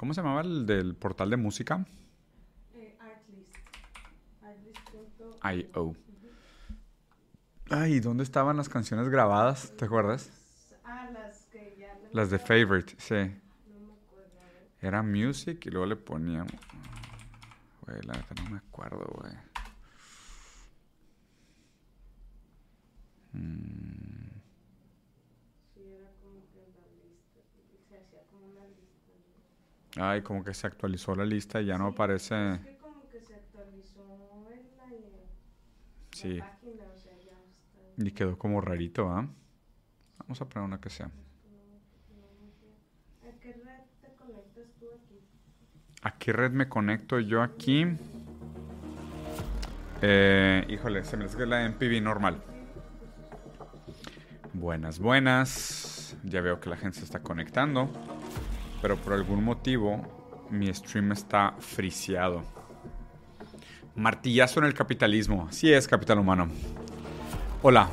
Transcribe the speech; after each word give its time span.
¿Cómo 0.00 0.14
se 0.14 0.22
llamaba 0.22 0.40
el 0.40 0.64
del 0.64 0.94
portal 0.94 1.28
de 1.28 1.36
música? 1.36 1.84
Eh, 2.72 2.96
Artlist. 2.98 3.54
Artlist.io. 4.40 5.36
I.O. 5.44 5.94
Ay, 7.68 8.00
¿dónde 8.00 8.22
estaban 8.22 8.56
las 8.56 8.70
canciones 8.70 9.10
grabadas? 9.10 9.72
¿Te 9.76 9.84
acuerdas? 9.84 10.30
Ah, 10.84 11.06
las 11.12 11.44
que 11.52 11.76
ya 11.78 11.92
no 11.96 12.08
Las 12.12 12.30
de 12.30 12.38
Favorite, 12.38 12.94
sí. 12.96 13.14
no 13.14 13.80
me 13.80 13.92
acuerdo. 13.92 14.30
Era 14.80 15.02
Music 15.02 15.66
y 15.66 15.70
luego 15.70 15.84
le 15.84 15.96
poníamos... 15.96 16.50
Güey, 17.86 18.00
la 18.04 18.14
no 18.42 18.50
me 18.52 18.56
acuerdo, 18.56 19.04
güey. 19.20 19.34
Mm, 23.36 24.40
Sí, 25.74 25.82
era 25.94 26.10
como 26.22 26.40
que 26.52 26.60
la 26.74 26.86
lista. 27.02 27.40
Se 27.88 27.96
hacía 27.98 28.22
como 28.30 28.46
una 28.46 28.64
lista. 28.66 29.12
¿no? 29.12 29.79
Ay, 29.96 30.22
como 30.22 30.44
que 30.44 30.54
se 30.54 30.66
actualizó 30.66 31.14
la 31.14 31.24
lista 31.24 31.60
y 31.60 31.66
ya 31.66 31.78
no 31.78 31.88
Sí, 31.88 31.92
aparece... 31.92 32.54
Es 32.54 32.60
que 32.60 32.76
como 32.76 33.08
que 33.08 33.20
se 33.20 33.34
actualizó 33.34 34.50
en 34.52 34.76
la, 34.76 34.84
eh, 34.94 35.28
la 36.12 36.12
Sí, 36.12 36.40
página, 36.40 36.84
o 36.94 36.96
sea, 36.96 37.12
ya 37.24 37.38
está. 37.44 37.80
y 37.96 38.10
quedó 38.12 38.38
como 38.38 38.60
rarito, 38.60 39.08
¿ah? 39.10 39.28
Vamos 40.18 40.40
a 40.40 40.48
poner 40.48 40.66
una 40.66 40.80
que 40.80 40.90
sea. 40.90 41.10
¿A 43.22 43.32
qué 43.40 43.52
red 43.52 43.84
te 44.00 44.14
conectas 44.14 44.68
tú 44.78 44.86
aquí? 44.94 45.20
¿A 46.02 46.18
qué 46.18 46.32
red 46.32 46.52
me 46.52 46.68
conecto 46.68 47.18
yo 47.20 47.42
aquí? 47.42 47.86
Eh, 50.02 50.64
híjole, 50.68 51.04
se 51.04 51.16
me 51.16 51.24
hace 51.26 51.36
que 51.36 51.42
es 51.44 51.48
la 51.48 51.64
MPV 51.64 52.00
normal. 52.02 52.42
Buenas, 54.52 54.98
buenas. 54.98 56.16
Ya 56.24 56.40
veo 56.40 56.60
que 56.60 56.70
la 56.70 56.76
gente 56.76 56.98
se 56.98 57.04
está 57.04 57.22
conectando. 57.22 57.90
Pero 58.82 58.96
por 58.96 59.12
algún 59.12 59.44
motivo 59.44 60.20
mi 60.50 60.72
stream 60.72 61.12
está 61.12 61.54
friseado. 61.58 62.42
Martillazo 63.94 64.60
en 64.60 64.66
el 64.66 64.74
capitalismo. 64.74 65.46
Así 65.48 65.72
es, 65.72 65.86
capital 65.86 66.18
humano. 66.18 66.48
Hola. 67.62 67.88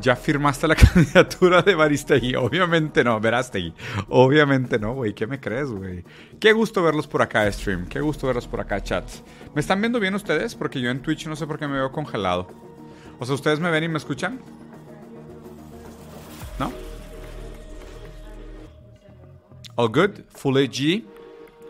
¿Ya 0.00 0.16
firmaste 0.16 0.66
la 0.66 0.74
candidatura 0.92 1.62
de 1.62 1.74
Baristegui? 1.76 2.34
Obviamente 2.34 3.04
no, 3.04 3.20
Verástegui. 3.20 3.74
Obviamente 4.08 4.78
no, 4.78 4.94
güey. 4.94 5.14
¿Qué 5.14 5.26
me 5.26 5.38
crees, 5.38 5.70
güey? 5.70 6.04
Qué 6.40 6.52
gusto 6.52 6.82
verlos 6.82 7.06
por 7.06 7.22
acá, 7.22 7.50
stream. 7.52 7.86
Qué 7.86 8.00
gusto 8.00 8.26
verlos 8.26 8.48
por 8.48 8.60
acá, 8.60 8.82
chat. 8.82 9.08
¿Me 9.54 9.60
están 9.60 9.80
viendo 9.80 10.00
bien 10.00 10.14
ustedes? 10.14 10.56
Porque 10.56 10.80
yo 10.80 10.90
en 10.90 11.00
Twitch 11.00 11.26
no 11.28 11.36
sé 11.36 11.46
por 11.46 11.60
qué 11.60 11.68
me 11.68 11.74
veo 11.74 11.92
congelado. 11.92 12.48
O 13.20 13.24
sea, 13.24 13.36
¿ustedes 13.36 13.60
me 13.60 13.70
ven 13.70 13.84
y 13.84 13.88
me 13.88 13.98
escuchan? 13.98 14.40
¿No? 16.58 16.72
All 19.76 19.88
good, 19.88 20.20
full 20.34 20.56
HD, 20.56 21.04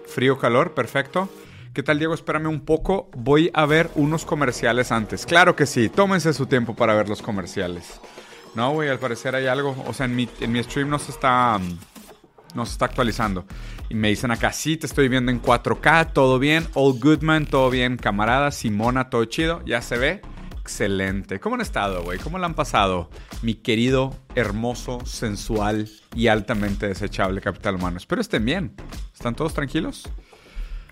frío, 0.06 0.38
calor, 0.38 0.74
perfecto. 0.74 1.28
¿Qué 1.72 1.82
tal, 1.82 1.98
Diego? 1.98 2.14
Espérame 2.14 2.46
un 2.46 2.60
poco. 2.60 3.10
Voy 3.16 3.50
a 3.54 3.66
ver 3.66 3.90
unos 3.94 4.24
comerciales 4.24 4.92
antes. 4.92 5.26
Claro 5.26 5.56
que 5.56 5.66
sí, 5.66 5.88
tómense 5.88 6.32
su 6.32 6.46
tiempo 6.46 6.76
para 6.76 6.94
ver 6.94 7.08
los 7.08 7.22
comerciales. 7.22 8.00
No, 8.54 8.72
güey, 8.72 8.88
al 8.88 8.98
parecer 8.98 9.34
hay 9.34 9.46
algo. 9.46 9.74
O 9.86 9.92
sea, 9.92 10.06
en 10.06 10.14
mi, 10.14 10.28
en 10.40 10.52
mi 10.52 10.62
stream 10.62 10.88
no 10.88 10.98
se 10.98 11.10
está. 11.10 11.58
No 12.54 12.66
se 12.66 12.72
está 12.72 12.84
actualizando. 12.84 13.44
Y 13.88 13.94
me 13.94 14.08
dicen 14.08 14.30
acá, 14.30 14.52
sí, 14.52 14.76
te 14.76 14.86
estoy 14.86 15.08
viendo 15.08 15.32
en 15.32 15.42
4K, 15.42 16.12
todo 16.12 16.38
bien. 16.38 16.68
All 16.74 16.96
good, 17.00 17.22
man, 17.22 17.46
todo 17.46 17.70
bien. 17.70 17.96
Camarada, 17.96 18.52
Simona, 18.52 19.10
todo 19.10 19.24
chido. 19.24 19.60
Ya 19.66 19.82
se 19.82 19.98
ve. 19.98 20.22
Excelente. 20.64 21.40
¿Cómo 21.40 21.56
han 21.56 21.60
estado, 21.60 22.02
güey? 22.02 22.18
¿Cómo 22.18 22.38
la 22.38 22.46
han 22.46 22.54
pasado? 22.54 23.10
Mi 23.42 23.54
querido, 23.54 24.16
hermoso, 24.34 25.04
sensual 25.04 25.90
y 26.16 26.28
altamente 26.28 26.88
desechable 26.88 27.42
capital 27.42 27.74
humano. 27.74 27.98
Espero 27.98 28.22
estén 28.22 28.46
bien. 28.46 28.74
¿Están 29.12 29.34
todos 29.34 29.52
tranquilos? 29.52 30.08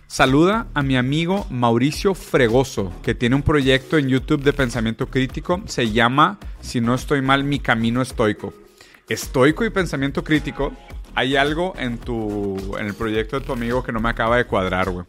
Saluda 0.07 0.67
a 0.75 0.83
mi 0.83 0.99
amigo 0.99 1.47
Mauricio 1.49 2.15
Fregoso, 2.15 2.93
que 3.03 3.15
tiene 3.15 3.35
un 3.35 3.43
proyecto 3.43 3.97
en 3.97 4.11
YouTube 4.11 4.43
de 4.43 4.53
pensamiento 4.53 5.09
crítico. 5.09 5.63
Se 5.65 5.91
llama, 5.91 6.39
si 6.61 6.83
no 6.83 6.95
estoy 6.95 7.23
mal, 7.23 7.43
Mi 7.43 7.59
Camino 7.59 8.03
Estoico. 8.03 8.53
Estoico 9.09 9.65
y 9.65 9.71
pensamiento 9.71 10.23
crítico. 10.23 10.75
Hay 11.15 11.37
algo 11.37 11.75
en 11.77 11.99
tu 11.99 12.77
en 12.79 12.87
el 12.87 12.95
proyecto 12.95 13.39
de 13.39 13.47
tu 13.47 13.53
amigo 13.53 13.83
que 13.83 13.93
no 13.93 14.01
me 14.01 14.09
acaba 14.09 14.37
de 14.37 14.47
cuadrar, 14.47 14.91
güey. 14.91 15.07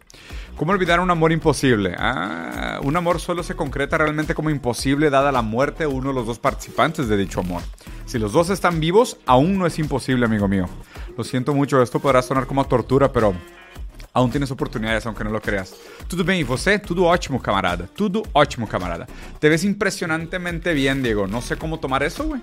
¿Cómo 0.55 0.71
olvidar 0.71 0.99
un 0.99 1.09
amor 1.09 1.31
imposible? 1.31 1.95
Ah, 1.97 2.79
un 2.83 2.95
amor 2.95 3.19
solo 3.19 3.41
se 3.41 3.55
concreta 3.55 3.97
realmente 3.97 4.35
como 4.35 4.49
imposible 4.49 5.09
dada 5.09 5.31
la 5.31 5.41
muerte 5.41 5.83
de 5.83 5.87
uno 5.87 6.09
de 6.09 6.15
los 6.15 6.27
dos 6.27 6.39
participantes 6.39 7.07
de 7.07 7.17
dicho 7.17 7.39
amor. 7.39 7.63
Si 8.05 8.19
los 8.19 8.33
dos 8.33 8.49
están 8.49 8.79
vivos, 8.79 9.17
aún 9.25 9.57
no 9.57 9.65
es 9.65 9.79
imposible, 9.79 10.25
amigo 10.25 10.47
mío. 10.47 10.69
Lo 11.17 11.23
siento 11.23 11.53
mucho, 11.53 11.81
esto 11.81 11.99
podrá 11.99 12.21
sonar 12.21 12.45
como 12.45 12.65
tortura, 12.65 13.11
pero 13.11 13.33
Aún 14.15 14.29
tienes 14.29 14.51
oportunidades, 14.51 15.05
aunque 15.07 15.23
no 15.23 15.31
lo 15.31 15.41
creas. 15.41 15.73
Tudo 16.07 16.23
bem, 16.23 16.39
e 16.39 16.43
você? 16.43 16.77
Tudo 16.77 17.05
ótimo, 17.05 17.41
camarada. 17.41 17.87
Tudo 17.87 18.21
ótimo, 18.33 18.67
camarada. 18.67 19.07
Te 19.39 19.49
ves 19.49 19.63
impresionantemente 19.63 20.71
bien, 20.73 21.01
Diego. 21.01 21.25
No 21.25 21.41
sé 21.41 21.57
cómo 21.57 21.79
tomar 21.79 22.03
eso, 22.03 22.25
güey. 22.25 22.39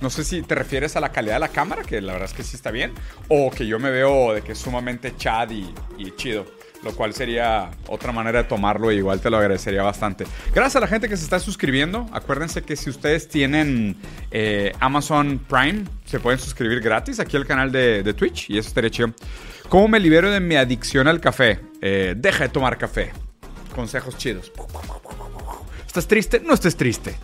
No 0.00 0.08
sé 0.10 0.24
si 0.24 0.42
te 0.42 0.54
refieres 0.54 0.96
a 0.96 1.00
la 1.00 1.10
calidad 1.10 1.34
de 1.34 1.40
la 1.40 1.48
cámara, 1.48 1.82
que 1.82 2.00
la 2.00 2.12
verdad 2.12 2.28
es 2.30 2.34
que 2.34 2.42
sí 2.42 2.56
está 2.56 2.70
bien, 2.70 2.92
o 3.28 3.50
que 3.50 3.66
yo 3.66 3.78
me 3.78 3.90
veo 3.90 4.34
de 4.34 4.42
que 4.42 4.52
es 4.52 4.58
sumamente 4.58 5.14
chad 5.16 5.50
y, 5.50 5.72
chido. 6.16 6.46
Lo 6.82 6.92
cual 6.92 7.12
sería 7.12 7.70
otra 7.88 8.10
manera 8.10 8.42
de 8.42 8.48
tomarlo 8.48 8.90
y 8.90 8.96
igual 8.96 9.20
te 9.20 9.28
lo 9.28 9.36
agradecería 9.36 9.82
bastante. 9.82 10.24
Gracias 10.54 10.76
a 10.76 10.80
la 10.80 10.86
gente 10.86 11.10
que 11.10 11.16
se 11.18 11.24
está 11.24 11.38
suscribiendo. 11.38 12.06
Acuérdense 12.10 12.62
que 12.62 12.74
si 12.74 12.88
ustedes 12.88 13.28
tienen 13.28 13.98
eh, 14.30 14.72
Amazon 14.80 15.38
Prime, 15.46 15.84
se 16.06 16.20
pueden 16.20 16.38
suscribir 16.38 16.80
gratis 16.80 17.20
aquí 17.20 17.36
al 17.36 17.46
canal 17.46 17.70
de, 17.70 18.02
de 18.02 18.14
Twitch 18.14 18.48
y 18.48 18.56
eso 18.56 18.68
estaría 18.68 18.88
chido. 18.88 19.12
¿Cómo 19.68 19.88
me 19.88 20.00
libero 20.00 20.30
de 20.30 20.40
mi 20.40 20.56
adicción 20.56 21.06
al 21.06 21.20
café? 21.20 21.60
Eh, 21.82 22.14
deja 22.16 22.44
de 22.44 22.48
tomar 22.48 22.78
café. 22.78 23.12
Consejos 23.74 24.16
chidos. 24.16 24.50
¿Estás 25.86 26.08
triste? 26.08 26.40
No 26.40 26.54
estés 26.54 26.76
triste. 26.76 27.14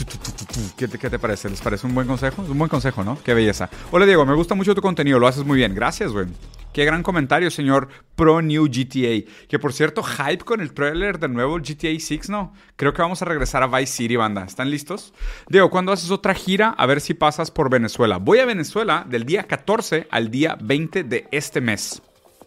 Tu, 0.00 0.06
tu, 0.06 0.16
tu, 0.16 0.32
tu, 0.32 0.44
tu. 0.46 0.60
¿Qué 0.78 0.88
te, 0.88 0.98
qué 0.98 1.10
te 1.10 1.18
parece? 1.18 1.50
¿Les 1.50 1.60
parece 1.60 1.86
un 1.86 1.94
buen 1.94 2.06
consejo? 2.06 2.42
Es 2.42 2.48
un 2.48 2.56
buen 2.56 2.70
consejo, 2.70 3.04
¿no? 3.04 3.18
Qué 3.22 3.34
belleza. 3.34 3.68
Hola 3.90 4.06
Diego, 4.06 4.24
me 4.24 4.32
gusta 4.34 4.54
mucho 4.54 4.74
tu 4.74 4.80
contenido, 4.80 5.18
lo 5.18 5.26
haces 5.26 5.44
muy 5.44 5.58
bien. 5.58 5.74
Gracias, 5.74 6.10
güey. 6.10 6.26
Qué 6.72 6.86
gran 6.86 7.02
comentario, 7.02 7.50
señor 7.50 7.88
Pro 8.14 8.40
New 8.40 8.64
GTA. 8.68 9.30
Que 9.46 9.58
por 9.58 9.74
cierto, 9.74 10.02
hype 10.02 10.42
con 10.42 10.62
el 10.62 10.72
trailer 10.72 11.18
del 11.18 11.34
nuevo 11.34 11.58
GTA 11.58 11.98
6, 11.98 12.30
¿no? 12.30 12.54
Creo 12.76 12.94
que 12.94 13.02
vamos 13.02 13.20
a 13.20 13.26
regresar 13.26 13.62
a 13.62 13.66
Vice 13.66 13.92
City, 13.92 14.16
banda. 14.16 14.44
¿Están 14.44 14.70
listos? 14.70 15.12
Diego, 15.50 15.68
¿cuándo 15.68 15.92
haces 15.92 16.10
otra 16.10 16.32
gira? 16.32 16.70
A 16.78 16.86
ver 16.86 17.02
si 17.02 17.12
pasas 17.12 17.50
por 17.50 17.68
Venezuela. 17.68 18.16
Voy 18.16 18.38
a 18.38 18.46
Venezuela 18.46 19.04
del 19.06 19.26
día 19.26 19.42
14 19.42 20.08
al 20.10 20.30
día 20.30 20.56
20 20.62 21.04
de 21.04 21.28
este 21.30 21.60
mes. 21.60 22.00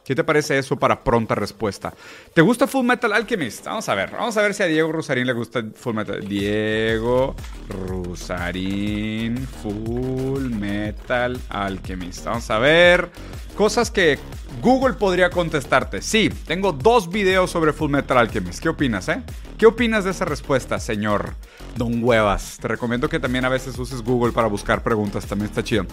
¿Qué 0.03 0.16
te 0.16 0.24
parece 0.24 0.58
eso 0.58 0.75
para 0.78 1.03
pronta 1.03 1.34
respuesta? 1.34 1.94
¿Te 2.34 2.41
gusta 2.41 2.68
Full 2.68 2.86
Metal 2.86 3.14
Alchemist? 3.14 3.66
Vamos 3.66 3.88
a 3.88 3.96
ver. 3.96 4.12
Vamos 4.12 4.36
a 4.36 4.41
ver 4.41 4.53
si 4.53 4.64
a 4.64 4.66
Diego 4.66 4.91
Rusarín 4.91 5.25
le 5.25 5.34
gusta 5.34 5.64
Full 5.75 5.96
Metal. 5.96 6.28
Diego 6.28 7.36
Rusarín 7.69 9.47
Full 9.47 10.50
Metal 10.50 11.40
Alchemist. 11.50 12.25
Vamos 12.25 12.50
a 12.50 12.59
ver. 12.59 13.09
Cosas 13.56 13.92
que 13.92 14.19
Google 14.62 14.96
podría 14.96 15.30
contestarte. 15.30 16.02
Sí, 16.02 16.30
tengo 16.47 16.74
dos 16.74 17.09
videos 17.09 17.50
sobre 17.52 17.72
Full 17.72 17.92
Metal 17.92 18.18
Alchemist. 18.18 18.62
¿Qué 18.62 18.69
opinas, 18.69 19.08
eh? 19.08 19.24
¿Qué 19.58 19.68
opinas 19.68 20.03
de 20.03 20.12
esa 20.12 20.25
respuesta, 20.25 20.80
señor 20.80 21.36
Don 21.75 22.03
Huevas? 22.03 22.57
Te 22.61 22.67
recomiendo 22.67 23.09
que 23.09 23.19
también 23.19 23.45
a 23.45 23.50
veces 23.50 23.78
uses 23.78 24.01
Google 24.01 24.31
para 24.31 24.47
buscar 24.47 24.84
preguntas. 24.84 25.25
También 25.25 25.50
está 25.50 25.63
chido. 25.63 25.85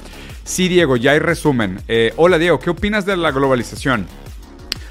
Sí, 0.45 0.69
Diego, 0.69 0.97
ya 0.97 1.13
hay 1.13 1.19
resumen. 1.19 1.81
Eh, 1.89 2.13
hola, 2.17 2.39
Diego, 2.39 2.59
¿qué 2.59 2.71
opinas 2.71 3.07
de 3.07 3.17
la 3.17 3.31
globalización? 3.31 4.07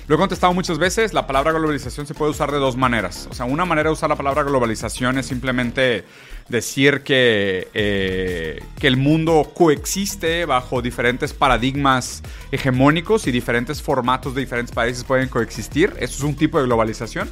Lo 0.09 0.15
he 0.15 0.17
contestado 0.17 0.51
muchas 0.55 0.79
veces, 0.79 1.13
la 1.13 1.27
palabra 1.27 1.51
globalización 1.51 2.07
se 2.07 2.15
puede 2.15 2.31
usar 2.31 2.51
de 2.51 2.57
dos 2.57 2.75
maneras. 2.75 3.27
O 3.29 3.35
sea, 3.35 3.45
una 3.45 3.63
manera 3.63 3.89
de 3.89 3.93
usar 3.93 4.09
la 4.09 4.15
palabra 4.15 4.41
globalización 4.41 5.19
es 5.19 5.27
simplemente 5.27 6.03
decir 6.47 7.01
que, 7.03 7.67
eh, 7.75 8.63
que 8.79 8.87
el 8.87 8.97
mundo 8.97 9.51
coexiste 9.53 10.45
bajo 10.45 10.81
diferentes 10.81 11.31
paradigmas 11.33 12.23
hegemónicos 12.51 13.27
y 13.27 13.31
diferentes 13.31 13.83
formatos 13.83 14.33
de 14.33 14.41
diferentes 14.41 14.73
países 14.73 15.03
pueden 15.03 15.29
coexistir. 15.29 15.93
Eso 15.99 16.17
es 16.17 16.23
un 16.23 16.35
tipo 16.35 16.57
de 16.57 16.65
globalización. 16.65 17.29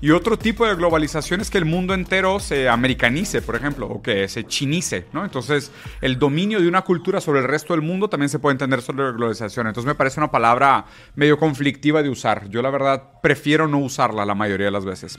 Y 0.00 0.12
otro 0.12 0.38
tipo 0.38 0.66
de 0.66 0.74
globalización 0.74 1.40
es 1.40 1.50
que 1.50 1.58
el 1.58 1.66
mundo 1.66 1.92
entero 1.92 2.40
se 2.40 2.68
americanice, 2.68 3.42
por 3.42 3.56
ejemplo, 3.56 3.86
o 3.86 4.00
que 4.00 4.28
se 4.28 4.44
chinice, 4.44 5.06
¿no? 5.12 5.24
Entonces, 5.24 5.70
el 6.00 6.18
dominio 6.18 6.60
de 6.60 6.68
una 6.68 6.82
cultura 6.82 7.20
sobre 7.20 7.40
el 7.40 7.48
resto 7.48 7.74
del 7.74 7.82
mundo 7.82 8.08
también 8.08 8.30
se 8.30 8.38
puede 8.38 8.52
entender 8.52 8.80
sobre 8.80 9.12
globalización. 9.12 9.66
Entonces, 9.66 9.86
me 9.86 9.94
parece 9.94 10.20
una 10.20 10.30
palabra 10.30 10.86
medio 11.16 11.38
conflictiva 11.38 12.02
de 12.02 12.08
usar. 12.08 12.48
Yo, 12.48 12.62
la 12.62 12.70
verdad, 12.70 13.02
prefiero 13.22 13.68
no 13.68 13.78
usarla 13.78 14.24
la 14.24 14.34
mayoría 14.34 14.66
de 14.66 14.72
las 14.72 14.84
veces. 14.84 15.18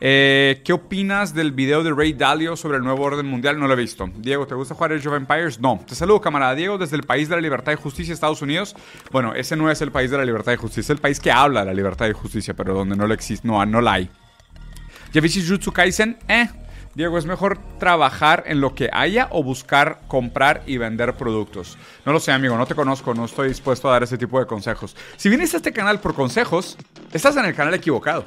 Eh, 0.00 0.60
¿Qué 0.64 0.72
opinas 0.72 1.34
del 1.34 1.52
video 1.52 1.82
de 1.82 1.92
Ray 1.92 2.12
Dalio 2.12 2.56
sobre 2.56 2.78
el 2.78 2.84
nuevo 2.84 3.04
orden 3.04 3.26
mundial? 3.26 3.58
No 3.58 3.66
lo 3.66 3.74
he 3.74 3.76
visto. 3.76 4.10
Diego, 4.16 4.46
¿te 4.46 4.54
gusta 4.54 4.74
jugar 4.74 4.92
Age 4.92 5.08
of 5.08 5.14
Empires? 5.14 5.60
No. 5.60 5.80
Te 5.86 5.94
saludo, 5.94 6.20
camarada 6.20 6.54
Diego, 6.54 6.78
desde 6.78 6.96
el 6.96 7.04
país 7.04 7.28
de 7.28 7.36
la 7.36 7.40
libertad 7.40 7.72
y 7.72 7.76
justicia, 7.76 8.12
Estados 8.12 8.42
Unidos. 8.42 8.74
Bueno, 9.10 9.34
ese 9.34 9.56
no 9.56 9.70
es 9.70 9.80
el 9.80 9.92
país 9.92 10.10
de 10.10 10.18
la 10.18 10.24
libertad 10.24 10.52
y 10.52 10.56
justicia, 10.56 10.82
es 10.82 10.90
el 10.90 10.98
país 10.98 11.20
que 11.20 11.30
habla 11.30 11.60
de 11.60 11.66
la 11.66 11.74
libertad 11.74 12.08
y 12.08 12.12
justicia, 12.12 12.54
pero 12.54 12.74
donde 12.74 12.96
no, 12.96 13.06
lo 13.06 13.14
existe, 13.14 13.46
no, 13.46 13.64
no 13.64 13.80
la 13.80 13.92
hay. 13.94 14.03
¿Ya 15.14 15.20
viste 15.20 15.40
Jujutsu 15.40 15.70
Kaisen? 15.70 16.18
Eh. 16.26 16.48
Diego, 16.96 17.18
¿es 17.18 17.24
mejor 17.24 17.60
trabajar 17.78 18.42
en 18.48 18.60
lo 18.60 18.74
que 18.74 18.90
haya 18.92 19.28
o 19.30 19.44
buscar 19.44 20.00
comprar 20.08 20.64
y 20.66 20.76
vender 20.76 21.14
productos? 21.14 21.78
No 22.04 22.12
lo 22.12 22.18
sé, 22.18 22.32
amigo, 22.32 22.58
no 22.58 22.66
te 22.66 22.74
conozco, 22.74 23.14
no 23.14 23.24
estoy 23.24 23.46
dispuesto 23.46 23.88
a 23.88 23.92
dar 23.92 24.02
ese 24.02 24.18
tipo 24.18 24.40
de 24.40 24.46
consejos. 24.46 24.96
Si 25.16 25.28
vienes 25.28 25.54
a 25.54 25.58
este 25.58 25.72
canal 25.72 26.00
por 26.00 26.14
consejos, 26.14 26.76
estás 27.12 27.36
en 27.36 27.44
el 27.44 27.54
canal 27.54 27.74
equivocado. 27.74 28.24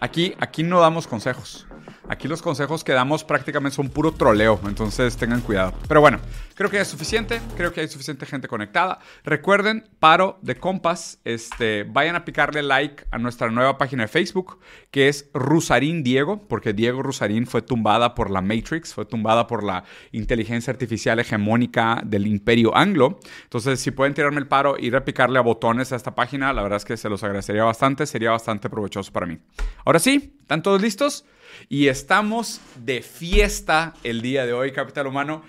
Aquí, 0.00 0.34
aquí 0.38 0.62
no 0.62 0.80
damos 0.80 1.06
consejos. 1.06 1.66
Aquí 2.08 2.28
los 2.28 2.40
consejos 2.40 2.84
que 2.84 2.92
damos 2.92 3.24
prácticamente 3.24 3.74
son 3.74 3.88
puro 3.88 4.12
troleo, 4.12 4.60
entonces 4.66 5.16
tengan 5.16 5.40
cuidado. 5.40 5.74
Pero 5.88 6.00
bueno, 6.00 6.20
creo 6.54 6.70
que 6.70 6.80
es 6.80 6.86
suficiente, 6.86 7.40
creo 7.56 7.72
que 7.72 7.80
hay 7.80 7.88
suficiente 7.88 8.26
gente 8.26 8.46
conectada. 8.46 9.00
Recuerden, 9.24 9.88
paro 9.98 10.38
de 10.40 10.54
compas, 10.54 11.18
este, 11.24 11.82
vayan 11.82 12.14
a 12.14 12.24
picarle 12.24 12.62
like 12.62 13.04
a 13.10 13.18
nuestra 13.18 13.50
nueva 13.50 13.76
página 13.76 14.04
de 14.04 14.08
Facebook, 14.08 14.60
que 14.92 15.08
es 15.08 15.28
Rusarín 15.34 16.04
Diego, 16.04 16.46
porque 16.46 16.72
Diego 16.72 17.02
Rusarín 17.02 17.44
fue 17.46 17.62
tumbada 17.62 18.14
por 18.14 18.30
la 18.30 18.40
Matrix, 18.40 18.94
fue 18.94 19.04
tumbada 19.04 19.48
por 19.48 19.64
la 19.64 19.82
inteligencia 20.12 20.70
artificial 20.70 21.18
hegemónica 21.18 22.02
del 22.04 22.28
imperio 22.28 22.76
anglo. 22.76 23.18
Entonces, 23.42 23.80
si 23.80 23.90
pueden 23.90 24.14
tirarme 24.14 24.38
el 24.38 24.46
paro 24.46 24.76
y 24.78 24.90
repicarle 24.90 25.40
a 25.40 25.42
botones 25.42 25.92
a 25.92 25.96
esta 25.96 26.14
página, 26.14 26.52
la 26.52 26.62
verdad 26.62 26.76
es 26.76 26.84
que 26.84 26.96
se 26.96 27.08
los 27.08 27.24
agradecería 27.24 27.64
bastante, 27.64 28.06
sería 28.06 28.30
bastante 28.30 28.70
provechoso 28.70 29.12
para 29.12 29.26
mí. 29.26 29.38
Ahora 29.84 29.98
sí, 29.98 30.36
¿están 30.40 30.62
todos 30.62 30.80
listos? 30.80 31.24
Y 31.68 31.88
estamos 31.88 32.60
de 32.76 33.02
fiesta 33.02 33.94
el 34.02 34.22
día 34.22 34.46
de 34.46 34.52
hoy, 34.52 34.72
Capital 34.72 35.06
Humano. 35.06 35.42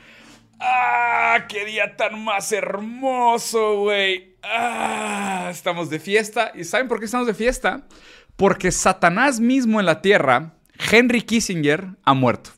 ¡Ah! 0.60 1.46
¡Qué 1.48 1.66
día 1.66 1.96
tan 1.96 2.24
más 2.24 2.52
hermoso, 2.52 3.82
güey! 3.82 4.36
¡Ah! 4.44 5.50
Estamos 5.52 5.90
de 5.90 6.00
fiesta. 6.00 6.52
¿Y 6.56 6.64
saben 6.64 6.88
por 6.88 7.00
qué 7.00 7.06
estamos 7.06 7.28
de 7.28 7.34
fiesta? 7.34 7.88
Porque 8.36 8.72
Satanás 8.72 9.40
mismo 9.40 9.80
en 9.80 9.86
la 9.86 10.02
tierra, 10.02 10.56
Henry 10.92 11.22
Kissinger, 11.22 11.90
ha 12.04 12.14
muerto. 12.14 12.52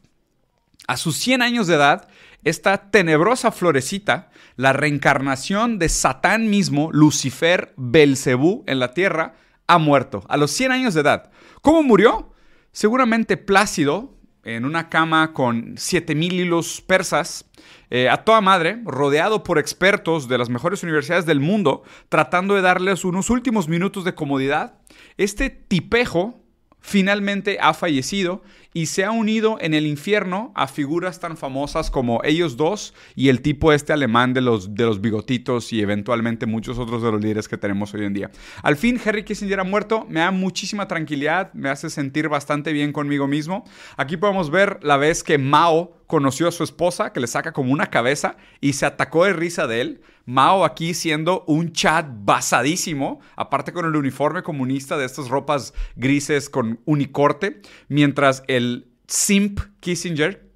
A 0.87 0.97
sus 0.97 1.17
100 1.17 1.41
años 1.41 1.67
de 1.67 1.75
edad, 1.75 2.07
esta 2.43 2.89
tenebrosa 2.89 3.51
florecita, 3.51 4.29
la 4.55 4.73
reencarnación 4.73 5.77
de 5.77 5.89
Satán 5.89 6.49
mismo, 6.49 6.89
Lucifer, 6.91 7.73
Belcebú 7.77 8.63
en 8.65 8.79
la 8.79 8.93
tierra, 8.93 9.35
ha 9.67 9.77
muerto. 9.77 10.23
A 10.29 10.37
los 10.37 10.51
100 10.51 10.71
años 10.71 10.93
de 10.93 11.01
edad. 11.01 11.31
¿Cómo 11.61 11.83
murió? 11.83 12.33
Seguramente 12.71 13.37
plácido, 13.37 14.15
en 14.43 14.65
una 14.65 14.89
cama 14.89 15.33
con 15.33 15.77
7000 15.77 16.33
hilos 16.39 16.81
persas, 16.81 17.45
eh, 17.89 18.09
a 18.09 18.23
toda 18.23 18.41
madre, 18.41 18.81
rodeado 18.85 19.43
por 19.43 19.59
expertos 19.59 20.27
de 20.27 20.37
las 20.37 20.49
mejores 20.49 20.83
universidades 20.83 21.25
del 21.25 21.39
mundo, 21.39 21.83
tratando 22.07 22.55
de 22.55 22.61
darles 22.61 23.03
unos 23.03 23.29
últimos 23.29 23.67
minutos 23.67 24.05
de 24.05 24.15
comodidad. 24.15 24.79
Este 25.17 25.49
tipejo 25.49 26.39
finalmente 26.81 27.57
ha 27.61 27.73
fallecido 27.73 28.41
y 28.73 28.85
se 28.85 29.03
ha 29.03 29.11
unido 29.11 29.57
en 29.61 29.73
el 29.73 29.87
infierno 29.87 30.51
a 30.55 30.67
figuras 30.67 31.19
tan 31.19 31.37
famosas 31.37 31.89
como 31.89 32.21
ellos 32.23 32.55
dos 32.55 32.93
y 33.15 33.29
el 33.29 33.41
tipo 33.41 33.73
este 33.73 33.93
alemán 33.93 34.33
de 34.33 34.41
los, 34.41 34.75
de 34.75 34.85
los 34.85 35.01
bigotitos 35.01 35.73
y 35.73 35.81
eventualmente 35.81 36.45
muchos 36.45 36.77
otros 36.77 37.01
de 37.01 37.11
los 37.11 37.21
líderes 37.21 37.47
que 37.47 37.57
tenemos 37.57 37.93
hoy 37.93 38.05
en 38.05 38.13
día. 38.13 38.31
Al 38.61 38.77
fin, 38.77 38.99
Henry 39.03 39.23
Kissinger 39.23 39.59
ha 39.59 39.63
muerto, 39.63 40.05
me 40.07 40.19
da 40.19 40.31
muchísima 40.31 40.87
tranquilidad, 40.87 41.51
me 41.53 41.69
hace 41.69 41.89
sentir 41.89 42.29
bastante 42.29 42.71
bien 42.71 42.93
conmigo 42.93 43.27
mismo. 43.27 43.65
Aquí 43.97 44.17
podemos 44.17 44.51
ver 44.51 44.79
la 44.83 44.97
vez 44.97 45.23
que 45.23 45.37
Mao 45.37 45.98
conoció 46.09 46.47
a 46.47 46.51
su 46.51 46.63
esposa, 46.63 47.13
que 47.13 47.19
le 47.19 47.27
saca 47.27 47.53
como 47.53 47.71
una 47.71 47.91
cabeza 47.91 48.35
y 48.61 48.73
se 48.73 48.87
atacó 48.87 49.25
de 49.25 49.33
risa 49.33 49.67
de 49.67 49.79
él. 49.79 50.01
Mao 50.25 50.65
aquí 50.65 50.95
siendo 50.95 51.43
un 51.45 51.71
chat 51.71 52.03
basadísimo, 52.09 53.19
aparte 53.35 53.73
con 53.73 53.85
el 53.85 53.95
uniforme 53.95 54.41
comunista 54.41 54.97
de 54.97 55.05
estas 55.05 55.29
ropas 55.29 55.71
grises 55.95 56.49
con 56.49 56.79
unicorte, 56.85 57.61
mientras 57.89 58.43
el 58.47 58.87
simp 59.05 59.59
Kissinger, 59.81 60.48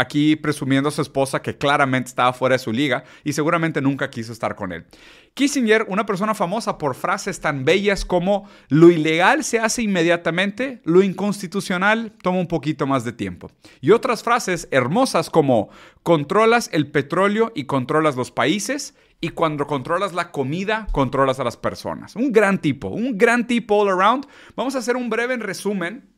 aquí 0.00 0.34
presumiendo 0.34 0.90
su 0.90 1.02
esposa 1.02 1.42
que 1.42 1.58
claramente 1.58 2.08
estaba 2.08 2.32
fuera 2.32 2.54
de 2.54 2.58
su 2.58 2.72
liga 2.72 3.04
y 3.22 3.34
seguramente 3.34 3.82
nunca 3.82 4.08
quiso 4.08 4.32
estar 4.32 4.54
con 4.56 4.72
él. 4.72 4.86
Kissinger, 5.34 5.84
una 5.88 6.06
persona 6.06 6.34
famosa 6.34 6.78
por 6.78 6.94
frases 6.94 7.40
tan 7.40 7.64
bellas 7.64 8.04
como 8.04 8.48
lo 8.68 8.90
ilegal 8.90 9.44
se 9.44 9.60
hace 9.60 9.82
inmediatamente, 9.82 10.80
lo 10.84 11.02
inconstitucional 11.02 12.12
toma 12.22 12.40
un 12.40 12.48
poquito 12.48 12.86
más 12.86 13.04
de 13.04 13.12
tiempo. 13.12 13.50
Y 13.80 13.90
otras 13.90 14.22
frases 14.22 14.68
hermosas 14.70 15.28
como 15.28 15.68
controlas 16.02 16.70
el 16.72 16.90
petróleo 16.90 17.52
y 17.54 17.64
controlas 17.64 18.16
los 18.16 18.30
países 18.30 18.94
y 19.20 19.28
cuando 19.28 19.66
controlas 19.66 20.14
la 20.14 20.32
comida, 20.32 20.86
controlas 20.92 21.38
a 21.40 21.44
las 21.44 21.58
personas. 21.58 22.16
Un 22.16 22.32
gran 22.32 22.58
tipo, 22.58 22.88
un 22.88 23.18
gran 23.18 23.46
tipo 23.46 23.76
all 23.76 23.90
around. 23.90 24.26
Vamos 24.56 24.74
a 24.74 24.78
hacer 24.78 24.96
un 24.96 25.10
breve 25.10 25.36
resumen 25.36 26.08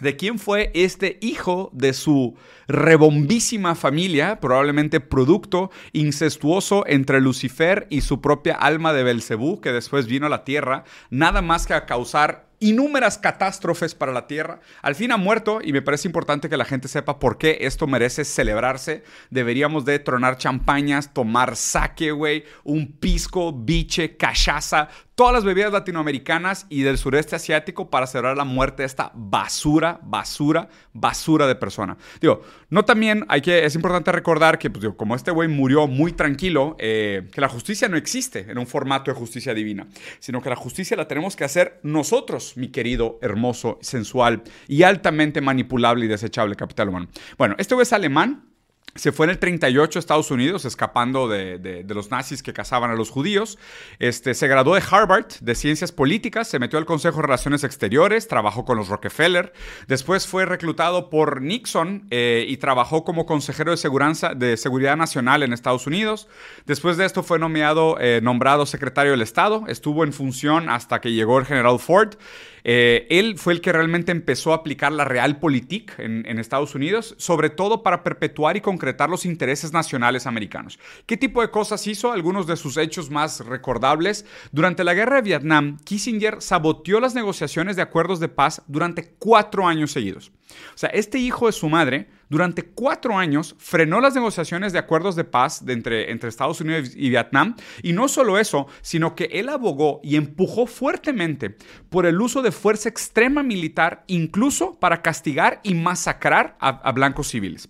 de 0.00 0.16
quién 0.16 0.38
fue 0.38 0.70
este 0.74 1.18
hijo 1.20 1.70
de 1.72 1.92
su 1.92 2.36
rebombísima 2.68 3.74
familia, 3.74 4.40
probablemente 4.40 5.00
producto 5.00 5.70
incestuoso 5.92 6.84
entre 6.86 7.20
Lucifer 7.20 7.86
y 7.90 8.00
su 8.00 8.20
propia 8.20 8.54
alma 8.54 8.92
de 8.92 9.02
Belcebú, 9.02 9.60
que 9.60 9.72
después 9.72 10.06
vino 10.06 10.26
a 10.26 10.30
la 10.30 10.44
tierra, 10.44 10.84
nada 11.10 11.42
más 11.42 11.66
que 11.66 11.74
a 11.74 11.86
causar 11.86 12.49
inúmeras 12.60 13.18
catástrofes 13.18 13.94
para 13.94 14.12
la 14.12 14.26
Tierra. 14.26 14.60
Al 14.82 14.94
fin 14.94 15.12
ha 15.12 15.16
muerto 15.16 15.60
y 15.62 15.72
me 15.72 15.82
parece 15.82 16.06
importante 16.06 16.48
que 16.48 16.56
la 16.56 16.64
gente 16.64 16.88
sepa 16.88 17.18
por 17.18 17.38
qué 17.38 17.58
esto 17.62 17.86
merece 17.86 18.24
celebrarse. 18.24 19.02
Deberíamos 19.30 19.84
de 19.84 19.98
tronar 19.98 20.36
champañas, 20.36 21.12
tomar 21.12 21.56
sake, 21.56 22.12
güey, 22.12 22.44
un 22.62 22.92
pisco, 22.92 23.52
biche, 23.52 24.16
cachaza, 24.16 24.88
todas 25.20 25.34
las 25.34 25.44
bebidas 25.44 25.70
latinoamericanas 25.70 26.64
y 26.70 26.80
del 26.80 26.96
sureste 26.96 27.36
asiático 27.36 27.90
para 27.90 28.06
celebrar 28.06 28.38
la 28.38 28.44
muerte 28.44 28.84
de 28.84 28.86
esta 28.86 29.12
basura, 29.14 30.00
basura, 30.02 30.70
basura 30.94 31.46
de 31.46 31.54
persona. 31.56 31.98
Digo, 32.22 32.40
no 32.70 32.86
también 32.86 33.26
hay 33.28 33.42
que, 33.42 33.66
es 33.66 33.74
importante 33.74 34.12
recordar 34.12 34.58
que, 34.58 34.70
pues, 34.70 34.82
como 34.96 35.14
este 35.14 35.30
güey 35.30 35.46
murió 35.46 35.86
muy 35.86 36.12
tranquilo, 36.12 36.74
eh, 36.78 37.28
que 37.34 37.40
la 37.42 37.50
justicia 37.50 37.86
no 37.86 37.98
existe 37.98 38.46
en 38.48 38.56
un 38.56 38.66
formato 38.66 39.10
de 39.10 39.14
justicia 39.14 39.52
divina, 39.52 39.88
sino 40.20 40.40
que 40.40 40.48
la 40.48 40.56
justicia 40.56 40.96
la 40.96 41.06
tenemos 41.06 41.36
que 41.36 41.44
hacer 41.44 41.80
nosotros, 41.82 42.49
mi 42.56 42.68
querido, 42.68 43.18
hermoso, 43.22 43.78
sensual 43.80 44.42
y 44.68 44.82
altamente 44.82 45.40
manipulable 45.40 46.04
y 46.04 46.08
desechable 46.08 46.56
capital 46.56 46.88
humano. 46.88 47.08
Bueno, 47.38 47.54
este 47.58 47.74
es 47.80 47.92
alemán, 47.92 48.50
se 48.96 49.12
fue 49.12 49.26
en 49.26 49.30
el 49.30 49.38
38 49.38 49.98
a 49.98 50.00
Estados 50.00 50.30
Unidos, 50.32 50.64
escapando 50.64 51.28
de, 51.28 51.84
los 51.88 52.10
nazis 52.10 52.42
que 52.42 52.52
cazaban 52.52 52.90
a 52.90 52.94
los 52.94 53.08
judíos. 53.10 53.56
Este, 54.00 54.34
se 54.34 54.48
graduó 54.48 54.74
de 54.74 54.82
Harvard 54.88 55.26
de 55.40 55.54
Ciencias 55.54 55.92
Políticas, 55.92 56.48
se 56.48 56.58
metió 56.58 56.78
al 56.78 56.86
Consejo 56.86 57.16
de 57.18 57.22
Relaciones 57.22 57.62
Exteriores, 57.62 58.26
trabajó 58.26 58.64
con 58.64 58.76
los 58.76 58.88
Rockefeller. 58.88 59.52
Después 59.86 60.26
fue 60.26 60.44
reclutado 60.44 61.08
por 61.08 61.40
Nixon 61.40 62.08
eh, 62.10 62.44
y 62.48 62.56
trabajó 62.56 63.04
como 63.04 63.26
consejero 63.26 63.70
de, 63.70 63.76
seguridad, 63.76 64.34
de 64.34 64.56
Seguridad 64.56 64.96
Nacional 64.96 65.44
en 65.44 65.52
Estados 65.52 65.86
Unidos. 65.86 66.26
Después 66.66 66.96
de 66.96 67.06
esto 67.06 67.22
fue 67.22 67.38
eh, 67.38 68.20
nombrado 68.22 68.66
secretario 68.66 69.12
del 69.12 69.22
Estado. 69.22 69.64
Estuvo 69.68 70.02
en 70.02 70.12
función 70.12 70.68
hasta 70.68 71.00
que 71.00 71.12
llegó 71.12 71.38
el 71.38 71.46
general 71.46 71.78
Ford. 71.78 72.16
Eh, 72.64 73.06
él 73.10 73.38
fue 73.38 73.52
el 73.52 73.60
que 73.60 73.72
realmente 73.72 74.12
empezó 74.12 74.52
a 74.52 74.56
aplicar 74.56 74.92
la 74.92 75.04
realpolitik 75.04 75.98
en, 75.98 76.24
en 76.26 76.38
Estados 76.38 76.74
Unidos, 76.74 77.14
sobre 77.18 77.50
todo 77.50 77.82
para 77.82 78.02
perpetuar 78.02 78.56
y 78.56 78.60
concretar 78.60 79.10
los 79.10 79.24
intereses 79.24 79.72
nacionales 79.72 80.26
americanos. 80.26 80.78
¿Qué 81.06 81.16
tipo 81.16 81.40
de 81.40 81.50
cosas 81.50 81.86
hizo? 81.86 82.12
Algunos 82.12 82.46
de 82.46 82.56
sus 82.56 82.76
hechos 82.76 83.10
más 83.10 83.40
recordables. 83.40 84.24
Durante 84.52 84.84
la 84.84 84.94
guerra 84.94 85.16
de 85.16 85.22
Vietnam, 85.22 85.78
Kissinger 85.84 86.40
saboteó 86.40 87.00
las 87.00 87.14
negociaciones 87.14 87.76
de 87.76 87.82
acuerdos 87.82 88.20
de 88.20 88.28
paz 88.28 88.62
durante 88.66 89.14
cuatro 89.18 89.66
años 89.66 89.92
seguidos. 89.92 90.32
O 90.74 90.78
sea, 90.78 90.90
este 90.90 91.18
hijo 91.18 91.46
de 91.46 91.52
su 91.52 91.68
madre 91.68 92.08
durante 92.30 92.62
cuatro 92.62 93.18
años 93.18 93.54
frenó 93.58 94.00
las 94.00 94.14
negociaciones 94.14 94.72
de 94.72 94.78
acuerdos 94.78 95.16
de 95.16 95.24
paz 95.24 95.62
entre, 95.66 96.10
Estados 96.10 96.60
Unidos 96.60 96.92
y 96.96 97.10
Vietnam. 97.10 97.56
Y 97.82 97.92
no 97.92 98.08
solo 98.08 98.38
eso, 98.38 98.66
sino 98.80 99.14
que 99.14 99.24
él 99.32 99.48
abogó 99.50 100.00
y 100.02 100.16
empujó 100.16 100.66
fuertemente 100.66 101.56
por 101.90 102.06
el 102.06 102.20
uso 102.20 102.40
de 102.40 102.52
fuerza 102.52 102.88
extrema 102.88 103.42
militar, 103.42 104.04
incluso 104.06 104.78
para 104.78 105.02
castigar 105.02 105.60
y 105.62 105.74
masacrar 105.74 106.56
a 106.60 106.92
blancos 106.92 107.28
civiles. 107.28 107.68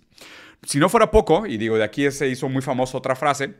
Si 0.63 0.77
no 0.77 0.89
fuera 0.89 1.09
poco, 1.09 1.47
y 1.47 1.57
digo, 1.57 1.77
de 1.77 1.83
aquí 1.83 2.09
se 2.11 2.27
hizo 2.27 2.47
muy 2.47 2.61
famosa 2.61 2.97
otra 2.97 3.15
frase, 3.15 3.55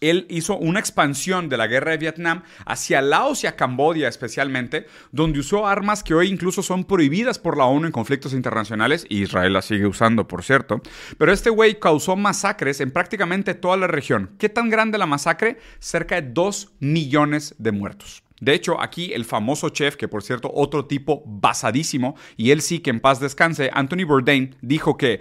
él 0.00 0.26
hizo 0.28 0.56
una 0.56 0.80
expansión 0.80 1.48
de 1.48 1.56
la 1.56 1.66
guerra 1.66 1.92
de 1.92 1.98
Vietnam 1.98 2.42
hacia 2.66 3.02
Laos 3.02 3.44
y 3.44 3.46
a 3.46 3.56
Camboya 3.56 4.08
especialmente, 4.08 4.86
donde 5.12 5.40
usó 5.40 5.66
armas 5.66 6.02
que 6.02 6.14
hoy 6.14 6.28
incluso 6.28 6.62
son 6.62 6.84
prohibidas 6.84 7.38
por 7.38 7.56
la 7.56 7.64
ONU 7.64 7.86
en 7.86 7.92
conflictos 7.92 8.32
internacionales, 8.32 9.06
y 9.08 9.22
Israel 9.22 9.52
las 9.52 9.66
sigue 9.66 9.86
usando, 9.86 10.28
por 10.28 10.42
cierto. 10.42 10.80
Pero 11.18 11.32
este 11.32 11.50
güey 11.50 11.78
causó 11.78 12.16
masacres 12.16 12.80
en 12.80 12.90
prácticamente 12.90 13.54
toda 13.54 13.76
la 13.76 13.86
región. 13.86 14.30
¿Qué 14.38 14.48
tan 14.48 14.70
grande 14.70 14.98
la 14.98 15.06
masacre? 15.06 15.58
Cerca 15.78 16.20
de 16.20 16.30
2 16.30 16.72
millones 16.80 17.54
de 17.58 17.72
muertos. 17.72 18.22
De 18.40 18.54
hecho, 18.54 18.80
aquí 18.80 19.12
el 19.12 19.24
famoso 19.24 19.68
chef, 19.70 19.96
que 19.96 20.08
por 20.08 20.22
cierto, 20.22 20.50
otro 20.54 20.86
tipo 20.86 21.22
basadísimo, 21.26 22.16
y 22.36 22.50
él 22.50 22.60
sí 22.60 22.80
que 22.80 22.90
en 22.90 23.00
paz 23.00 23.20
descanse, 23.20 23.70
Anthony 23.72 24.04
Bourdain, 24.06 24.54
dijo 24.60 24.96
que 24.96 25.20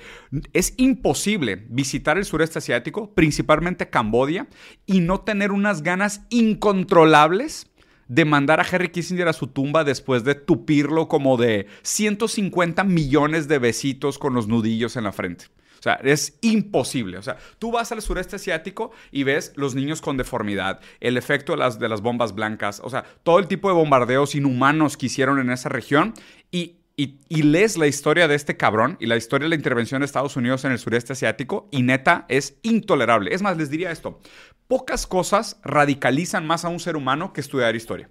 es 0.54 0.74
imposible 0.78 1.66
visitar 1.70 2.18
el 2.18 2.26
sureste 2.26 2.60
asiático, 2.60 3.14
principalmente 3.14 3.90
Camboya, 3.90 4.48
y 4.86 5.00
no 5.00 5.22
tener 5.22 5.52
unas 5.52 5.82
ganas 5.82 6.22
incontrolables 6.30 7.68
de 8.08 8.26
mandar 8.26 8.60
a 8.60 8.66
Henry 8.70 8.90
Kissinger 8.90 9.28
a 9.28 9.34
su 9.34 9.48
tumba 9.48 9.84
después 9.84 10.24
de 10.24 10.36
tupirlo 10.36 11.08
como 11.08 11.38
de 11.38 11.68
150 11.82 12.84
millones 12.84 13.48
de 13.48 13.60
besitos 13.60 14.18
con 14.18 14.34
los 14.34 14.48
nudillos 14.48 14.96
en 14.96 15.04
la 15.04 15.12
frente. 15.12 15.46
O 15.80 15.82
sea, 15.82 15.96
es 16.04 16.38
imposible. 16.42 17.18
O 17.18 17.22
sea, 17.22 17.38
tú 17.60 17.72
vas 17.72 17.92
al 17.92 18.02
sureste 18.02 18.36
asiático 18.36 18.92
y 19.12 19.24
ves 19.24 19.54
los 19.56 19.76
niños 19.76 20.02
con 20.02 20.18
deformidad, 20.18 20.80
el 21.00 21.18
efecto 21.18 21.54
de 21.54 21.60
las, 21.60 21.80
de 21.80 21.90
las 21.90 22.02
bombas 22.02 22.34
blancas, 22.34 22.82
o 22.84 22.90
sea, 22.90 23.04
todo 23.24 23.40
el 23.40 23.48
tipo 23.48 23.68
de 23.68 23.76
bombardeos 23.76 24.36
inhumanos 24.36 24.98
que 24.98 25.08
hicieron 25.08 25.40
en 25.40 25.50
esa 25.50 25.70
región 25.70 26.14
y, 26.52 26.78
y, 26.96 27.20
y, 27.30 27.44
lees 27.44 27.78
la 27.78 27.88
historia 27.88 28.28
de 28.28 28.36
este 28.36 28.58
cabrón 28.58 28.98
y 29.00 29.06
la 29.06 29.18
historia 29.18 29.46
de 29.46 29.50
la 29.50 29.56
intervención 29.56 30.02
de 30.02 30.06
Estados 30.06 30.36
Unidos 30.36 30.66
en 30.66 30.72
el 30.72 30.80
sureste 30.80 31.14
asiático 31.14 31.68
y 31.72 31.84
neta 31.84 32.26
es 32.28 32.58
intolerable. 32.64 33.34
Es 33.34 33.42
más, 33.42 33.58
les 33.58 33.70
diría 33.70 33.92
esto, 33.92 34.20
pocas 34.68 35.06
cosas 35.06 35.60
radicalizan 35.64 36.48
más 36.48 36.66
a 36.66 36.70
un 36.70 36.80
ser 36.80 36.96
humano 36.96 37.34
que 37.34 37.42
estudiar 37.42 37.76
historia. 37.76 38.10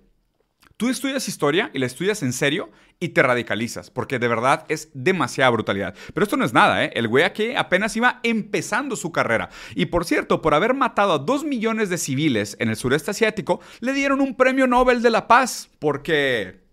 Tú 0.78 0.90
estudias 0.90 1.26
historia 1.26 1.70
y 1.72 1.78
la 1.78 1.86
estudias 1.86 2.22
en 2.22 2.34
serio 2.34 2.70
y 3.00 3.08
te 3.08 3.22
radicalizas, 3.22 3.90
porque 3.90 4.18
de 4.18 4.28
verdad 4.28 4.66
es 4.68 4.90
demasiada 4.92 5.48
brutalidad. 5.48 5.94
Pero 6.12 6.24
esto 6.24 6.36
no 6.36 6.44
es 6.44 6.52
nada, 6.52 6.84
¿eh? 6.84 6.90
El 6.94 7.08
güey 7.08 7.24
aquí 7.24 7.54
apenas 7.54 7.96
iba 7.96 8.20
empezando 8.22 8.94
su 8.94 9.10
carrera. 9.10 9.48
Y 9.74 9.86
por 9.86 10.04
cierto, 10.04 10.42
por 10.42 10.52
haber 10.52 10.74
matado 10.74 11.14
a 11.14 11.18
dos 11.18 11.44
millones 11.44 11.88
de 11.88 11.96
civiles 11.96 12.58
en 12.60 12.68
el 12.68 12.76
sureste 12.76 13.12
asiático, 13.12 13.62
le 13.80 13.94
dieron 13.94 14.20
un 14.20 14.36
premio 14.36 14.66
Nobel 14.66 15.00
de 15.00 15.08
la 15.08 15.26
Paz, 15.28 15.70
porque 15.78 16.65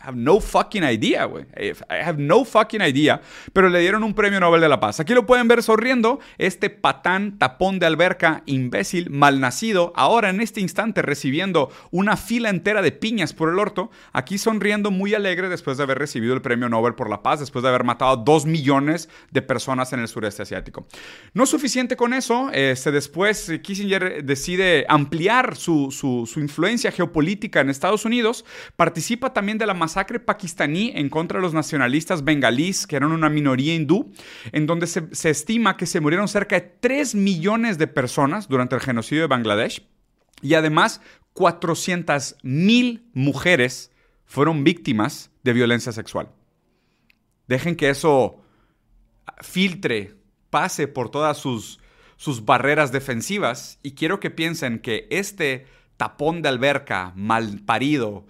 have 0.00 0.16
no 0.16 0.40
fucking 0.40 0.82
idea, 0.82 1.24
güey. 1.26 1.44
I 1.56 2.02
have 2.02 2.18
no 2.18 2.44
fucking 2.44 2.80
idea. 2.80 3.20
Pero 3.52 3.68
le 3.68 3.80
dieron 3.80 4.02
un 4.02 4.14
premio 4.14 4.40
Nobel 4.40 4.60
de 4.60 4.68
la 4.68 4.80
Paz. 4.80 5.00
Aquí 5.00 5.14
lo 5.14 5.26
pueden 5.26 5.48
ver 5.48 5.62
sonriendo. 5.62 6.20
Este 6.38 6.70
patán, 6.70 7.38
tapón 7.38 7.78
de 7.78 7.86
alberca, 7.86 8.42
imbécil, 8.46 9.10
malnacido, 9.10 9.92
ahora 9.96 10.30
en 10.30 10.40
este 10.40 10.60
instante 10.60 11.02
recibiendo 11.02 11.70
una 11.90 12.16
fila 12.16 12.48
entera 12.48 12.82
de 12.82 12.92
piñas 12.92 13.32
por 13.32 13.50
el 13.50 13.58
orto. 13.58 13.90
Aquí 14.12 14.38
sonriendo 14.38 14.90
muy 14.90 15.14
alegre 15.14 15.48
después 15.48 15.76
de 15.76 15.82
haber 15.82 15.98
recibido 15.98 16.34
el 16.34 16.42
premio 16.42 16.68
Nobel 16.68 16.94
por 16.94 17.10
la 17.10 17.22
Paz, 17.22 17.40
después 17.40 17.62
de 17.62 17.68
haber 17.68 17.84
matado 17.84 18.12
a 18.12 18.16
dos 18.16 18.46
millones 18.46 19.08
de 19.30 19.42
personas 19.42 19.92
en 19.92 20.00
el 20.00 20.08
sureste 20.08 20.42
asiático. 20.42 20.86
No 21.34 21.46
suficiente 21.46 21.96
con 21.96 22.14
eso. 22.14 22.50
Este, 22.52 22.90
después 22.90 23.52
Kissinger 23.62 24.24
decide 24.24 24.86
ampliar 24.88 25.56
su, 25.56 25.90
su, 25.90 26.26
su 26.26 26.40
influencia 26.40 26.90
geopolítica 26.90 27.60
en 27.60 27.70
Estados 27.70 28.04
Unidos. 28.04 28.44
Participa 28.76 29.32
también 29.32 29.58
de 29.58 29.66
la 29.66 29.74
masacre 29.90 30.20
pakistaní 30.20 30.92
en 30.94 31.08
contra 31.08 31.38
de 31.38 31.42
los 31.42 31.52
nacionalistas 31.52 32.22
bengalíes, 32.22 32.86
que 32.86 32.94
eran 32.94 33.10
una 33.10 33.28
minoría 33.28 33.74
hindú, 33.74 34.12
en 34.52 34.66
donde 34.66 34.86
se, 34.86 35.12
se, 35.12 35.30
estima 35.30 35.76
que 35.76 35.86
se 35.86 36.00
murieron 36.00 36.28
cerca 36.28 36.54
de 36.54 36.72
3 36.80 37.16
millones 37.16 37.76
de 37.76 37.88
personas 37.88 38.48
durante 38.48 38.76
el 38.76 38.80
genocidio 38.80 39.22
de 39.22 39.28
Bangladesh. 39.28 39.82
Y 40.42 40.54
además, 40.54 41.00
400 41.32 42.36
mil 42.44 43.10
mujeres 43.14 43.90
fueron 44.26 44.62
víctimas 44.62 45.30
de 45.42 45.52
violencia 45.52 45.90
sexual. 45.90 46.28
Dejen 47.48 47.74
que 47.74 47.90
eso 47.90 48.40
filtre, 49.40 50.14
pase 50.50 50.86
por 50.86 51.10
todas 51.10 51.36
sus, 51.36 51.80
sus 52.16 52.44
barreras 52.44 52.92
defensivas 52.92 53.80
y 53.82 53.92
quiero 53.92 54.20
que 54.20 54.30
piensen 54.30 54.78
que 54.78 55.08
este 55.10 55.66
tapón 55.96 56.42
de 56.42 56.48
alberca 56.48 57.12
mal 57.16 57.60
parido, 57.66 58.26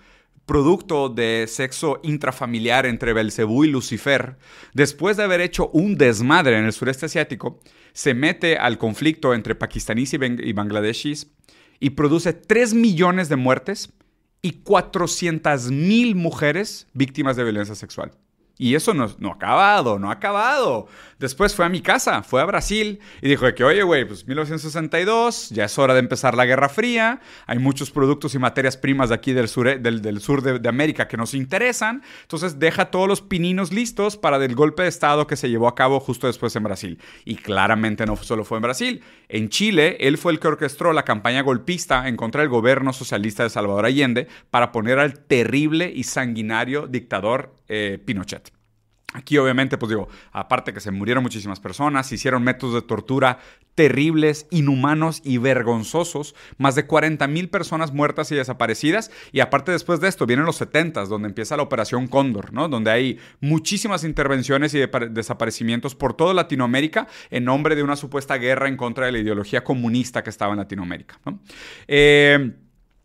producto 0.50 1.09
de 1.09 1.47
sexo 1.47 2.00
intrafamiliar 2.02 2.85
entre 2.85 3.12
Belcebú 3.12 3.62
y 3.62 3.69
Lucifer, 3.69 4.37
después 4.75 5.16
de 5.16 5.23
haber 5.23 5.40
hecho 5.40 5.71
un 5.73 5.97
desmadre 5.97 6.59
en 6.59 6.64
el 6.64 6.73
sureste 6.73 7.07
asiático, 7.07 7.61
se 7.92 8.14
mete 8.14 8.57
al 8.57 8.76
conflicto 8.76 9.33
entre 9.33 9.54
pakistaníes 9.54 10.12
y, 10.12 10.52
bangladeshis 10.52 11.30
y 11.78 11.90
produce 11.90 12.33
3 12.33 12.75
millones 12.75 13.28
de 13.28 13.37
muertes 13.37 13.92
y 14.42 14.54
400 14.64 15.71
mil 15.71 16.16
mujeres 16.16 16.88
víctimas 16.95 17.37
de 17.37 17.45
violencia 17.45 17.76
sexual. 17.76 18.11
Y 18.61 18.75
eso 18.75 18.93
no, 18.93 19.11
no, 19.19 19.31
ha 19.31 19.35
acabado, 19.37 19.99
no 19.99 20.11
ha 20.11 20.12
acabado. 20.12 20.87
Después 21.19 21.55
fue 21.55 21.64
a 21.64 21.71
mi 21.71 21.81
casa, 21.81 22.23
fue 22.23 22.43
a 22.43 22.45
Brasil 22.45 23.00
y 23.23 23.29
dijo 23.31 23.47
que, 23.55 23.64
oye, 23.64 23.83
güey, 23.83 24.05
pues 24.05 24.26
1962, 24.26 25.49
ya 25.49 25.64
es 25.64 25.79
hora 25.79 25.95
de 25.95 26.00
empezar 26.00 26.35
la 26.35 26.45
Guerra 26.45 26.69
Fría, 26.69 27.21
hay 27.47 27.59
muchos 27.59 27.90
productos 27.90 28.35
y 28.35 28.38
materias 28.38 28.76
primas 28.76 29.09
de 29.09 29.14
aquí 29.14 29.33
del 29.33 29.49
sur, 29.49 29.81
del, 29.81 30.02
del 30.02 30.21
sur 30.21 30.43
de, 30.43 30.59
de, 30.59 30.69
América 30.69 31.09
que 31.09 31.17
nos 31.17 31.33
interesan, 31.33 32.02
entonces 32.21 32.59
deja 32.59 32.90
todos 32.90 33.09
los 33.09 33.23
pininos 33.23 33.73
listos 33.73 34.19
para 34.19 34.37
el 34.37 34.55
golpe 34.55 34.83
de 34.83 34.90
Estado 34.90 35.26
que 35.26 35.37
se 35.37 35.49
llevó 35.49 35.67
a 35.67 35.75
cabo 35.75 35.99
justo 35.99 36.26
después 36.26 36.55
en 36.55 36.64
Brasil. 36.64 36.99
Y 37.25 37.37
claramente 37.37 38.05
no 38.05 38.17
solo 38.17 38.45
fue 38.45 38.59
en 38.59 38.62
Brasil, 38.62 39.02
en 39.31 39.49
Chile, 39.49 39.97
él 40.00 40.19
fue 40.19 40.33
el 40.33 40.38
que 40.38 40.49
orquestó 40.49 40.93
la 40.93 41.05
campaña 41.05 41.40
golpista 41.40 42.09
en 42.09 42.17
contra 42.17 42.43
del 42.43 42.50
gobierno 42.50 42.93
socialista 42.93 43.43
de 43.43 43.49
Salvador 43.49 43.87
Allende 43.87 44.29
para 44.50 44.71
poner 44.71 44.99
al 44.99 45.19
terrible 45.19 45.90
y 45.95 46.05
sanguinario 46.05 46.87
dictador 46.87 47.55
eh, 47.69 47.99
Pinochet. 48.05 48.50
Aquí 49.12 49.38
obviamente, 49.38 49.76
pues 49.76 49.90
digo, 49.90 50.09
aparte 50.31 50.73
que 50.73 50.81
se 50.81 50.93
murieron 50.93 51.25
muchísimas 51.25 51.59
personas, 51.59 52.07
se 52.07 52.14
hicieron 52.14 52.45
métodos 52.45 52.75
de 52.75 52.83
tortura 52.83 53.38
terribles, 53.75 54.47
inhumanos 54.50 55.21
y 55.25 55.38
vergonzosos, 55.38 56.37
más 56.59 56.76
de 56.76 56.87
40 56.87 57.26
mil 57.26 57.49
personas 57.49 57.93
muertas 57.93 58.31
y 58.31 58.37
desaparecidas, 58.37 59.11
y 59.33 59.40
aparte 59.40 59.73
después 59.73 60.00
de 60.00 60.09
esto 60.09 60.26
vienen 60.26 60.47
los 60.47 60.57
70 60.57 61.07
donde 61.07 61.29
empieza 61.29 61.57
la 61.57 61.64
Operación 61.64 62.07
Cóndor, 62.07 62.52
¿no? 62.52 62.69
Donde 62.69 62.93
hay 62.93 63.19
muchísimas 63.40 64.05
intervenciones 64.05 64.75
y 64.75 64.79
de 64.79 64.88
desaparecimientos 65.11 65.97
por 65.97 66.14
toda 66.14 66.33
Latinoamérica 66.33 67.09
en 67.31 67.45
nombre 67.45 67.75
de 67.75 67.83
una 67.83 67.97
supuesta 67.97 68.37
guerra 68.37 68.69
en 68.69 68.76
contra 68.76 69.07
de 69.07 69.12
la 69.12 69.19
ideología 69.19 69.64
comunista 69.64 70.23
que 70.23 70.31
estaba 70.31 70.52
en 70.52 70.59
Latinoamérica, 70.59 71.19
¿no? 71.25 71.40
Eh, 71.88 72.52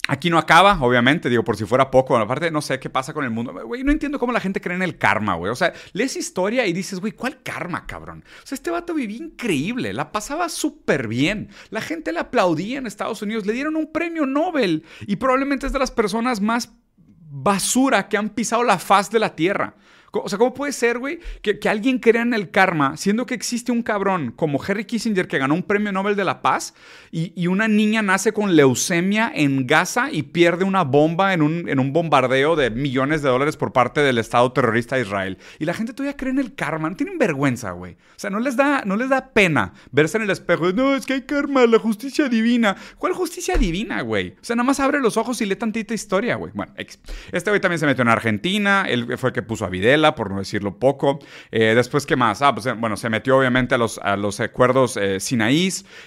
Aquí 0.07 0.29
no 0.29 0.37
acaba, 0.37 0.77
obviamente, 0.81 1.29
digo, 1.29 1.43
por 1.43 1.57
si 1.57 1.65
fuera 1.65 1.89
poco. 1.89 2.15
Aparte, 2.17 2.51
no 2.51 2.61
sé 2.61 2.79
qué 2.79 2.89
pasa 2.89 3.13
con 3.13 3.23
el 3.23 3.31
mundo. 3.31 3.53
Güey, 3.65 3.83
no 3.83 3.91
entiendo 3.91 4.19
cómo 4.19 4.31
la 4.31 4.39
gente 4.39 4.61
cree 4.61 4.75
en 4.75 4.83
el 4.83 4.97
karma, 4.97 5.35
güey. 5.35 5.51
O 5.51 5.55
sea, 5.55 5.73
lees 5.93 6.15
historia 6.15 6.67
y 6.67 6.73
dices, 6.73 6.99
güey, 6.99 7.13
¿cuál 7.13 7.41
karma, 7.41 7.87
cabrón? 7.87 8.23
O 8.43 8.45
sea, 8.45 8.55
este 8.55 8.69
vato 8.69 8.93
vivía 8.93 9.17
increíble, 9.17 9.93
la 9.93 10.11
pasaba 10.11 10.49
súper 10.49 11.07
bien. 11.07 11.49
La 11.69 11.81
gente 11.81 12.11
le 12.11 12.19
aplaudía 12.19 12.77
en 12.77 12.87
Estados 12.87 13.21
Unidos, 13.21 13.45
le 13.45 13.53
dieron 13.53 13.75
un 13.75 13.91
premio 13.91 14.25
Nobel 14.25 14.83
y 15.07 15.15
probablemente 15.15 15.65
es 15.65 15.73
de 15.73 15.79
las 15.79 15.91
personas 15.91 16.39
más 16.39 16.73
basura 17.07 18.07
que 18.07 18.17
han 18.17 18.29
pisado 18.29 18.63
la 18.63 18.79
faz 18.79 19.09
de 19.09 19.19
la 19.19 19.35
tierra. 19.35 19.75
O 20.23 20.29
sea, 20.29 20.37
¿cómo 20.37 20.53
puede 20.53 20.71
ser, 20.71 20.99
güey, 20.99 21.19
que, 21.41 21.59
que, 21.59 21.69
alguien 21.69 21.99
crea 21.99 22.21
en 22.21 22.33
el 22.33 22.49
karma, 22.51 22.97
siendo 22.97 23.25
que 23.25 23.33
existe 23.33 23.71
un 23.71 23.81
cabrón 23.81 24.33
como 24.35 24.61
Harry 24.63 24.85
Kissinger 24.85 25.27
que 25.27 25.37
ganó 25.37 25.53
un 25.53 25.63
premio 25.63 25.91
Nobel 25.91 26.15
de 26.15 26.23
la 26.23 26.41
Paz 26.41 26.73
y, 27.11 27.33
y 27.35 27.47
una 27.47 27.67
niña 27.67 28.01
nace 28.01 28.33
con 28.33 28.55
leucemia 28.55 29.31
en 29.33 29.67
Gaza 29.67 30.11
y 30.11 30.23
pierde 30.23 30.63
una 30.63 30.83
bomba 30.83 31.33
en 31.33 31.41
un, 31.41 31.69
en 31.69 31.79
un, 31.79 31.93
bombardeo 31.93 32.55
de 32.55 32.69
millones 32.69 33.21
de 33.21 33.29
dólares 33.29 33.57
por 33.57 33.71
parte 33.71 34.01
del 34.01 34.17
Estado 34.17 34.51
terrorista 34.51 34.95
de 34.95 35.03
Israel? 35.03 35.37
Y 35.59 35.65
la 35.65 35.73
gente 35.73 35.93
todavía 35.93 36.17
cree 36.17 36.31
en 36.31 36.39
el 36.39 36.55
karma, 36.55 36.89
no 36.89 36.95
tienen 36.95 37.17
vergüenza, 37.17 37.71
güey. 37.71 37.93
O 37.93 38.19
sea, 38.19 38.29
no 38.29 38.39
les, 38.39 38.55
da, 38.55 38.83
no 38.85 38.95
les 38.95 39.09
da 39.09 39.33
pena 39.33 39.73
verse 39.91 40.17
en 40.17 40.23
el 40.23 40.29
espejo. 40.29 40.71
No, 40.71 40.95
es 40.95 41.05
que 41.05 41.13
hay 41.13 41.21
karma, 41.21 41.65
la 41.65 41.79
justicia 41.79 42.29
divina. 42.29 42.75
¿Cuál 42.97 43.13
justicia 43.13 43.57
divina, 43.57 44.01
güey? 44.01 44.29
O 44.31 44.43
sea, 44.43 44.55
nada 44.55 44.65
más 44.65 44.79
abre 44.79 44.99
los 44.99 45.17
ojos 45.17 45.41
y 45.41 45.45
lee 45.45 45.55
tantita 45.55 45.93
historia, 45.93 46.35
güey. 46.35 46.51
Bueno, 46.53 46.73
este 46.77 47.49
güey 47.51 47.61
también 47.61 47.79
se 47.79 47.85
metió 47.85 48.01
en 48.01 48.09
Argentina, 48.09 48.85
él 48.87 49.17
fue 49.17 49.29
el 49.29 49.33
que 49.33 49.41
puso 49.41 49.65
a 49.65 49.69
Videla 49.69 50.04
por 50.13 50.29
no 50.29 50.39
decirlo 50.39 50.77
poco. 50.77 51.19
Eh, 51.51 51.73
después, 51.75 52.05
¿qué 52.05 52.15
más? 52.15 52.41
Ah, 52.41 52.53
pues 52.53 52.67
bueno, 52.77 52.97
se 52.97 53.09
metió 53.09 53.37
obviamente 53.37 53.73
a 53.73 53.77
los, 53.77 53.97
a 53.99 54.15
los 54.17 54.39
acuerdos 54.39 54.97
eh. 54.97 55.17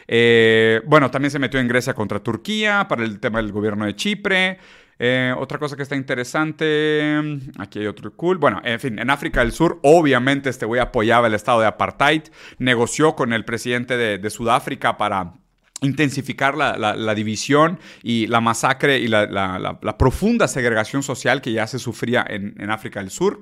Eh, 0.06 0.80
bueno, 0.86 1.10
también 1.10 1.30
se 1.30 1.38
metió 1.38 1.60
en 1.60 1.68
Grecia 1.68 1.94
contra 1.94 2.20
Turquía 2.20 2.86
para 2.88 3.04
el 3.04 3.20
tema 3.20 3.40
del 3.40 3.52
gobierno 3.52 3.86
de 3.86 3.96
Chipre. 3.96 4.58
Eh, 5.00 5.32
otra 5.38 5.58
cosa 5.58 5.76
que 5.76 5.82
está 5.82 5.94
interesante, 5.94 7.22
aquí 7.58 7.78
hay 7.78 7.86
otro 7.86 8.12
cool. 8.14 8.38
Bueno, 8.38 8.60
en 8.64 8.80
fin, 8.80 8.98
en 8.98 9.10
África 9.10 9.40
del 9.40 9.52
Sur, 9.52 9.78
obviamente 9.82 10.50
este 10.50 10.66
güey 10.66 10.80
apoyaba 10.80 11.28
el 11.28 11.34
estado 11.34 11.60
de 11.60 11.66
apartheid, 11.66 12.22
negoció 12.58 13.14
con 13.14 13.32
el 13.32 13.44
presidente 13.44 13.96
de, 13.96 14.30
Sudáfrica 14.30 14.98
para 14.98 15.34
intensificar 15.80 16.56
la, 16.56 16.76
la, 16.76 17.14
división 17.14 17.78
y 18.02 18.26
la 18.26 18.40
masacre 18.40 18.98
y 18.98 19.06
la, 19.06 19.26
la, 19.26 19.98
profunda 19.98 20.48
segregación 20.48 21.04
social 21.04 21.40
que 21.40 21.52
ya 21.52 21.68
se 21.68 21.78
sufría 21.78 22.26
en 22.28 22.70
África 22.70 22.98
del 22.98 23.10
Sur. 23.10 23.40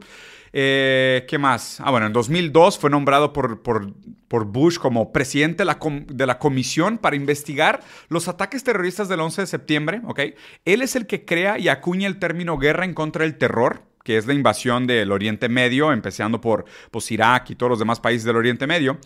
Eh, 0.58 1.26
¿Qué 1.28 1.36
más? 1.36 1.82
Ah, 1.82 1.90
bueno, 1.90 2.06
en 2.06 2.14
2002 2.14 2.78
fue 2.78 2.88
nombrado 2.88 3.30
por, 3.34 3.60
Bush 4.46 4.78
como 4.78 5.12
presidente 5.12 5.58
de 5.58 5.64
la, 5.66 5.78
de 6.06 6.26
la, 6.26 6.38
comisión 6.38 6.96
para 6.96 7.14
investigar 7.14 7.82
los 8.08 8.26
ataques 8.26 8.64
terroristas 8.64 9.10
del 9.10 9.20
11 9.20 9.42
de 9.42 9.46
septiembre, 9.48 10.00
¿ok? 10.06 10.20
Él 10.64 10.80
es 10.80 10.96
el 10.96 11.06
que 11.06 11.26
crea 11.26 11.58
y 11.58 11.68
acuña 11.68 12.08
el 12.08 12.18
término 12.18 12.56
guerra 12.56 12.86
en 12.86 12.94
contra 12.94 13.24
del 13.24 13.36
terror, 13.36 13.82
que 14.02 14.16
es 14.16 14.26
la 14.26 14.32
invasión 14.32 14.86
del 14.86 15.12
Oriente 15.12 15.50
Medio, 15.50 15.92
empezando 15.92 16.40
por 16.40 16.64
pues, 16.90 17.12
Irak 17.12 17.50
y 17.50 17.54
todos 17.54 17.68
los 17.68 17.78
demás 17.78 18.00
países 18.00 18.24
del 18.24 18.36
Oriente 18.36 18.66
Medio. 18.66 18.98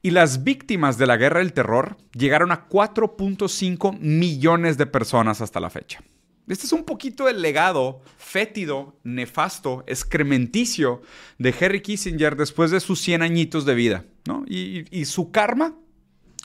Y 0.00 0.12
las 0.12 0.44
víctimas 0.44 0.96
de 0.96 1.08
la 1.08 1.16
guerra 1.16 1.40
del 1.40 1.54
terror 1.54 1.96
llegaron 2.12 2.52
a 2.52 2.68
4.5 2.68 3.98
millones 3.98 4.78
de 4.78 4.86
personas 4.86 5.40
hasta 5.40 5.58
la 5.58 5.70
fecha. 5.70 6.04
Este 6.48 6.66
es 6.66 6.72
un 6.72 6.84
poquito 6.84 7.28
el 7.28 7.40
legado 7.40 8.02
fétido, 8.18 8.96
nefasto, 9.04 9.84
excrementicio 9.86 11.02
de 11.38 11.54
Henry 11.58 11.80
Kissinger 11.80 12.36
después 12.36 12.70
de 12.70 12.80
sus 12.80 13.00
100 13.00 13.22
añitos 13.22 13.64
de 13.64 13.74
vida, 13.74 14.04
¿no? 14.26 14.44
Y, 14.48 15.04
su 15.04 15.30
karma, 15.30 15.76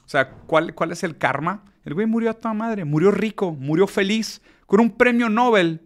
o 0.05 0.09
sea, 0.09 0.29
¿cuál, 0.29 0.75
¿cuál 0.75 0.91
es 0.91 1.03
el 1.03 1.17
karma? 1.17 1.65
El 1.83 1.95
güey 1.95 2.05
murió 2.05 2.29
a 2.29 2.33
toda 2.35 2.53
madre, 2.53 2.85
murió 2.85 3.11
rico, 3.11 3.53
murió 3.53 3.87
feliz, 3.87 4.41
con 4.67 4.79
un 4.79 4.91
premio 4.91 5.29
Nobel, 5.29 5.81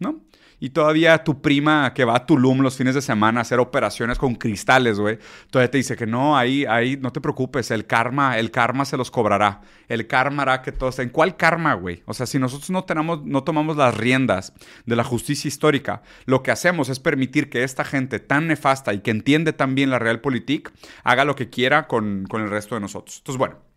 ¿no? 0.00 0.20
Y 0.62 0.70
todavía 0.70 1.24
tu 1.24 1.40
prima 1.40 1.94
que 1.94 2.04
va 2.04 2.16
a 2.16 2.26
Tulum 2.26 2.60
los 2.60 2.76
fines 2.76 2.94
de 2.94 3.00
semana 3.00 3.40
a 3.40 3.42
hacer 3.42 3.58
operaciones 3.58 4.18
con 4.18 4.34
cristales, 4.34 5.00
güey, 5.00 5.18
todavía 5.50 5.70
te 5.70 5.78
dice 5.78 5.96
que 5.96 6.06
no, 6.06 6.36
ahí, 6.36 6.66
ahí, 6.66 6.98
no 6.98 7.12
te 7.12 7.20
preocupes, 7.22 7.70
el 7.70 7.86
karma, 7.86 8.38
el 8.38 8.50
karma 8.50 8.84
se 8.84 8.98
los 8.98 9.10
cobrará. 9.10 9.62
El 9.88 10.06
karma 10.06 10.42
hará 10.42 10.62
que 10.62 10.70
todos... 10.70 10.98
¿En 10.98 11.08
cuál 11.08 11.36
karma, 11.36 11.72
güey? 11.74 12.02
O 12.04 12.12
sea, 12.12 12.26
si 12.26 12.38
nosotros 12.38 12.68
no, 12.70 12.84
tenemos, 12.84 13.24
no 13.24 13.42
tomamos 13.42 13.76
las 13.76 13.96
riendas 13.96 14.52
de 14.84 14.96
la 14.96 15.02
justicia 15.02 15.48
histórica, 15.48 16.02
lo 16.26 16.42
que 16.42 16.50
hacemos 16.50 16.90
es 16.90 17.00
permitir 17.00 17.48
que 17.48 17.64
esta 17.64 17.84
gente 17.84 18.20
tan 18.20 18.46
nefasta 18.46 18.92
y 18.92 19.00
que 19.00 19.10
entiende 19.10 19.54
tan 19.54 19.74
bien 19.74 19.88
la 19.88 19.98
realpolitik 19.98 20.70
haga 21.04 21.24
lo 21.24 21.36
que 21.36 21.48
quiera 21.48 21.88
con, 21.88 22.26
con 22.28 22.42
el 22.42 22.50
resto 22.50 22.74
de 22.74 22.82
nosotros. 22.82 23.18
Entonces, 23.18 23.38
bueno 23.38 23.69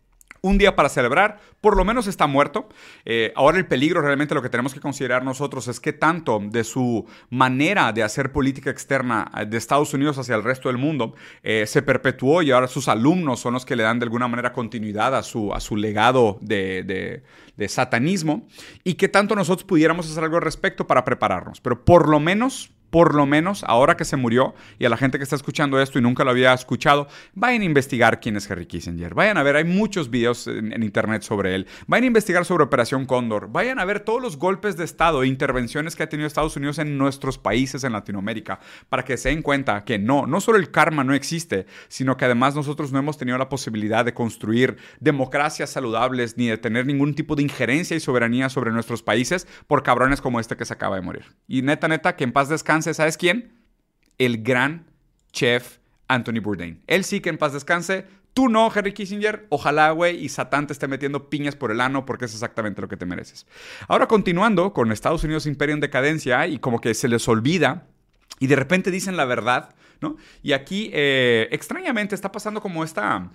un 0.45 0.57
día 0.57 0.75
para 0.75 0.89
celebrar, 0.89 1.39
por 1.61 1.77
lo 1.77 1.85
menos 1.85 2.05
está 2.05 2.27
muerto. 2.27 2.67
Eh, 3.05 3.31
ahora 3.35 3.57
el 3.57 3.65
peligro 3.65 4.01
realmente 4.01 4.35
lo 4.35 4.41
que 4.41 4.49
tenemos 4.49 4.73
que 4.73 4.81
considerar 4.81 5.23
nosotros 5.23 5.69
es 5.69 5.79
que 5.79 5.93
tanto 5.93 6.41
de 6.43 6.65
su 6.65 7.05
manera 7.29 7.93
de 7.93 8.03
hacer 8.03 8.33
política 8.33 8.69
externa 8.69 9.31
eh, 9.37 9.45
de 9.45 9.57
Estados 9.57 9.93
Unidos 9.93 10.17
hacia 10.17 10.35
el 10.35 10.43
resto 10.43 10.67
del 10.67 10.77
mundo 10.77 11.15
eh, 11.43 11.65
se 11.65 11.81
perpetuó 11.81 12.41
y 12.41 12.51
ahora 12.51 12.67
sus 12.67 12.89
alumnos 12.89 13.39
son 13.39 13.53
los 13.53 13.65
que 13.65 13.77
le 13.77 13.83
dan 13.83 13.99
de 13.99 14.03
alguna 14.03 14.27
manera 14.27 14.51
continuidad 14.51 15.15
a 15.15 15.23
su, 15.23 15.53
a 15.53 15.61
su 15.61 15.77
legado 15.77 16.39
de, 16.41 17.23
de 17.55 17.69
satanismo 17.69 18.45
y 18.83 18.95
que 18.95 19.07
tanto 19.07 19.35
nosotros 19.35 19.63
pudiéramos 19.63 20.11
hacer 20.11 20.25
algo 20.25 20.35
al 20.35 20.41
respecto 20.41 20.85
para 20.85 21.05
prepararnos. 21.05 21.61
Pero 21.61 21.85
por 21.85 22.09
lo 22.09 22.19
menos 22.19 22.73
por 22.93 23.15
lo 23.15 23.25
menos 23.25 23.63
ahora 23.65 23.97
que 23.97 24.05
se 24.05 24.17
murió 24.17 24.53
y 24.77 24.85
a 24.85 24.89
la 24.89 24.97
gente 24.97 25.17
que 25.17 25.23
está 25.23 25.35
escuchando 25.35 25.81
esto 25.81 25.97
y 25.97 26.01
nunca 26.03 26.23
lo 26.23 26.29
había 26.29 26.53
escuchado, 26.53 27.07
vayan 27.33 27.63
a 27.63 27.65
investigar 27.65 28.19
quién 28.19 28.35
es 28.37 28.47
Henry 28.47 28.67
Kissinger. 28.67 29.15
Vayan 29.15 29.39
a 29.39 29.41
ver, 29.41 29.55
hay 29.55 29.63
muchos 29.63 30.11
videos 30.11 30.45
en, 30.45 30.83
internet 30.83 31.23
sobre 31.23 31.55
él. 31.55 31.65
Vayan 31.87 32.03
a 32.03 32.07
investigar 32.07 32.45
sobre 32.45 32.63
Operación 32.63 33.07
Cóndor. 33.07 33.51
Vayan 33.51 33.79
a 33.79 33.85
ver 33.85 34.01
todos 34.01 34.21
los 34.21 34.37
golpes 34.37 34.77
de 34.77 34.83
Estado 34.83 35.23
e 35.23 35.27
intervenciones 35.27 35.95
que 35.95 36.03
ha 36.03 36.09
tenido 36.09 36.27
Estados 36.27 36.55
Unidos 36.55 36.77
en 36.77 36.99
nuestros 36.99 37.39
países 37.39 37.83
en 37.83 37.93
Latinoamérica 37.93 38.59
para 38.89 39.03
que 39.03 39.17
se 39.17 39.29
den 39.29 39.41
cuenta 39.41 39.85
que 39.85 39.97
no, 39.97 40.27
no 40.27 40.39
solo 40.39 40.59
el 40.59 40.69
karma 40.69 41.03
no 41.03 41.15
existe, 41.15 41.65
sino 41.87 42.15
que 42.15 42.25
además 42.25 42.53
nosotros 42.53 42.91
no 42.91 42.99
hemos 42.99 43.17
tenido 43.17 43.39
la 43.39 43.49
posibilidad 43.49 44.05
de 44.05 44.13
construir 44.13 44.77
democracias 44.99 45.71
saludables 45.71 46.37
ni 46.37 46.45
de 46.45 46.59
tener 46.59 46.85
ningún 46.85 47.15
tipo 47.15 47.35
de 47.35 47.41
injerencia 47.41 47.97
y 47.97 47.99
soberanía 47.99 48.49
sobre 48.49 48.71
nuestros 48.71 49.01
países 49.01 49.47
por 49.65 49.81
cabrones 49.81 50.21
como 50.21 50.39
este 50.39 50.55
que 50.55 50.65
se 50.65 50.73
acaba 50.75 50.97
de 50.97 51.01
morir. 51.01 51.25
Y 51.47 51.63
neta, 51.63 51.87
neta, 51.87 52.15
que 52.15 52.23
en 52.23 52.31
paz 52.31 52.49
descanse 52.49 52.82
¿sabes 52.91 53.17
quién? 53.17 53.53
El 54.17 54.43
gran 54.43 54.85
chef 55.31 55.77
Anthony 56.07 56.41
Bourdain. 56.41 56.81
Él 56.87 57.03
sí 57.03 57.21
que 57.21 57.29
en 57.29 57.37
paz 57.37 57.53
descanse. 57.53 58.05
Tú 58.33 58.49
no, 58.49 58.71
Henry 58.73 58.93
Kissinger. 58.93 59.45
Ojalá, 59.49 59.91
güey, 59.91 60.23
y 60.23 60.29
Satán 60.29 60.67
te 60.67 60.73
esté 60.73 60.87
metiendo 60.87 61.29
piñas 61.29 61.55
por 61.55 61.71
el 61.71 61.79
ano 61.79 62.05
porque 62.05 62.25
es 62.25 62.33
exactamente 62.33 62.81
lo 62.81 62.87
que 62.87 62.97
te 62.97 63.05
mereces. 63.05 63.45
Ahora 63.87 64.07
continuando 64.07 64.73
con 64.73 64.91
Estados 64.91 65.23
Unidos 65.23 65.45
imperio 65.45 65.75
en 65.75 65.81
decadencia 65.81 66.47
y 66.47 66.57
como 66.57 66.81
que 66.81 66.93
se 66.93 67.07
les 67.07 67.27
olvida 67.27 67.87
y 68.39 68.47
de 68.47 68.55
repente 68.55 68.91
dicen 68.91 69.15
la 69.15 69.25
verdad, 69.25 69.75
¿no? 70.01 70.17
Y 70.41 70.53
aquí, 70.53 70.89
eh, 70.93 71.47
extrañamente, 71.51 72.15
está 72.15 72.31
pasando 72.31 72.61
como 72.61 72.83
esta 72.83 73.29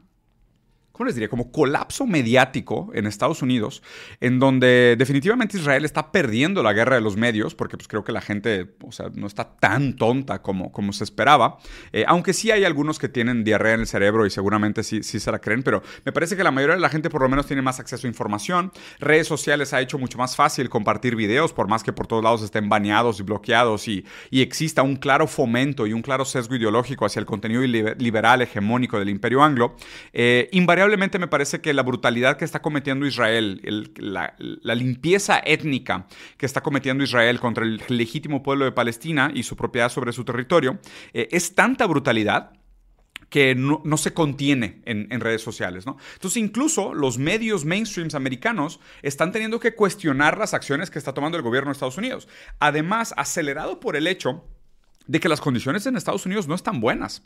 ¿cómo 0.99 1.07
les 1.07 1.15
diría? 1.15 1.29
Como 1.29 1.53
colapso 1.53 2.07
mediático 2.07 2.91
en 2.93 3.07
Estados 3.07 3.41
Unidos, 3.41 3.85
en 4.21 4.41
donde 4.41 4.97
definitivamente 4.99 5.57
Israel 5.57 5.85
está 5.85 6.11
perdiendo 6.11 6.61
la 6.65 6.73
guerra 6.73 6.97
de 6.97 7.01
los 7.01 7.17
medios, 7.17 7.55
porque 7.55 7.77
pues 7.77 7.87
creo 7.87 8.03
que 8.03 8.11
la 8.11 8.21
gente, 8.21 8.75
o 8.83 8.91
sea, 8.91 9.07
no 9.15 9.29
está 9.29 9.45
tan 9.45 9.95
tonta 9.95 10.43
como, 10.43 10.73
como 10.73 10.93
se 10.93 11.05
esperaba, 11.05 11.59
eh, 11.93 12.05
aunque 12.09 12.33
sí 12.33 12.51
hay 12.51 12.65
algunos 12.65 12.99
que 12.99 13.09
tienen 13.09 13.45
diarrea 13.45 13.75
en 13.75 13.81
el 13.81 13.87
cerebro 13.87 14.27
y 14.27 14.31
seguramente 14.31 14.83
sí, 14.83 15.05
sí 15.05 15.21
se 15.21 15.31
la 15.31 15.39
creen, 15.39 15.63
pero 15.63 15.85
me 16.05 16.11
parece 16.11 16.37
que 16.37 16.43
la 16.43 16.51
mayoría 16.51 16.75
de 16.75 16.81
la 16.81 16.89
gente 16.89 17.11
por 17.11 17.23
lo 17.23 17.29
menos 17.29 17.47
tiene 17.47 17.63
más 17.63 17.79
acceso 17.79 18.09
a 18.09 18.11
información, 18.11 18.73
redes 18.99 19.29
sociales 19.29 19.73
ha 19.73 19.81
hecho 19.81 19.99
mucho 19.99 20.19
más 20.19 20.35
fácil 20.35 20.69
compartir 20.69 21.15
videos, 21.15 21.53
por 21.53 21.69
más 21.69 21.85
que 21.85 21.93
por 21.93 22.09
todos 22.09 22.25
lados 22.25 22.43
estén 22.43 22.69
baneados 22.69 23.21
y 23.21 23.23
bloqueados 23.23 23.87
y, 23.87 24.05
y 24.31 24.43
exista 24.43 24.83
un 24.83 24.97
claro 24.97 25.29
fomento 25.29 25.87
y 25.87 25.93
un 25.93 26.03
claro 26.03 26.25
sesgo 26.25 26.57
ideológico 26.57 27.07
hacia 27.07 27.21
el 27.21 27.27
contenido 27.27 27.63
liberal 27.63 28.43
hegemónico 28.43 28.99
del 28.99 29.11
imperio 29.11 29.45
anglo, 29.45 29.77
eh, 30.13 30.49
invariablemente 30.51 30.88
me 30.97 31.29
parece 31.29 31.61
que 31.61 31.73
la 31.75 31.83
brutalidad 31.83 32.37
que 32.37 32.45
está 32.45 32.63
cometiendo 32.63 33.07
Israel, 33.07 33.61
la, 33.97 34.35
limpieza 34.75 35.41
étnica 35.45 36.07
que 36.37 36.47
está 36.47 36.63
cometiendo 36.63 37.05
Israel 37.05 37.41
contra 37.41 37.65
el 37.65 37.83
legítimo 37.89 38.43
pueblo 38.43 38.65
de 38.65 38.73
Palestina 38.73 39.31
y 39.35 39.43
su 39.43 39.57
propiedad 39.57 39.91
sobre 39.91 40.13
su 40.13 40.25
territorio, 40.25 40.79
eh, 41.13 41.29
es 41.31 41.55
tanta 41.55 41.87
brutalidad 41.87 42.53
que 43.29 43.55
no, 43.55 43.97
se 43.99 44.15
contiene 44.15 44.81
en, 44.87 45.21
redes 45.21 45.43
sociales, 45.43 45.85
¿no? 45.85 45.99
Entonces, 46.15 46.39
incluso 46.39 46.95
los 46.95 47.19
medios 47.19 47.65
mainstreams 47.65 48.15
americanos 48.15 48.81
están 49.03 49.33
teniendo 49.33 49.61
que 49.61 49.75
cuestionar 49.75 50.39
las 50.39 50.55
acciones 50.55 50.91
que 50.91 50.99
está 50.99 51.13
tomando 51.13 51.37
el 51.37 51.43
gobierno 51.43 51.69
de 51.69 51.73
Estados 51.73 51.99
Unidos. 51.99 52.27
Además, 52.59 53.13
acelerado 53.19 53.81
por 53.81 53.97
el 53.97 54.07
hecho 54.07 54.45
de 55.07 55.21
que 55.21 55.29
las 55.29 55.41
condiciones 55.41 55.85
en 55.87 55.97
Estados 55.97 56.25
Unidos 56.25 56.49
no 56.49 56.55
están 56.55 56.81
buenas. 56.81 57.23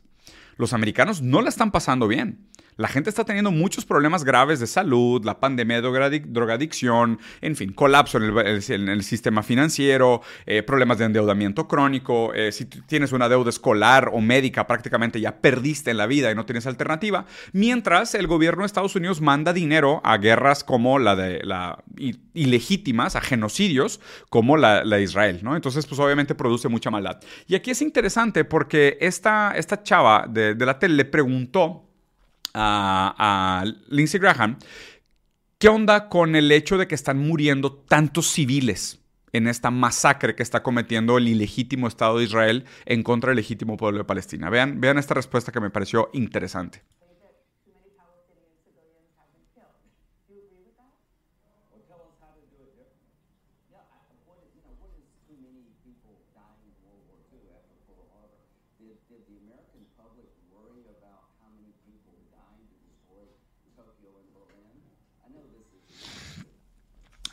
Los 0.57 0.72
americanos 0.72 1.22
no 1.22 1.40
la 1.40 1.51
están 1.51 1.70
pasando 1.70 2.09
bien. 2.09 2.48
La 2.83 2.88
gente 2.88 3.11
está 3.11 3.25
teniendo 3.25 3.53
muchos 3.53 3.85
problemas 3.85 4.25
graves 4.25 4.59
de 4.59 4.66
salud, 4.66 5.25
la 5.25 5.38
pandemia 5.38 5.81
de 5.81 6.21
drogadicción, 6.27 7.21
en 7.40 7.55
fin, 7.55 7.73
colapso 7.73 8.18
en 8.18 8.88
el, 8.88 9.05
sistema 9.05 9.45
financiero, 9.45 10.21
eh, 10.47 10.64
problemas 10.64 10.99
de 10.99 11.05
endeudamiento 11.05 11.68
crónico. 11.68 12.35
Eh, 12.35 12.51
si 12.51 12.64
tienes 12.64 13.12
una 13.12 13.29
deuda 13.29 13.51
escolar 13.51 14.11
o 14.12 14.21
médica, 14.21 14.66
prácticamente 14.66 15.21
ya 15.21 15.37
perdiste 15.40 15.92
en 15.92 15.97
la 15.97 16.07
vida 16.07 16.33
y 16.33 16.35
no 16.35 16.45
tienes 16.45 16.66
alternativa. 16.66 17.25
Mientras 17.53 18.16
el 18.16 18.27
gobierno 18.27 18.62
de 18.62 18.66
Estados 18.66 18.97
Unidos 18.97 19.21
manda 19.21 19.53
dinero 19.53 20.01
a 20.03 20.18
guerras 20.18 20.64
como 20.64 20.99
la 20.99 21.14
de 21.14 21.40
la 21.45 21.85
ilegítimas, 22.35 23.14
a 23.14 23.21
genocidios 23.21 24.01
como 24.29 24.57
la, 24.57 24.83
de 24.83 25.03
Israel, 25.05 25.38
¿no? 25.45 25.55
Entonces, 25.55 25.87
pues 25.87 26.01
obviamente 26.01 26.35
produce 26.35 26.66
mucha 26.66 26.90
maldad. 26.90 27.21
Y 27.47 27.55
aquí 27.55 27.71
es 27.71 27.81
interesante 27.81 28.45
porque 28.45 28.99
esta, 29.01 29.53
esta 29.57 29.85
chava 29.85 30.27
de, 30.29 30.57
de 30.57 30.66
la 30.66 30.81
tele 30.81 30.97
le 30.97 31.05
preguntó 31.05 31.91
a, 32.55 33.65
Lindsey 33.88 34.21
Graham, 34.21 34.59
¿qué 35.59 35.69
onda 35.69 36.09
con 36.09 36.37
el 36.37 36.51
hecho 36.53 36.79
de 36.79 36.87
que 36.87 36.95
están 36.95 37.19
muriendo 37.19 37.73
tantos 37.73 38.31
civiles? 38.31 38.99
en 39.35 39.47
esta 39.49 39.71
masacre 39.71 40.35
que 40.35 40.43
está 40.43 40.62
cometiendo 40.62 41.17
el 41.17 41.27
ilegítimo 41.27 41.88
Estado 41.88 42.19
de 42.19 42.25
Israel 42.25 42.67
en 42.85 43.03
contra 43.03 43.31
del 43.31 43.37
legítimo 43.37 43.79
pueblo 43.79 44.01
de 44.01 44.05
Palestina. 44.05 44.51
Vean, 44.51 44.79
vean 44.79 44.99
esta 44.99 45.15
respuesta 45.15 45.53
que 45.53 45.61
me 45.61 45.71
pareció 45.71 46.11
interesante. 46.12 46.83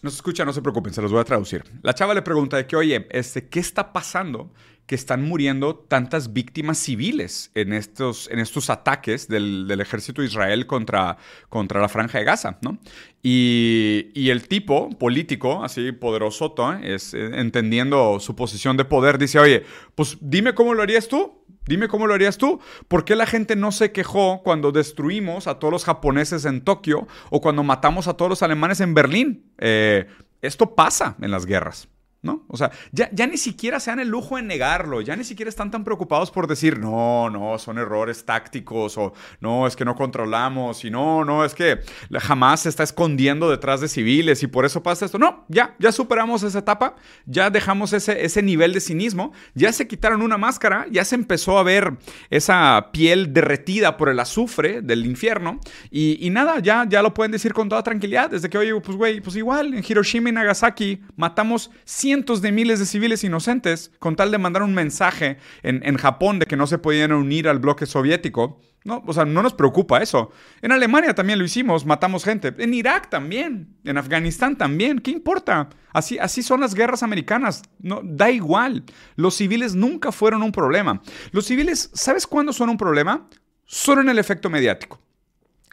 No 0.02 0.10
se 0.10 0.16
escucha, 0.16 0.46
no 0.46 0.54
se 0.54 0.62
preocupen, 0.62 0.94
se 0.94 1.02
los 1.02 1.12
voy 1.12 1.22
a 1.22 1.26
traducir. 1.26 1.64
La 1.82 1.94
chava 1.94 2.14
le 2.14 2.22
pregunta 2.22 2.58
de 2.58 2.68
que, 2.68 2.76
oye, 2.76 3.08
este, 3.12 3.50
¿qué 3.50 3.60
está 3.60 3.92
pasando 3.92 4.52
que 4.90 4.96
están 4.96 5.24
muriendo 5.24 5.76
tantas 5.76 6.34
víctimas 6.34 6.80
civiles 6.80 7.52
en 7.54 7.74
estos, 7.74 8.28
en 8.32 8.40
estos 8.40 8.72
ataques 8.72 9.28
del, 9.28 9.70
ejército 9.80 10.24
de 10.24 10.30
Israel 10.30 10.66
contra, 10.66 11.18
contra 11.48 11.80
la 11.80 11.90
franja 11.90 12.18
de 12.18 12.26
Gaza, 12.26 12.58
¿no? 12.64 12.80
Y, 13.22 14.30
el 14.32 14.48
tipo 14.48 14.90
político, 14.98 15.64
así 15.64 15.92
poderoso, 15.92 16.56
es, 16.82 17.14
eh, 17.14 17.40
entendiendo 17.40 18.20
su 18.20 18.36
posición 18.36 18.78
de 18.78 18.86
poder, 18.86 19.20
dice, 19.20 19.38
oye, 19.38 19.64
pues 19.94 20.18
dime 20.22 20.56
cómo 20.56 20.74
lo 20.74 20.82
harías 20.82 21.08
tú. 21.08 21.39
Dime 21.70 21.88
cómo 21.88 22.08
lo 22.08 22.16
harías 22.16 22.40
tú. 22.40 22.60
¿Por 22.88 23.06
qué 23.06 23.16
la 23.16 23.28
gente 23.28 23.56
no 23.56 23.72
se 23.72 23.92
quejó 23.92 24.42
cuando 24.42 24.72
destruimos 24.72 25.46
a 25.46 25.60
todos 25.60 25.72
los 25.72 25.86
japoneses 25.86 26.46
en 26.46 26.62
Tokio 26.62 27.08
o 27.30 27.42
cuando 27.42 27.62
matamos 27.62 28.08
a 28.08 28.16
todos 28.16 28.28
los 28.28 28.42
alemanes 28.42 28.82
en 28.82 28.96
Berlín? 28.96 29.54
Eh, 29.60 30.08
esto 30.42 30.74
pasa 30.74 31.16
en 31.22 31.30
las 31.30 31.46
guerras. 31.46 31.88
¿No? 32.22 32.44
O 32.50 32.58
sea, 32.58 32.72
ya, 32.92 33.10
ya, 33.14 33.28
ni 33.28 33.38
siquiera 33.38 33.80
se 33.80 33.92
dan 33.92 34.00
el 34.00 34.10
lujo 34.10 34.36
de 34.36 34.42
negarlo, 34.42 35.00
ya 35.00 35.16
ni 35.16 35.24
siquiera 35.24 35.48
están 35.48 35.72
tan 35.72 35.86
preocupados 35.86 36.32
por 36.32 36.48
decir, 36.48 36.78
no, 36.78 37.30
no, 37.30 37.58
son 37.58 37.78
errores 37.78 38.26
tácticos 38.26 38.98
o 38.98 39.14
no, 39.40 39.66
es 39.68 39.76
que 39.78 39.86
no 39.86 39.96
controlamos 39.96 40.84
y 40.84 40.92
no, 40.92 41.24
no, 41.24 41.46
es 41.46 41.56
que 41.56 41.80
jamás 42.20 42.62
se 42.62 42.70
está 42.70 42.84
escondiendo 42.84 43.50
detrás 43.50 43.80
de 43.80 43.88
civiles 43.88 44.44
y 44.44 44.48
por 44.48 44.66
eso 44.66 44.84
pasa 44.84 45.06
esto. 45.06 45.18
No, 45.18 45.46
ya, 45.48 45.76
ya 45.80 45.94
superamos 45.94 46.44
esa 46.44 46.60
etapa, 46.60 46.96
ya 47.26 47.50
dejamos 47.50 47.94
ese, 47.94 48.26
ese 48.26 48.42
nivel 48.42 48.74
de 48.74 48.82
cinismo, 48.82 49.32
ya 49.54 49.72
se 49.72 49.88
quitaron 49.88 50.22
una 50.22 50.38
máscara, 50.38 50.88
ya 50.92 51.06
se 51.06 51.16
empezó 51.16 51.58
a 51.58 51.64
ver 51.64 51.98
esa 52.30 52.90
piel 52.92 53.34
derretida 53.34 53.96
por 53.96 54.10
el 54.10 54.20
azufre 54.20 54.82
del 54.82 55.06
infierno 55.06 55.60
y, 55.90 56.26
y 56.26 56.30
nada, 56.32 56.60
ya, 56.60 56.86
ya 56.88 57.02
lo 57.02 57.14
pueden 57.14 57.32
decir 57.32 57.54
con 57.54 57.70
toda 57.70 57.82
tranquilidad, 57.82 58.30
desde 58.30 58.50
que, 58.50 58.58
oye, 58.58 58.78
pues 58.82 58.98
güey, 58.98 59.22
pues 59.22 59.38
igual 59.38 59.74
en 59.74 59.86
Hiroshima 59.88 60.30
y 60.30 60.34
Nagasaki 60.34 61.02
matamos 61.16 61.72
cientos 62.10 62.42
de 62.42 62.52
miles 62.52 62.80
de 62.80 62.88
civiles 62.88 63.24
inocentes 63.24 63.92
con 64.00 64.16
tal 64.16 64.32
de 64.32 64.40
mandar 64.40 64.64
un 64.64 64.74
mensaje 64.74 65.38
en, 65.62 65.86
en 65.86 65.96
Japón 65.96 66.40
de 66.40 66.48
que 66.48 66.58
no 66.58 66.66
se 66.66 66.80
podían 66.80 67.12
unir 67.12 67.48
al 67.48 67.60
bloque 67.60 67.86
soviético. 67.86 68.60
No, 68.84 69.04
o 69.06 69.14
sea, 69.14 69.26
no 69.26 69.44
nos 69.44 69.54
preocupa 69.54 70.02
eso. 70.02 70.32
En 70.64 70.72
Alemania 70.72 71.14
también 71.14 71.38
lo 71.38 71.46
hicimos, 71.46 71.86
matamos 71.86 72.24
gente. 72.24 72.52
En 72.58 72.74
Irak 72.74 73.12
también, 73.12 73.78
en 73.84 74.00
Afganistán 74.00 74.58
también. 74.58 74.98
¿Qué 74.98 75.12
importa? 75.12 75.70
Así, 75.94 76.18
así 76.18 76.42
son 76.42 76.62
las 76.62 76.74
guerras 76.74 77.04
americanas. 77.04 77.62
No, 77.78 78.02
da 78.04 78.32
igual. 78.32 78.86
Los 79.16 79.36
civiles 79.36 79.76
nunca 79.76 80.12
fueron 80.12 80.42
un 80.42 80.52
problema. 80.52 81.04
Los 81.32 81.46
civiles, 81.46 81.92
¿sabes 81.94 82.26
cuándo 82.26 82.54
son 82.54 82.72
un 82.72 82.78
problema? 82.78 83.30
Solo 83.66 84.02
en 84.02 84.10
el 84.10 84.18
efecto 84.18 84.50
mediático 84.50 85.00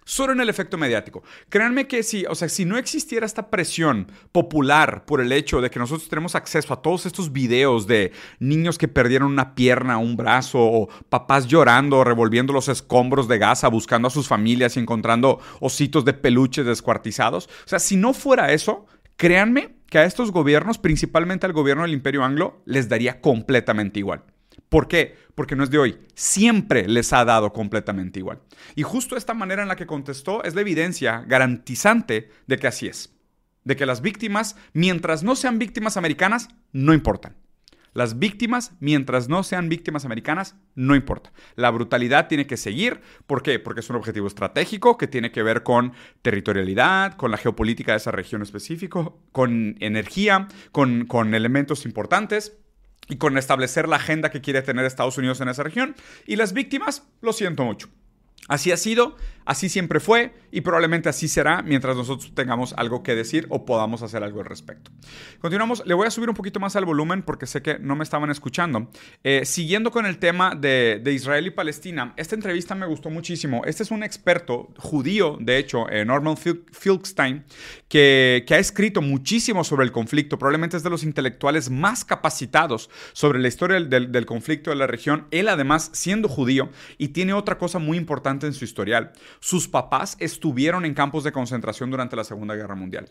solo 0.07 0.33
en 0.33 0.40
el 0.40 0.49
efecto 0.49 0.79
mediático. 0.79 1.23
Créanme 1.51 1.87
que 1.87 2.03
si, 2.03 2.25
o 2.27 2.35
sea, 2.35 2.49
si 2.49 2.64
no 2.64 2.79
existiera 2.79 3.27
esta 3.27 3.51
presión 3.51 4.11
popular 4.33 5.05
por 5.05 5.21
el 5.21 5.33
hecho 5.33 5.61
de 5.61 5.69
que 5.69 5.81
nosotros 5.81 6.09
tenemos 6.09 6.35
acceso 6.35 6.73
a 6.73 6.81
todos 6.81 7.05
estos 7.05 7.33
videos 7.33 7.87
de 7.87 8.12
niños 8.38 8.79
que 8.79 8.88
perdieron 8.88 9.31
una 9.31 9.55
pierna, 9.55 9.99
un 9.99 10.16
brazo, 10.16 10.61
o 10.61 10.88
papás 11.11 11.47
llorando, 11.47 12.05
revolviendo 12.05 12.53
los 12.53 12.69
escombros 12.69 13.29
de 13.29 13.38
Gaza, 13.38 13.69
buscando 13.69 14.09
a 14.09 14.12
sus 14.12 14.29
familias 14.29 14.77
y 14.77 14.81
encontrando 14.81 15.40
ositos 15.61 16.05
de 16.05 16.14
peluche 16.14 16.62
descuartizados. 16.62 17.47
O 17.47 17.69
sea, 17.69 17.81
si 17.81 17.97
no 17.97 18.14
fuera 18.14 18.53
eso, 18.53 18.87
créanme 19.16 19.77
que 19.90 19.99
a 19.99 20.05
estos 20.05 20.31
gobiernos, 20.31 20.79
principalmente 20.79 21.47
al 21.47 21.53
gobierno 21.53 21.83
del 21.83 21.92
Imperio 21.92 22.25
Anglo, 22.25 22.62
les 22.64 22.88
daría 22.88 23.21
completamente 23.21 23.99
igual. 23.99 24.23
¿Por 24.68 24.88
qué? 24.88 25.16
Porque 25.35 25.57
no 25.57 25.64
es 25.64 25.70
de 25.70 25.79
hoy. 25.79 25.98
Siempre 26.14 26.88
les 26.88 27.12
ha 27.12 27.24
dado 27.24 27.52
completamente 27.52 28.18
igual. 28.18 28.40
Y 28.74 28.83
justo 28.83 29.16
esta 29.16 29.35
manera 29.35 29.62
en 29.62 29.68
la 29.68 29.76
que 29.76 29.87
contestó 29.87 30.42
es 30.44 30.55
la 30.55 30.62
evidencia 30.62 31.24
garantizante 31.26 32.31
de 32.46 32.59
que 32.59 32.66
así 32.66 32.88
es. 32.88 33.14
De 33.64 33.76
que 33.76 33.87
las 33.87 34.00
víctimas, 34.00 34.57
mientras 34.72 35.22
no 35.22 35.37
sean 35.37 35.59
víctimas 35.59 35.96
americanas, 35.96 36.48
no 36.72 36.94
importan. 36.94 37.37
Las 37.92 38.18
víctimas, 38.18 38.72
mientras 38.79 39.29
no 39.29 39.42
sean 39.42 39.70
víctimas 39.70 40.05
americanas, 40.05 40.55
no 40.74 40.94
importa. 40.94 41.33
La 41.55 41.70
brutalidad 41.70 42.29
tiene 42.29 42.46
que 42.46 42.59
seguir. 42.59 43.00
¿Por 43.26 43.42
qué? 43.42 43.59
Porque 43.59 43.81
es 43.81 43.88
un 43.88 43.96
objetivo 43.96 44.26
estratégico 44.26 44.98
que 44.98 45.09
tiene 45.09 45.33
que 45.33 45.42
ver 45.42 45.62
con 45.62 45.94
territorialidad, 46.20 47.14
con 47.14 47.31
la 47.31 47.38
geopolítica 47.38 47.92
de 47.92 47.98
esa 47.98 48.11
región 48.11 48.42
específico, 48.42 49.22
con 49.33 49.76
energía, 49.81 50.48
con, 50.72 51.07
con 51.07 51.35
elementos 51.35 51.87
importantes 51.87 52.59
y 53.09 53.16
con 53.16 53.38
establecer 53.38 53.88
la 53.88 53.97
agenda 53.97 54.31
que 54.31 54.40
quiere 54.40 54.62
tener 54.62 54.85
Estados 54.85 55.19
Unidos 55.19 55.40
en 55.40 55.49
esa 55.49 55.62
región. 55.62 55.95
Y 56.27 56.37
las 56.37 56.53
víctimas, 56.53 57.05
lo 57.21 57.33
siento 57.33 57.64
mucho. 57.64 57.88
Así 58.49 58.71
ha 58.71 58.77
sido, 58.77 59.17
así 59.45 59.69
siempre 59.69 59.99
fue 59.99 60.33
y 60.53 60.61
probablemente 60.61 61.09
así 61.09 61.27
será 61.27 61.63
mientras 61.63 61.97
nosotros 61.97 62.33
tengamos 62.35 62.75
algo 62.77 63.03
que 63.03 63.15
decir 63.15 63.47
o 63.49 63.65
podamos 63.65 64.03
hacer 64.03 64.23
algo 64.23 64.41
al 64.41 64.47
respecto. 64.47 64.91
Continuamos, 65.41 65.83
le 65.85 65.95
voy 65.95 66.07
a 66.07 66.11
subir 66.11 66.29
un 66.29 66.35
poquito 66.35 66.61
más 66.61 66.77
al 66.77 66.85
volumen 66.85 67.23
porque 67.23 67.47
sé 67.47 67.61
que 67.61 67.79
no 67.79 67.97
me 67.97 68.05
estaban 68.05 68.31
escuchando. 68.31 68.89
Eh, 69.25 69.43
siguiendo 69.45 69.91
con 69.91 70.07
el 70.07 70.19
tema 70.19 70.55
de, 70.55 71.03
Israel 71.13 71.47
y 71.47 71.51
Palestina, 71.51 72.15
esta 72.17 72.35
entrevista 72.35 72.75
me 72.75 72.87
gustó 72.87 73.11
muchísimo. 73.11 73.63
Este 73.65 73.83
es 73.83 73.91
un 73.91 74.03
experto 74.03 74.69
judío, 74.79 75.39
de 75.41 75.59
hecho, 75.59 75.89
eh, 75.91 76.05
Norman 76.05 76.37
Filkstein, 76.37 77.45
que, 77.89 78.45
ha 78.49 78.59
escrito 78.59 79.03
muchísimo 79.03 79.65
sobre 79.65 79.85
el 79.85 79.93
conflicto. 79.93 80.39
Probablemente 80.39 80.77
es 80.77 80.83
de 80.83 80.91
los 80.91 81.03
intelectuales 81.03 81.69
más 81.69 82.05
capacitados 82.05 82.91
sobre 83.13 83.39
la 83.39 83.49
historia 83.49 83.81
del 83.81 84.27
conflicto 84.27 84.71
de 84.71 84.77
la 84.77 84.87
región. 84.87 85.27
Él 85.31 85.49
además 85.49 85.91
siendo 85.93 86.29
judío 86.29 86.71
y 86.97 87.09
tiene 87.09 87.33
otra 87.33 87.59
cosa 87.59 87.79
muy 87.79 87.99
importante 87.99 88.36
en 88.44 88.53
su 88.53 88.64
historial. 88.64 89.12
Sus 89.40 89.68
papás 89.68 90.16
estuvieron 90.20 90.85
en 90.85 90.92
campos 90.92 91.25
de 91.25 91.33
concentración 91.33 91.90
durante 91.90 92.16
la 92.16 92.25
Segunda 92.25 92.55
Guerra 92.55 92.75
Mundial. 92.75 93.09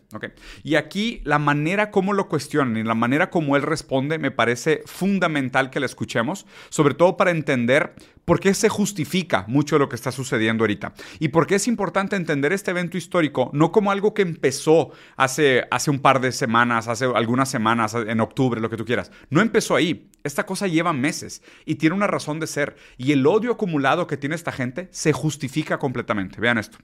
Y 0.63 0.75
aquí 0.75 1.21
la 1.23 1.39
manera 1.39 1.89
como 1.89 2.13
lo 2.13 2.27
cuestionan 2.27 2.77
y 2.77 2.83
la 2.83 2.93
manera 2.93 3.29
como 3.29 3.55
él 3.55 3.63
responde 3.63 4.19
me 4.19 4.29
parece 4.29 4.83
fundamental 4.85 5.69
que 5.69 5.79
la 5.79 5.85
escuchemos, 5.85 6.45
sobre 6.69 6.93
todo 6.93 7.17
para 7.17 7.31
entender 7.31 7.95
por 8.25 8.39
qué 8.39 8.53
se 8.53 8.69
justifica 8.69 9.45
mucho 9.47 9.77
lo 9.79 9.87
que 9.87 9.95
está 9.95 10.11
sucediendo 10.11 10.63
ahorita 10.63 10.93
y 11.19 11.29
por 11.29 11.47
qué 11.47 11.55
es 11.55 11.67
importante 11.67 12.15
entender 12.15 12.51
este 12.53 12.71
evento 12.71 12.97
histórico 12.97 13.49
no 13.53 13.71
como 13.71 13.91
algo 13.91 14.13
que 14.13 14.23
empezó 14.23 14.91
hace, 15.15 15.65
hace 15.71 15.91
un 15.91 15.99
par 15.99 16.19
de 16.19 16.31
semanas, 16.31 16.87
hace 16.87 17.05
algunas 17.05 17.49
semanas, 17.49 17.93
en 17.93 18.19
octubre, 18.19 18.59
lo 18.59 18.69
que 18.69 18.77
tú 18.77 18.85
quieras. 18.85 19.11
No 19.29 19.41
empezó 19.41 19.75
ahí. 19.75 20.11
Esta 20.23 20.45
cosa 20.45 20.67
lleva 20.67 20.91
meses 20.93 21.41
y 21.65 21.75
tiene 21.75 21.95
una 21.95 22.07
razón 22.07 22.39
de 22.39 22.47
ser. 22.47 22.75
Y 22.97 23.11
el 23.11 23.25
odio 23.27 23.51
acumulado 23.51 24.07
que 24.07 24.17
tiene 24.17 24.35
esta 24.35 24.51
gente 24.51 24.89
se 24.91 25.13
justifica 25.13 25.77
completamente. 25.77 26.41
Vean 26.41 26.57
esto. 26.57 26.77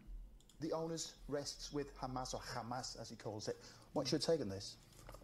The 0.60 0.73
onus 0.73 1.15
rests 1.27 1.73
with 1.73 1.88
Hamas 1.99 2.36
or 2.36 2.41
Hamas 2.56 2.95
as 2.97 3.12
he 3.12 3.15
calls 3.15 3.47
it. 3.47 3.56
What's 3.93 4.12
your 4.12 4.21
take 4.21 4.43
on 4.43 4.49
this? 4.49 4.77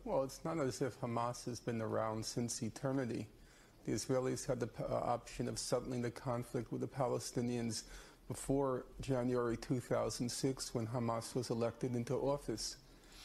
Well, 0.04 0.24
it's 0.24 0.44
not 0.44 0.60
as 0.60 0.82
if 0.82 1.00
Hamas 1.00 1.46
has 1.46 1.60
been 1.64 1.82
around 1.82 2.26
since 2.26 2.66
eternity. 2.66 3.28
The 3.88 3.94
Israelis 3.94 4.46
had 4.46 4.60
the 4.60 4.70
uh, 4.84 5.14
option 5.14 5.48
of 5.48 5.58
settling 5.58 6.02
the 6.02 6.12
conflict 6.12 6.74
with 6.74 6.82
the 6.82 6.88
Palestinians 6.88 7.84
before 8.28 8.84
January 9.00 9.56
2006 9.56 10.76
when 10.76 10.88
Hamas 10.88 11.34
was 11.34 11.50
elected 11.50 11.96
into 11.96 12.16
office. 12.16 12.78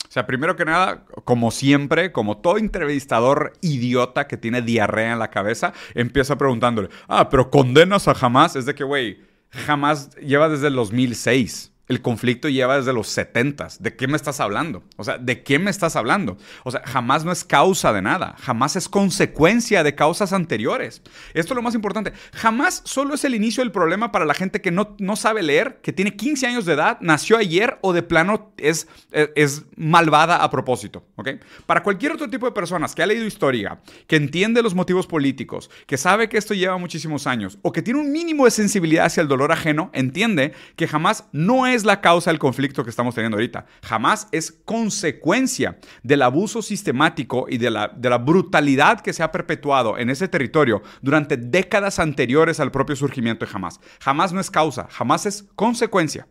O 0.08 0.12
sea, 0.12 0.24
primero 0.24 0.54
que 0.54 0.64
nada, 0.64 1.04
como 1.24 1.50
siempre, 1.50 2.12
como 2.12 2.36
todo 2.36 2.58
entrevistador 2.58 3.54
idiota 3.60 4.28
que 4.28 4.36
tiene 4.36 4.62
diarrea 4.62 5.12
en 5.12 5.18
la 5.18 5.30
cabeza, 5.30 5.72
empieza 5.94 6.38
preguntándole, 6.38 6.90
ah, 7.08 7.28
pero 7.28 7.50
condenas 7.50 8.06
a 8.06 8.12
Hamas. 8.12 8.54
Es 8.54 8.64
de 8.64 8.76
que, 8.76 8.84
güey, 8.84 9.18
Hamas 9.66 10.14
lleva 10.16 10.48
desde 10.48 10.68
el 10.68 10.76
2006. 10.76 11.71
El 11.92 12.00
conflicto 12.00 12.48
lleva 12.48 12.78
desde 12.78 12.94
los 12.94 13.08
70. 13.08 13.68
¿De 13.78 13.94
qué 13.94 14.08
me 14.08 14.16
estás 14.16 14.40
hablando? 14.40 14.82
O 14.96 15.04
sea, 15.04 15.18
¿de 15.18 15.42
qué 15.42 15.58
me 15.58 15.70
estás 15.70 15.94
hablando? 15.94 16.38
O 16.64 16.70
sea, 16.70 16.80
jamás 16.86 17.22
no 17.22 17.32
es 17.32 17.44
causa 17.44 17.92
de 17.92 18.00
nada. 18.00 18.34
Jamás 18.40 18.76
es 18.76 18.88
consecuencia 18.88 19.82
de 19.82 19.94
causas 19.94 20.32
anteriores. 20.32 21.02
Esto 21.34 21.52
es 21.52 21.56
lo 21.56 21.60
más 21.60 21.74
importante. 21.74 22.14
Jamás 22.32 22.80
solo 22.86 23.12
es 23.14 23.26
el 23.26 23.34
inicio 23.34 23.62
del 23.62 23.72
problema 23.72 24.10
para 24.10 24.24
la 24.24 24.32
gente 24.32 24.62
que 24.62 24.70
no, 24.70 24.96
no 25.00 25.16
sabe 25.16 25.42
leer, 25.42 25.80
que 25.82 25.92
tiene 25.92 26.16
15 26.16 26.46
años 26.46 26.64
de 26.64 26.72
edad, 26.72 26.96
nació 27.02 27.36
ayer 27.36 27.76
o 27.82 27.92
de 27.92 28.02
plano 28.02 28.54
es, 28.56 28.88
es, 29.10 29.66
malvada 29.76 30.36
a 30.42 30.48
propósito. 30.48 31.04
¿ok? 31.16 31.28
Para 31.66 31.82
cualquier 31.82 32.12
otro 32.12 32.30
tipo 32.30 32.46
de 32.46 32.52
personas 32.52 32.94
que 32.94 33.02
ha 33.02 33.06
leído 33.06 33.26
historia, 33.26 33.82
que 34.06 34.16
entiende 34.16 34.62
los 34.62 34.74
motivos 34.74 35.06
políticos, 35.06 35.68
que 35.86 35.98
sabe 35.98 36.30
que 36.30 36.38
esto 36.38 36.54
lleva 36.54 36.78
muchísimos 36.78 37.26
años 37.26 37.58
o 37.60 37.70
que 37.70 37.82
tiene 37.82 38.00
un 38.00 38.12
mínimo 38.12 38.46
de 38.46 38.50
sensibilidad 38.50 39.04
hacia 39.04 39.20
el 39.20 39.28
dolor 39.28 39.52
ajeno, 39.52 39.90
entiende 39.92 40.54
que 40.76 40.88
jamás 40.88 41.24
no 41.32 41.66
es 41.66 41.81
la 41.84 42.00
causa 42.00 42.30
del 42.30 42.38
conflicto 42.38 42.84
que 42.84 42.90
estamos 42.90 43.14
teniendo 43.14 43.36
ahorita. 43.36 43.66
Jamás 43.82 44.28
es 44.32 44.52
consecuencia 44.52 45.78
del 46.02 46.22
abuso 46.22 46.62
sistemático 46.62 47.46
y 47.48 47.58
de 47.58 47.70
la, 47.70 47.88
de 47.88 48.10
la 48.10 48.18
brutalidad 48.18 49.00
que 49.00 49.12
se 49.12 49.22
ha 49.22 49.32
perpetuado 49.32 49.98
en 49.98 50.10
ese 50.10 50.28
territorio 50.28 50.82
durante 51.00 51.36
décadas 51.36 51.98
anteriores 51.98 52.60
al 52.60 52.70
propio 52.70 52.96
surgimiento 52.96 53.44
de 53.44 53.52
Hamas. 53.52 53.80
Jamás 54.00 54.32
no 54.32 54.40
es 54.40 54.50
causa, 54.50 54.88
jamás 54.90 55.26
es 55.26 55.44
consecuencia. 55.54 56.26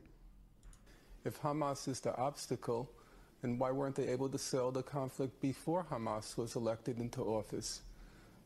If 1.24 1.40
Hamas 1.44 1.88
is 1.88 2.02
the 2.02 2.12
obstacle, 2.18 2.90
then 3.42 3.58
why 3.60 3.72
weren't 3.72 3.96
they 3.96 4.12
able 4.12 4.30
to 4.30 4.38
settle 4.38 4.72
the 4.72 4.84
conflict 4.84 5.40
before 5.40 5.86
Hamas 5.90 6.36
was 6.38 6.56
elected 6.56 7.00
into 7.00 7.22
office? 7.22 7.82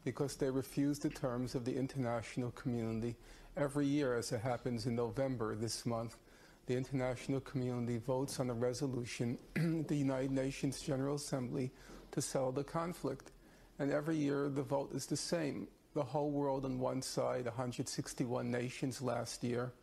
Because 0.04 0.36
they 0.38 0.50
refused 0.50 1.02
the 1.02 1.10
terms 1.10 1.56
of 1.56 1.64
the 1.64 1.76
international 1.76 2.52
community 2.52 3.16
every 3.58 3.88
year, 3.88 4.18
as 4.18 4.32
it 4.32 4.42
happens 4.42 4.86
in 4.86 4.96
November 4.96 5.56
this 5.56 5.86
month. 5.86 6.18
The 6.68 6.76
international 6.76 7.40
community 7.42 7.98
votes 7.98 8.40
on 8.40 8.50
a 8.50 8.54
resolution 8.54 9.38
at 9.56 9.88
the 9.88 9.96
United 9.96 10.32
Nations 10.32 10.82
General 10.82 11.16
Assembly 11.16 11.72
to 12.12 12.22
settle 12.22 12.52
the 12.52 12.64
conflict. 12.64 13.32
And 13.78 13.92
every 13.92 14.16
year 14.16 14.50
the 14.50 14.64
vote 14.64 14.94
is 14.94 15.06
the 15.06 15.18
same. 15.18 15.68
The 15.94 16.04
whole 16.04 16.32
world 16.32 16.66
on 16.66 16.80
one 16.80 17.02
side, 17.02 17.46
161 17.46 18.50
nations 18.50 19.02
last 19.02 19.44
year. 19.44 19.74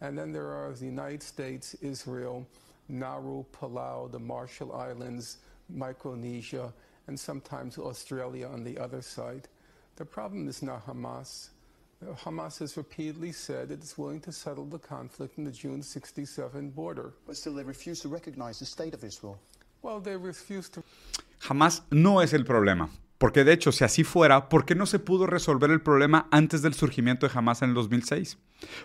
And 0.00 0.16
then 0.16 0.32
there 0.32 0.50
are 0.50 0.72
the 0.72 0.86
United 0.86 1.22
States, 1.22 1.74
Israel, 1.82 2.46
Nauru, 2.88 3.44
Palau, 3.52 4.10
the 4.10 4.18
Marshall 4.18 4.72
Islands, 4.72 5.38
Micronesia, 5.68 6.72
and 7.06 7.18
sometimes 7.18 7.76
Australia 7.76 8.46
on 8.48 8.64
the 8.64 8.78
other 8.78 9.02
side. 9.02 9.48
The 9.96 10.04
problem 10.04 10.48
is 10.48 10.62
not 10.62 10.86
Hamas. 10.86 11.50
Hamas 12.24 12.60
has 12.60 12.76
repeatedly 12.76 13.32
said 13.32 13.70
it 13.70 13.82
is 13.82 13.98
willing 13.98 14.20
to 14.20 14.32
settle 14.32 14.64
the 14.64 14.78
conflict 14.78 15.36
in 15.38 15.44
the 15.44 15.50
June 15.50 15.82
67 15.82 16.70
border. 16.70 17.12
But 17.26 17.36
still 17.36 17.54
they 17.54 17.64
refuse 17.64 18.00
to 18.00 18.08
recognize 18.08 18.58
the 18.58 18.66
state 18.66 18.94
of 18.94 19.04
Israel. 19.04 19.38
Well, 19.82 20.00
they 20.00 20.16
refuse 20.16 20.70
to... 20.70 20.82
Hamas 21.48 21.82
no 21.90 22.20
es 22.20 22.32
el 22.32 22.44
problema. 22.44 22.90
Porque 23.18 23.44
de 23.44 23.52
hecho, 23.52 23.70
si 23.70 23.84
así 23.84 24.02
fuera, 24.02 24.48
¿por 24.48 24.64
qué 24.64 24.74
no 24.74 24.86
se 24.86 24.98
pudo 24.98 25.26
resolver 25.26 25.70
el 25.70 25.82
problema 25.82 26.26
antes 26.30 26.62
del 26.62 26.72
surgimiento 26.72 27.28
de 27.28 27.32
Hamas 27.34 27.60
en 27.60 27.70
el 27.70 27.74
2006? 27.74 28.38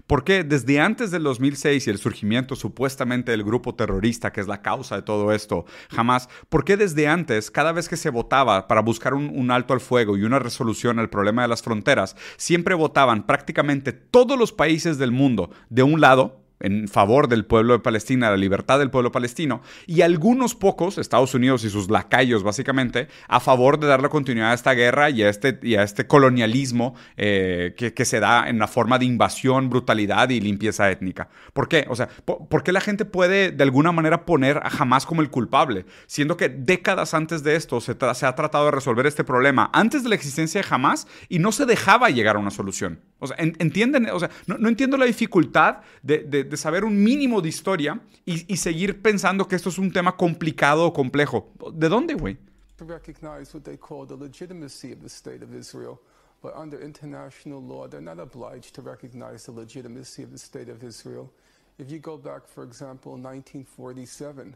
¿Por 0.07 0.23
qué 0.23 0.43
desde 0.43 0.79
antes 0.79 1.11
del 1.11 1.23
2006 1.23 1.87
y 1.87 1.89
el 1.89 1.97
surgimiento 1.97 2.55
supuestamente 2.55 3.31
del 3.31 3.43
grupo 3.43 3.75
terrorista, 3.75 4.31
que 4.31 4.41
es 4.41 4.47
la 4.47 4.61
causa 4.61 4.95
de 4.95 5.01
todo 5.01 5.31
esto, 5.31 5.65
Hamas, 5.95 6.29
¿por 6.49 6.63
qué 6.63 6.77
desde 6.77 7.07
antes, 7.07 7.51
cada 7.51 7.71
vez 7.71 7.89
que 7.89 7.97
se 7.97 8.09
votaba 8.09 8.67
para 8.67 8.81
buscar 8.81 9.13
un, 9.13 9.29
un 9.33 9.51
alto 9.51 9.73
al 9.73 9.81
fuego 9.81 10.17
y 10.17 10.23
una 10.23 10.39
resolución 10.39 10.99
al 10.99 11.09
problema 11.09 11.41
de 11.41 11.47
las 11.47 11.61
fronteras, 11.61 12.15
siempre 12.37 12.75
votaban 12.75 13.25
prácticamente 13.25 13.93
todos 13.93 14.37
los 14.37 14.51
países 14.51 14.97
del 14.97 15.11
mundo 15.11 15.49
de 15.69 15.83
un 15.83 16.01
lado 16.01 16.44
en 16.59 16.87
favor 16.87 17.27
del 17.27 17.45
pueblo 17.45 17.73
de 17.73 17.79
Palestina, 17.79 18.29
la 18.29 18.37
libertad 18.37 18.79
del 18.79 18.89
pueblo 18.89 19.11
palestino, 19.11 19.61
y 19.85 20.01
algunos 20.01 20.55
pocos, 20.55 20.97
Estados 20.97 21.33
Unidos 21.33 21.63
y 21.63 21.69
sus 21.69 21.89
lacayos 21.89 22.43
básicamente, 22.43 23.07
a 23.27 23.39
favor 23.39 23.79
de 23.79 23.87
dar 23.87 24.01
la 24.01 24.09
continuidad 24.09 24.51
a 24.51 24.53
esta 24.53 24.73
guerra 24.73 25.09
y 25.09 25.23
a 25.23 25.29
este, 25.29 25.59
y 25.61 25.75
a 25.75 25.83
este 25.83 26.07
colonialismo 26.07 26.95
eh, 27.17 27.73
que, 27.75 28.05
se 28.05 28.19
da 28.19 28.47
en 28.47 28.59
la 28.59 28.67
forma 28.67 28.99
de 28.99 29.05
invasión, 29.05 29.69
brutalidad 29.69 30.29
y 30.29 30.39
limpieza 30.39 30.91
étnica. 30.91 31.27
¿Por 31.53 31.67
qué? 31.67 31.85
O 31.89 31.95
sea, 31.95 32.07
¿por, 32.23 32.63
qué 32.63 32.71
la 32.71 32.81
gente 32.81 33.03
puede 33.03 33.51
de 33.51 33.63
alguna 33.63 33.91
manera 33.91 34.25
poner 34.25 34.57
a 34.57 34.69
Hamas 34.69 35.05
como 35.05 35.21
el 35.21 35.29
culpable? 35.29 35.85
Siendo 36.05 36.37
que 36.37 36.49
décadas 36.49 37.13
antes 37.13 37.43
de 37.43 37.55
esto 37.55 37.81
se, 37.81 37.95
se 38.13 38.25
ha 38.25 38.35
tratado 38.35 38.65
de 38.65 38.71
resolver 38.71 39.07
este 39.07 39.23
problema, 39.23 39.69
antes 39.73 40.03
de 40.03 40.09
la 40.09 40.15
existencia 40.15 40.61
de 40.61 40.67
Hamas, 40.69 41.07
y 41.29 41.39
no 41.39 41.51
se 41.51 41.65
dejaba 41.65 42.09
llegar 42.09 42.35
a 42.35 42.39
una 42.39 42.51
solución. 42.51 42.99
O 43.19 43.27
sea, 43.27 43.37
¿entienden? 43.39 44.07
O 44.11 44.19
sea, 44.19 44.29
no, 44.45 44.67
entiendo 44.67 44.97
la 44.97 45.05
dificultad 45.05 45.77
de, 46.03 46.44
saber 46.55 46.85
un 46.85 47.03
mínimo 47.03 47.41
de 47.41 47.49
historia 47.49 48.01
y, 48.25 48.57
seguir 48.57 49.01
pensando 49.01 49.47
que 49.47 49.55
esto 49.55 49.69
es 49.69 49.77
un 49.77 49.91
tema 49.91 50.15
complicado 50.15 50.85
o 50.85 50.93
complejo. 50.93 51.49
¿De 51.73 51.89
dónde, 51.89 52.15
güey? 52.15 52.37
recognize 52.79 53.53
what 53.53 53.63
they 53.63 53.77
call 53.77 54.05
the 54.05 54.15
legitimacy 54.15 54.91
of 54.91 55.01
the 55.01 55.09
state 55.09 55.41
of 55.41 55.53
Israel. 55.55 55.99
But 56.41 56.55
under 56.55 56.79
international 56.81 57.61
law, 57.61 57.87
they're 57.87 58.01
not 58.01 58.19
obliged 58.19 58.75
to 58.75 58.81
recognize 58.81 59.45
the 59.45 59.53
legitimacy 59.53 60.23
of 60.23 60.31
the 60.31 60.37
state 60.37 60.69
of 60.69 60.83
Israel. 60.83 61.31
If 61.79 61.89
you 61.89 61.99
go 61.99 62.17
back, 62.17 62.47
for 62.47 62.63
example, 62.63 63.13
1947, 63.13 64.55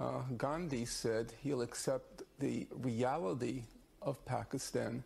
uh, 0.00 0.22
Gandhi 0.36 0.84
said 0.84 1.32
he'll 1.42 1.62
accept 1.62 2.22
the 2.40 2.66
reality 2.82 3.62
of 4.02 4.22
Pakistan 4.26 5.04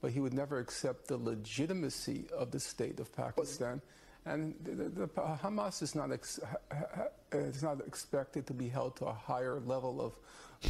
but 0.00 0.10
he 0.12 0.20
would 0.20 0.34
never 0.34 0.58
accept 0.58 1.08
the 1.08 1.16
legitimacy 1.16 2.24
of 2.36 2.50
the 2.50 2.60
state 2.60 3.00
of 3.00 3.14
Pakistan. 3.14 3.80
And 4.26 4.54
the, 4.62 5.06
the, 5.06 5.20
uh, 5.20 5.36
Hamas 5.38 5.82
is 5.82 5.94
not, 5.94 6.12
ex, 6.12 6.40
uh, 6.70 6.76
is 7.32 7.62
not 7.62 7.80
expected 7.86 8.46
to 8.46 8.52
be 8.52 8.68
held 8.68 8.96
to 8.96 9.06
a 9.06 9.12
higher 9.12 9.60
level 9.60 10.00
of 10.00 10.12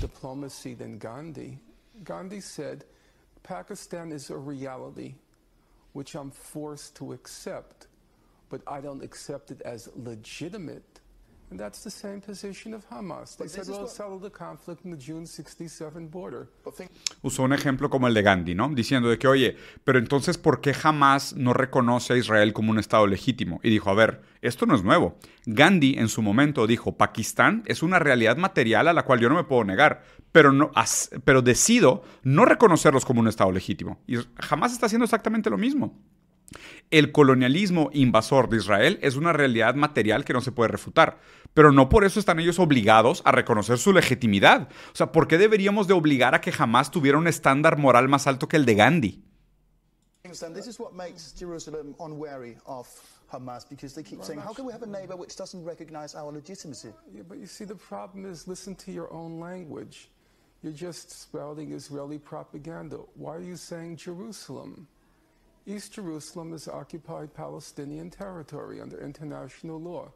diplomacy 0.01 0.75
than 0.75 0.99
Gandhi. 0.99 1.59
Gandhi 2.05 2.41
said, 2.41 2.85
Pakistan 3.43 4.13
is 4.13 4.31
a 4.31 4.37
reality 4.37 5.15
which 5.93 6.15
I'm 6.15 6.31
forced 6.31 6.95
to 6.97 7.13
accept, 7.13 7.89
but 8.49 8.63
I 8.67 8.81
don't 8.81 9.03
accept 9.03 9.51
it 9.51 9.61
as 9.63 9.89
legitimate 9.97 10.90
And 11.51 11.59
that's 11.59 11.83
the 11.83 11.91
same 11.91 12.21
position 12.21 12.75
of 12.75 12.89
Hamas. 12.91 13.37
They 13.37 13.49
said, 13.49 13.67
well, 13.69 13.89
settle 13.89 14.21
the 14.21 14.31
conflict 14.31 14.85
in 14.85 14.93
the 14.93 14.97
June 14.97 15.27
67 15.27 16.09
border. 16.09 16.49
Usó 17.23 17.43
un 17.43 17.53
ejemplo 17.53 17.91
como 17.91 18.07
el 18.07 18.15
de 18.15 18.23
Gandhi, 18.23 18.55
¿no? 18.55 18.69
Diciendo 18.69 19.09
de 19.09 19.19
que, 19.19 19.27
oye, 19.27 19.57
pero 19.83 19.99
entonces, 19.99 20.39
¿por 20.39 20.61
qué 20.61 20.73
Hamas 20.81 21.35
no 21.35 21.53
reconoce 21.53 22.13
a 22.13 22.17
Israel 22.17 22.53
como 22.53 22.71
un 22.71 22.79
Estado 22.79 23.05
legítimo? 23.09 23.59
Y 23.65 23.71
dijo, 23.71 23.91
a 23.91 23.95
ver, 23.95 24.23
esto 24.43 24.65
no 24.65 24.77
es 24.77 24.85
nuevo. 24.85 25.19
Gandhi 25.45 25.99
en 25.99 26.09
su 26.09 26.23
momento 26.23 26.69
dijo, 26.69 26.97
Pakistán 26.97 27.65
es 27.67 27.83
una 27.83 27.99
realidad 27.99 28.37
material 28.37 28.87
a 28.87 28.93
la 28.93 29.05
cual 29.05 29.19
yo 29.19 29.29
no 29.29 29.35
me 29.35 29.45
puedo 29.45 29.65
negar, 29.65 30.05
pero, 30.31 30.53
no, 30.53 30.71
pero 31.25 31.43
decido 31.43 32.05
no 32.23 32.45
reconocerlos 32.45 33.05
como 33.05 33.21
un 33.21 33.29
Estado 33.29 33.51
legítimo. 33.51 34.01
Y 34.07 34.19
Hamas 34.49 34.73
está 34.73 34.87
haciendo 34.87 35.05
exactamente 35.05 35.51
lo 35.51 35.59
mismo. 35.59 35.99
El 36.91 37.13
colonialismo 37.13 37.91
invasor 37.93 38.49
de 38.49 38.57
Israel 38.57 38.99
es 39.03 39.15
una 39.15 39.33
realidad 39.33 39.77
material 39.77 40.25
que 40.25 40.33
no 40.33 40.41
se 40.41 40.51
puede 40.51 40.69
refutar, 40.69 41.19
pero 41.55 41.73
no 41.73 41.89
por 41.89 42.05
eso 42.05 42.21
están 42.21 42.39
ellos 42.39 42.59
obligados 42.59 43.23
a 43.25 43.33
reconocer 43.33 43.79
su 43.79 43.93
legitimidad. 43.93 44.69
O 44.93 44.97
sea, 44.97 45.13
¿por 45.13 45.29
qué 45.29 45.39
deberíamos 45.39 45.87
de 45.87 45.95
obligar 45.95 46.35
a 46.35 46.41
que 46.41 46.53
jamás 46.53 46.91
tuviera 46.91 47.19
un 47.19 47.27
estándar 47.27 47.79
moral 47.79 48.09
más 48.09 48.27
alto 48.27 48.49
que 48.49 48.57
el 48.57 48.65
de 48.65 48.75
Gandhi? 48.75 49.25
This 50.23 50.69
is 50.69 50.79
what 50.79 50.93
makes 50.93 51.33
Jerusalem 51.37 51.95
unwary 51.99 52.57
of 52.67 52.87
Hamas 53.33 53.69
because 53.69 53.95
they 53.95 54.03
keep 54.03 54.23
saying, 54.23 54.39
how 54.39 54.53
can 54.53 54.65
we 54.65 54.73
have 54.73 54.83
a 54.83 54.87
neighbor 54.87 55.17
which 55.17 55.35
doesn't 55.35 55.65
recognize 55.65 56.15
our 56.15 56.31
legitimacy? 56.31 56.93
Yeah, 57.13 57.23
but 57.29 57.39
you 57.39 57.47
see, 57.47 57.65
the 57.65 57.75
problem 57.75 58.31
is 58.31 58.47
listen 58.47 58.75
to 58.77 58.93
your 58.93 59.13
own 59.13 59.41
language. 59.41 60.09
You're 60.63 60.73
just 60.73 61.11
spouting 61.11 61.73
Israeli 61.73 62.19
propaganda. 62.19 62.99
Why 63.15 63.37
are 63.37 63.43
you 63.43 63.57
saying 63.57 63.97
Jerusalem? 63.97 64.87
East 65.67 65.95
Jerusalem 65.95 66.53
is 66.53 66.69
occupied 66.69 67.33
Palestinian 67.35 68.11
territory 68.11 68.81
under 68.81 69.01
international 69.01 69.81
law. 69.81 70.13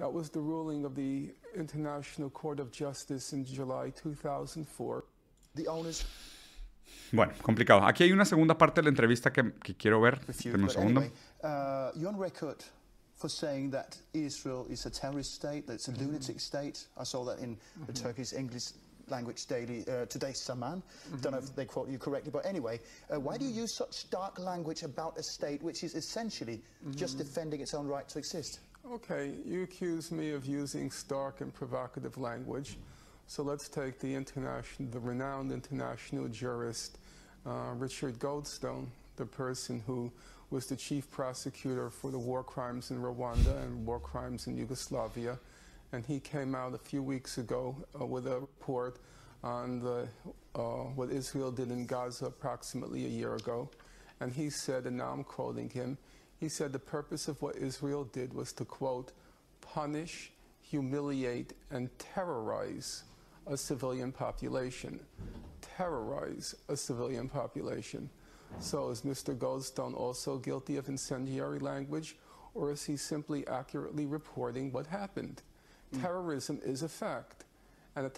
That 0.00 0.10
was 0.10 0.30
the 0.30 0.40
ruling 0.40 0.86
of 0.86 0.94
the 0.94 1.28
International 1.54 2.30
Court 2.30 2.58
of 2.58 2.72
Justice 2.72 3.34
in 3.34 3.44
July 3.44 3.92
2004. 3.94 5.04
The 5.56 5.66
owners 5.66 6.06
Bueno, 7.12 7.32
complicado. 7.42 7.82
Aquí 7.86 8.04
hay 8.04 8.12
una 8.12 8.24
segunda 8.24 8.56
parte 8.56 8.80
de 8.80 8.84
la 8.84 8.88
entrevista 8.88 9.30
que, 9.30 9.52
que 9.62 9.74
quiero 9.74 10.00
ver. 10.00 10.18
Deme 10.42 10.62
un 10.64 10.70
segundo. 10.70 11.00
Anyway, 11.00 11.12
uh, 11.44 11.90
you're 11.94 12.08
on 12.08 12.16
record 12.16 12.64
for 13.14 13.28
saying 13.28 13.70
that 13.72 13.98
Israel 14.14 14.66
is 14.70 14.86
a 14.86 14.90
terrorist 14.90 15.34
state, 15.34 15.66
that 15.66 15.74
it's 15.74 15.88
a 15.88 15.92
lunatic 15.92 16.40
state. 16.40 16.86
I 16.96 17.04
saw 17.04 17.22
that 17.26 17.38
in 17.38 17.50
mm 17.50 17.56
-hmm. 17.56 17.86
the 17.86 17.92
Turkish 17.92 18.32
English 18.32 18.72
language 19.08 19.46
daily 19.48 19.84
uh, 19.86 20.06
today, 20.06 20.32
Saman. 20.32 20.76
Mm 20.76 20.82
-hmm. 20.82 21.20
Don't 21.20 21.34
know 21.34 21.44
if 21.44 21.54
they 21.54 21.66
quote 21.66 21.90
you 21.90 21.98
correctly, 21.98 22.30
but 22.30 22.46
anyway, 22.46 22.80
uh, 23.10 23.18
why 23.18 23.36
do 23.36 23.44
you 23.44 23.62
use 23.64 23.74
such 23.74 24.08
dark 24.08 24.38
language 24.38 24.82
about 24.84 25.18
a 25.18 25.22
state 25.22 25.58
which 25.62 25.82
is 25.82 25.94
essentially 25.94 26.56
mm 26.56 26.90
-hmm. 26.90 26.98
just 26.98 27.18
defending 27.18 27.60
its 27.60 27.74
own 27.74 27.86
right 27.86 28.08
to 28.08 28.18
exist? 28.18 28.60
Okay, 28.92 29.30
you 29.46 29.62
accuse 29.62 30.10
me 30.10 30.30
of 30.30 30.46
using 30.46 30.90
stark 30.90 31.42
and 31.42 31.54
provocative 31.54 32.18
language. 32.18 32.76
So 33.28 33.44
let's 33.44 33.68
take 33.68 34.00
the 34.00 34.12
international, 34.12 34.90
the 34.90 34.98
renowned 34.98 35.52
international 35.52 36.26
jurist 36.26 36.98
uh, 37.46 37.72
Richard 37.76 38.18
Goldstone, 38.18 38.86
the 39.14 39.26
person 39.26 39.80
who 39.86 40.10
was 40.50 40.66
the 40.66 40.74
chief 40.74 41.08
prosecutor 41.08 41.88
for 41.88 42.10
the 42.10 42.18
war 42.18 42.42
crimes 42.42 42.90
in 42.90 43.00
Rwanda 43.00 43.62
and 43.62 43.86
war 43.86 44.00
crimes 44.00 44.48
in 44.48 44.56
Yugoslavia 44.56 45.38
and 45.92 46.04
he 46.04 46.18
came 46.20 46.54
out 46.56 46.74
a 46.74 46.78
few 46.78 47.02
weeks 47.02 47.38
ago 47.38 47.76
uh, 48.00 48.04
with 48.04 48.26
a 48.26 48.40
report 48.40 48.98
on 49.42 49.80
the, 49.80 50.08
uh, 50.54 50.84
what 50.94 51.10
Israel 51.10 51.50
did 51.50 51.70
in 51.70 51.86
Gaza 51.86 52.26
approximately 52.26 53.04
a 53.04 53.08
year 53.08 53.34
ago. 53.34 53.68
And 54.20 54.32
he 54.32 54.50
said, 54.50 54.84
and 54.84 54.96
now 54.96 55.12
I'm 55.12 55.24
quoting 55.24 55.70
him, 55.70 55.96
he 56.40 56.48
said 56.48 56.72
the 56.72 56.78
purpose 56.78 57.28
of 57.28 57.40
what 57.42 57.56
Israel 57.56 58.04
did 58.04 58.32
was 58.32 58.52
to, 58.54 58.64
quote, 58.64 59.12
punish, 59.60 60.32
humiliate, 60.62 61.52
and 61.70 61.90
terrorize 61.98 63.04
a 63.46 63.58
civilian 63.58 64.10
population. 64.10 64.98
Terrorize 65.60 66.54
a 66.68 66.76
civilian 66.76 67.28
population. 67.28 68.08
So 68.58 68.88
is 68.88 69.02
Mr. 69.02 69.36
Goldstone 69.36 69.94
also 69.94 70.38
guilty 70.38 70.78
of 70.78 70.88
incendiary 70.88 71.58
language, 71.58 72.16
or 72.54 72.72
is 72.72 72.84
he 72.84 72.96
simply 72.96 73.46
accurately 73.46 74.06
reporting 74.06 74.72
what 74.72 74.86
happened? 74.86 75.42
Mm. 75.94 76.00
Terrorism 76.00 76.60
is 76.64 76.82
a 76.82 76.88
fact, 76.88 77.44
and 77.96 78.06
a 78.06 78.10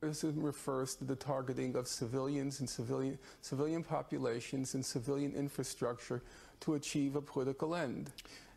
terrorism 0.00 0.42
refers 0.42 0.94
to 0.96 1.04
the 1.04 1.16
targeting 1.16 1.76
of 1.76 1.86
civilians 1.86 2.60
and 2.60 2.68
civilian, 2.68 3.18
civilian 3.42 3.84
populations 3.84 4.74
and 4.74 4.84
civilian 4.84 5.34
infrastructure 5.34 6.22
to 6.60 6.74
achieve 6.74 7.16
a 7.16 7.20
political 7.20 7.74
end. 7.74 8.10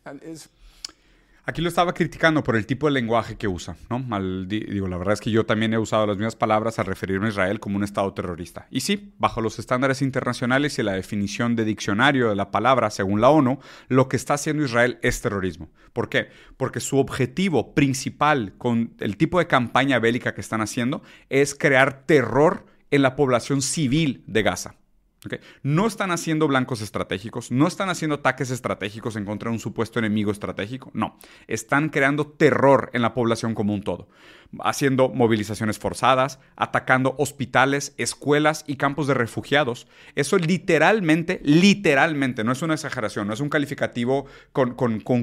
And 0.06 0.22
Israel 0.22 0.53
Aquí 1.46 1.60
lo 1.60 1.68
estaba 1.68 1.92
criticando 1.92 2.42
por 2.42 2.56
el 2.56 2.64
tipo 2.64 2.86
de 2.86 2.92
lenguaje 2.92 3.36
que 3.36 3.48
usa, 3.48 3.76
¿no? 3.90 4.02
digo, 4.46 4.88
la 4.88 4.96
verdad 4.96 5.12
es 5.12 5.20
que 5.20 5.30
yo 5.30 5.44
también 5.44 5.74
he 5.74 5.78
usado 5.78 6.06
las 6.06 6.16
mismas 6.16 6.36
palabras 6.36 6.78
al 6.78 6.86
referirme 6.86 7.26
a 7.26 7.28
Israel 7.28 7.60
como 7.60 7.76
un 7.76 7.84
Estado 7.84 8.14
terrorista. 8.14 8.66
Y 8.70 8.80
sí, 8.80 9.12
bajo 9.18 9.42
los 9.42 9.58
estándares 9.58 10.00
internacionales 10.00 10.78
y 10.78 10.82
la 10.82 10.92
definición 10.92 11.54
de 11.54 11.66
diccionario 11.66 12.30
de 12.30 12.34
la 12.34 12.50
palabra, 12.50 12.88
según 12.88 13.20
la 13.20 13.28
ONU, 13.28 13.58
lo 13.88 14.08
que 14.08 14.16
está 14.16 14.34
haciendo 14.34 14.64
Israel 14.64 14.98
es 15.02 15.20
terrorismo. 15.20 15.68
¿Por 15.92 16.08
qué? 16.08 16.28
Porque 16.56 16.80
su 16.80 16.96
objetivo 16.96 17.74
principal 17.74 18.54
con 18.56 18.94
el 19.00 19.18
tipo 19.18 19.38
de 19.38 19.46
campaña 19.46 19.98
bélica 19.98 20.32
que 20.32 20.40
están 20.40 20.62
haciendo 20.62 21.02
es 21.28 21.54
crear 21.54 22.06
terror 22.06 22.64
en 22.90 23.02
la 23.02 23.16
población 23.16 23.60
civil 23.60 24.24
de 24.26 24.42
Gaza. 24.42 24.76
No 25.62 25.86
están 25.86 26.10
haciendo 26.10 26.48
blancos 26.48 26.80
estratégicos, 26.80 27.50
no 27.50 27.66
están 27.66 27.88
haciendo 27.88 28.16
ataques 28.16 28.50
estratégicos 28.50 29.16
en 29.16 29.24
contra 29.24 29.50
de 29.50 29.54
un 29.54 29.60
supuesto 29.60 29.98
enemigo 29.98 30.30
estratégico, 30.30 30.90
no, 30.94 31.18
están 31.46 31.88
creando 31.88 32.26
terror 32.26 32.90
en 32.92 33.02
la 33.02 33.14
población 33.14 33.54
como 33.54 33.74
un 33.74 33.82
todo 33.82 34.08
haciendo 34.62 35.08
movilizaciones 35.08 35.78
forzadas, 35.78 36.38
atacando 36.56 37.14
hospitales, 37.18 37.94
escuelas 37.96 38.64
y 38.66 38.76
campos 38.76 39.06
de 39.06 39.14
refugiados. 39.14 39.86
Eso 40.14 40.38
literalmente, 40.38 41.40
literalmente, 41.42 42.44
no 42.44 42.52
es 42.52 42.62
una 42.62 42.74
exageración, 42.74 43.26
no 43.26 43.34
es 43.34 43.40
un 43.40 43.48
calificativo 43.48 44.26
con, 44.52 44.74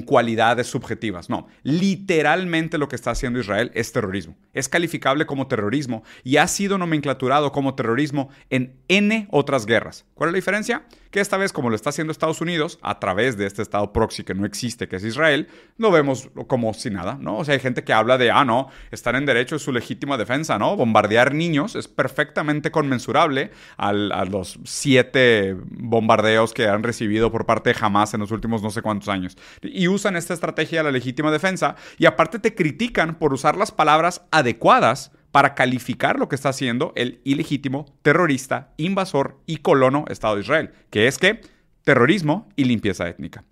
cualidades 0.02 0.66
subjetivas, 0.66 1.30
no. 1.30 1.46
Literalmente 1.62 2.78
lo 2.78 2.88
que 2.88 2.96
está 2.96 3.12
haciendo 3.12 3.40
Israel 3.40 3.70
es 3.74 3.92
terrorismo. 3.92 4.36
Es 4.52 4.68
calificable 4.68 5.26
como 5.26 5.46
terrorismo 5.46 6.02
y 6.24 6.36
ha 6.36 6.46
sido 6.46 6.78
nomenclaturado 6.78 7.52
como 7.52 7.74
terrorismo 7.74 8.30
en 8.50 8.76
N 8.88 9.28
otras 9.30 9.66
guerras. 9.66 10.04
¿Cuál 10.14 10.28
es 10.28 10.32
la 10.32 10.36
diferencia? 10.36 10.86
Que 11.10 11.20
esta 11.20 11.36
vez, 11.36 11.52
como 11.52 11.68
lo 11.68 11.76
está 11.76 11.90
haciendo 11.90 12.10
Estados 12.10 12.40
Unidos, 12.40 12.78
a 12.80 12.98
través 12.98 13.36
de 13.36 13.46
este 13.46 13.60
estado 13.60 13.92
proxy 13.92 14.24
que 14.24 14.34
no 14.34 14.46
existe, 14.46 14.88
que 14.88 14.96
es 14.96 15.04
Israel, 15.04 15.48
lo 15.76 15.90
vemos 15.90 16.30
como 16.46 16.72
si 16.72 16.90
nada, 16.90 17.18
¿no? 17.20 17.38
O 17.38 17.44
sea, 17.44 17.54
hay 17.54 17.60
gente 17.60 17.84
que 17.84 17.92
habla 17.92 18.16
de, 18.16 18.30
ah, 18.30 18.44
no, 18.44 18.68
están 18.90 19.16
en 19.16 19.21
derecho 19.26 19.56
de 19.56 19.58
su 19.58 19.72
legítima 19.72 20.16
defensa, 20.16 20.58
¿no? 20.58 20.76
Bombardear 20.76 21.34
niños 21.34 21.76
es 21.76 21.88
perfectamente 21.88 22.70
conmensurable 22.70 23.50
a 23.76 23.92
los 23.92 24.58
siete 24.64 25.56
bombardeos 25.70 26.54
que 26.54 26.68
han 26.68 26.82
recibido 26.82 27.30
por 27.30 27.46
parte 27.46 27.72
de 27.72 27.76
Hamas 27.80 28.14
en 28.14 28.20
los 28.20 28.30
últimos 28.30 28.62
no 28.62 28.70
sé 28.70 28.82
cuántos 28.82 29.08
años. 29.08 29.36
Y 29.62 29.88
usan 29.88 30.16
esta 30.16 30.34
estrategia 30.34 30.80
de 30.80 30.84
la 30.84 30.90
legítima 30.90 31.30
defensa 31.30 31.76
y 31.98 32.06
aparte 32.06 32.38
te 32.38 32.54
critican 32.54 33.18
por 33.18 33.32
usar 33.32 33.56
las 33.56 33.72
palabras 33.72 34.22
adecuadas 34.30 35.12
para 35.32 35.54
calificar 35.54 36.18
lo 36.18 36.28
que 36.28 36.36
está 36.36 36.50
haciendo 36.50 36.92
el 36.94 37.20
ilegítimo 37.24 37.86
terrorista, 38.02 38.72
invasor 38.76 39.38
y 39.46 39.58
colono 39.58 40.04
Estado 40.08 40.36
de 40.36 40.42
Israel, 40.42 40.70
que 40.90 41.06
es 41.08 41.18
que 41.18 41.40
terrorismo 41.84 42.48
y 42.54 42.64
limpieza 42.64 43.08
étnica. 43.08 43.44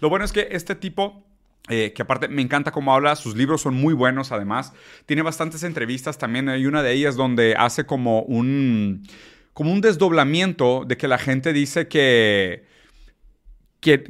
Lo 0.00 0.08
bueno 0.08 0.24
es 0.24 0.32
que 0.32 0.48
este 0.50 0.74
tipo 0.74 1.26
eh, 1.68 1.92
que 1.94 2.02
aparte 2.02 2.28
me 2.28 2.42
encanta 2.42 2.70
cómo 2.72 2.94
habla, 2.94 3.16
sus 3.16 3.36
libros 3.36 3.62
son 3.62 3.74
muy 3.74 3.94
buenos 3.94 4.32
además, 4.32 4.72
tiene 5.06 5.22
bastantes 5.22 5.62
entrevistas 5.62 6.18
también, 6.18 6.48
hay 6.48 6.66
una 6.66 6.82
de 6.82 6.92
ellas 6.92 7.16
donde 7.16 7.54
hace 7.56 7.86
como 7.86 8.22
un, 8.22 9.06
como 9.52 9.72
un 9.72 9.80
desdoblamiento 9.80 10.84
de 10.86 10.96
que 10.96 11.08
la 11.08 11.18
gente 11.18 11.52
dice 11.52 11.88
que 11.88 12.66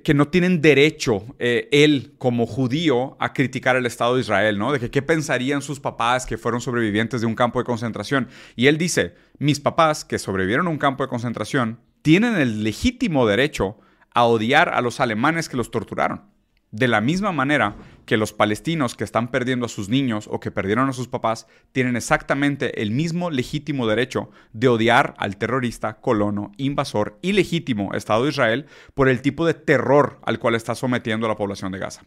que, 0.03 0.15
no 0.15 0.29
tienen 0.29 0.63
derecho 0.63 1.23
eh, 1.39 1.69
él 1.71 2.15
como 2.19 2.47
judío 2.47 3.17
a 3.21 3.35
criticar 3.35 3.77
el 3.77 3.85
Estado 3.85 4.15
de 4.15 4.23
Israel, 4.23 4.59
¿no? 4.59 4.73
De 4.73 4.81
que 4.81 4.91
qué 4.91 5.03
pensarían 5.03 5.61
sus 5.61 5.81
papás 5.81 6.25
que 6.25 6.39
fueron 6.39 6.63
sobrevivientes 6.63 7.21
de 7.21 7.27
un 7.27 7.35
campo 7.35 7.59
de 7.59 7.67
concentración. 7.67 8.29
Y 8.55 8.69
él 8.69 8.79
dice, 8.79 9.15
mis 9.39 9.61
papás 9.61 10.05
que 10.05 10.19
sobrevivieron 10.19 10.67
a 10.67 10.71
un 10.71 10.79
campo 10.79 11.05
de 11.05 11.11
concentración 11.11 11.79
tienen 12.01 12.37
el 12.37 12.65
legítimo 12.65 13.27
derecho 13.27 13.77
a 14.15 14.25
odiar 14.25 14.71
a 14.71 14.81
los 14.81 15.01
alemanes 15.01 15.49
que 15.51 15.59
los 15.59 15.71
torturaron. 15.71 16.36
De 16.71 16.89
la 16.89 17.01
misma 17.01 17.33
manera 17.33 17.75
que 18.07 18.17
los 18.17 18.33
palestinos 18.33 18.95
que 18.95 19.05
están 19.05 19.31
perdiendo 19.31 19.67
a 19.67 19.69
sus 19.69 19.89
niños 19.89 20.29
o 20.31 20.41
que 20.41 20.51
perdieron 20.51 20.89
a 20.89 20.93
sus 20.93 21.09
papás 21.09 21.47
tienen 21.73 21.97
exactamente 21.97 22.81
el 22.81 22.93
mismo 22.93 23.31
legítimo 23.31 23.87
derecho 23.87 24.31
de 24.53 24.69
odiar 24.69 25.15
al 25.19 25.37
terrorista, 25.37 26.01
colono, 26.01 26.53
invasor 26.57 27.19
ilegítimo 27.21 27.93
Estado 27.95 28.23
de 28.23 28.31
Israel 28.31 28.67
por 28.95 29.09
el 29.09 29.21
tipo 29.21 29.45
de 29.45 29.55
terror 29.55 30.21
al 30.23 30.39
cual 30.39 30.55
está 30.55 30.75
sometiendo 30.75 31.27
a 31.27 31.29
la 31.29 31.37
población 31.37 31.73
de 31.73 31.79
Gaza. 31.79 32.03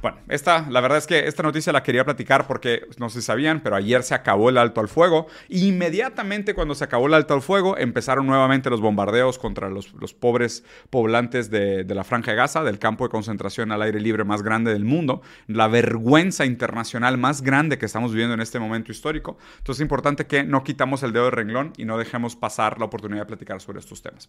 Bueno, 0.00 0.18
esta, 0.28 0.68
la 0.70 0.80
verdad 0.80 0.98
es 0.98 1.06
que 1.06 1.26
esta 1.26 1.42
noticia 1.42 1.72
la 1.72 1.82
quería 1.82 2.04
platicar 2.04 2.46
porque 2.46 2.86
no 2.98 3.10
sé 3.10 3.20
si 3.20 3.26
sabían, 3.26 3.60
pero 3.62 3.76
ayer 3.76 4.02
se 4.02 4.14
acabó 4.14 4.48
el 4.48 4.56
alto 4.56 4.80
al 4.80 4.88
fuego. 4.88 5.26
Y 5.48 5.68
inmediatamente 5.68 6.54
cuando 6.54 6.74
se 6.74 6.84
acabó 6.84 7.08
el 7.08 7.14
alto 7.14 7.34
al 7.34 7.42
fuego, 7.42 7.76
empezaron 7.76 8.26
nuevamente 8.26 8.70
los 8.70 8.80
bombardeos 8.80 9.38
contra 9.38 9.68
los, 9.68 9.92
pobres 10.14 10.64
poblantes 10.88 11.50
de, 11.50 11.84
de 11.84 11.94
la 11.94 12.04
Franja 12.04 12.30
de 12.30 12.38
Gaza, 12.38 12.62
del 12.62 12.78
campo 12.78 13.04
de 13.04 13.10
concentración 13.10 13.70
al 13.70 13.82
aire 13.82 14.00
libre 14.00 14.24
más 14.24 14.42
grande 14.42 14.72
del 14.72 14.84
mundo 14.84 15.03
la 15.46 15.68
vergüenza 15.68 16.44
internacional 16.44 17.18
más 17.18 17.42
grande 17.42 17.78
que 17.78 17.86
estamos 17.86 18.12
viviendo 18.12 18.34
en 18.34 18.40
este 18.40 18.58
momento 18.58 18.92
histórico. 18.92 19.38
Entonces 19.58 19.80
es 19.80 19.84
importante 19.84 20.26
que 20.26 20.44
no 20.44 20.64
quitamos 20.64 21.02
el 21.02 21.12
dedo 21.12 21.26
de 21.26 21.30
renglón 21.30 21.72
y 21.76 21.84
no 21.84 21.98
dejemos 21.98 22.36
pasar 22.36 22.78
la 22.78 22.86
oportunidad 22.86 23.22
de 23.22 23.26
platicar 23.26 23.60
sobre 23.60 23.80
estos 23.80 24.02
temas. 24.02 24.28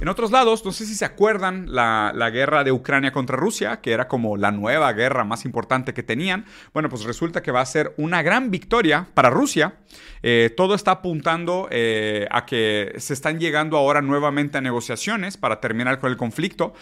En 0.00 0.08
otros 0.08 0.30
lados, 0.30 0.64
no 0.64 0.72
sé 0.72 0.86
si 0.86 0.94
se 0.94 1.04
acuerdan 1.04 1.66
la, 1.74 2.30
guerra 2.30 2.64
de 2.64 2.72
Ucrania 2.72 3.12
contra 3.12 3.36
Rusia, 3.36 3.80
que 3.80 3.92
era 3.92 4.08
como 4.08 4.36
la 4.36 4.50
nueva 4.50 4.92
guerra 4.92 5.24
más 5.24 5.44
importante 5.44 5.94
que 5.94 6.02
tenían. 6.02 6.44
Bueno, 6.72 6.88
pues 6.88 7.04
resulta 7.04 7.42
que 7.42 7.50
va 7.50 7.60
a 7.60 7.66
ser 7.66 7.94
una 7.96 8.22
gran 8.22 8.50
victoria 8.50 9.08
para 9.14 9.30
Rusia. 9.30 9.74
Eh, 10.22 10.52
todo 10.56 10.74
está 10.74 10.92
apuntando 10.92 11.68
eh, 11.70 12.26
a 12.30 12.44
que 12.44 12.94
se 12.98 13.14
están 13.14 13.38
llegando 13.38 13.76
ahora 13.76 14.02
nuevamente 14.02 14.58
a 14.58 14.60
negociaciones 14.60 15.36
para 15.36 15.60
terminar 15.60 15.98
con 15.98 16.10
el 16.10 16.16
conflicto. 16.16 16.74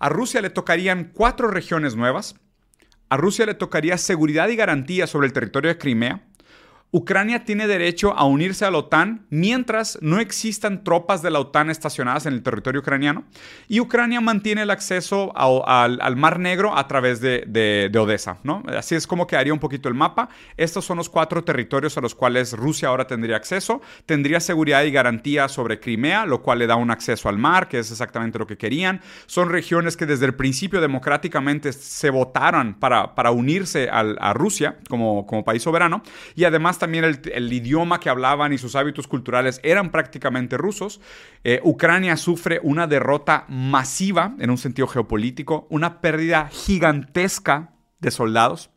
A 0.00 0.08
Rusia 0.08 0.40
le 0.40 0.48
tocarían 0.48 1.12
cuatro 1.12 1.48
regiones 1.48 1.94
nuevas. 1.94 2.34
A 3.10 3.18
Rusia 3.18 3.44
le 3.44 3.52
tocaría 3.52 3.98
seguridad 3.98 4.48
y 4.48 4.56
garantía 4.56 5.06
sobre 5.06 5.26
el 5.26 5.34
territorio 5.34 5.68
de 5.68 5.76
Crimea. 5.76 6.26
Ucrania 6.92 7.44
tiene 7.44 7.68
derecho 7.68 8.12
a 8.16 8.24
unirse 8.24 8.64
a 8.64 8.70
la 8.70 8.78
OTAN 8.78 9.24
mientras 9.30 9.96
no 10.00 10.18
existan 10.18 10.82
tropas 10.82 11.22
de 11.22 11.30
la 11.30 11.38
OTAN 11.38 11.70
estacionadas 11.70 12.26
en 12.26 12.34
el 12.34 12.42
territorio 12.42 12.80
ucraniano. 12.80 13.24
Y 13.68 13.78
Ucrania 13.78 14.20
mantiene 14.20 14.62
el 14.62 14.70
acceso 14.70 15.32
al, 15.36 16.16
Mar 16.16 16.40
Negro 16.40 16.76
a 16.76 16.88
través 16.88 17.20
de, 17.20 17.90
Odessa. 17.96 18.38
¿no? 18.42 18.64
Así 18.76 18.96
es 18.96 19.06
como 19.06 19.28
quedaría 19.28 19.52
un 19.52 19.60
poquito 19.60 19.88
el 19.88 19.94
mapa. 19.94 20.30
Estos 20.56 20.84
son 20.84 20.96
los 20.96 21.08
cuatro 21.08 21.44
territorios 21.44 21.96
a 21.96 22.00
los 22.00 22.16
cuales 22.16 22.54
Rusia 22.54 22.88
ahora 22.88 23.06
tendría 23.06 23.36
acceso. 23.36 23.80
Tendría 24.04 24.40
seguridad 24.40 24.82
y 24.82 24.90
garantía 24.90 25.48
sobre 25.48 25.78
Crimea, 25.78 26.26
lo 26.26 26.42
cual 26.42 26.58
le 26.58 26.66
da 26.66 26.74
un 26.74 26.90
acceso 26.90 27.28
al 27.28 27.38
mar, 27.38 27.68
que 27.68 27.78
es 27.78 27.92
exactamente 27.92 28.38
lo 28.38 28.48
que 28.48 28.56
querían. 28.56 29.00
Son 29.26 29.48
regiones 29.48 29.96
que 29.96 30.06
desde 30.06 30.26
el 30.26 30.34
principio 30.34 30.80
democráticamente 30.80 31.72
se 31.72 32.10
votaron 32.10 32.74
para, 32.74 33.14
para 33.14 33.30
unirse 33.30 33.88
a 33.90 34.32
Rusia 34.32 34.78
como, 34.88 35.24
como 35.26 35.44
país 35.44 35.62
soberano. 35.62 36.02
Y 36.34 36.44
además 36.44 36.79
también 36.80 37.04
el, 37.04 37.52
idioma 37.52 38.00
que 38.00 38.10
hablaban 38.10 38.52
y 38.52 38.58
sus 38.58 38.74
hábitos 38.74 39.06
culturales 39.06 39.60
eran 39.62 39.92
prácticamente 39.92 40.56
rusos. 40.56 41.00
Eh, 41.44 41.60
Ucrania 41.62 42.16
sufre 42.16 42.58
una 42.64 42.88
derrota 42.88 43.44
masiva 43.48 44.34
en 44.40 44.50
un 44.50 44.58
sentido 44.58 44.88
geopolítico, 44.88 45.68
una 45.70 46.00
pérdida 46.00 46.48
gigantesca 46.50 47.74
de 48.00 48.10
soldados 48.10 48.70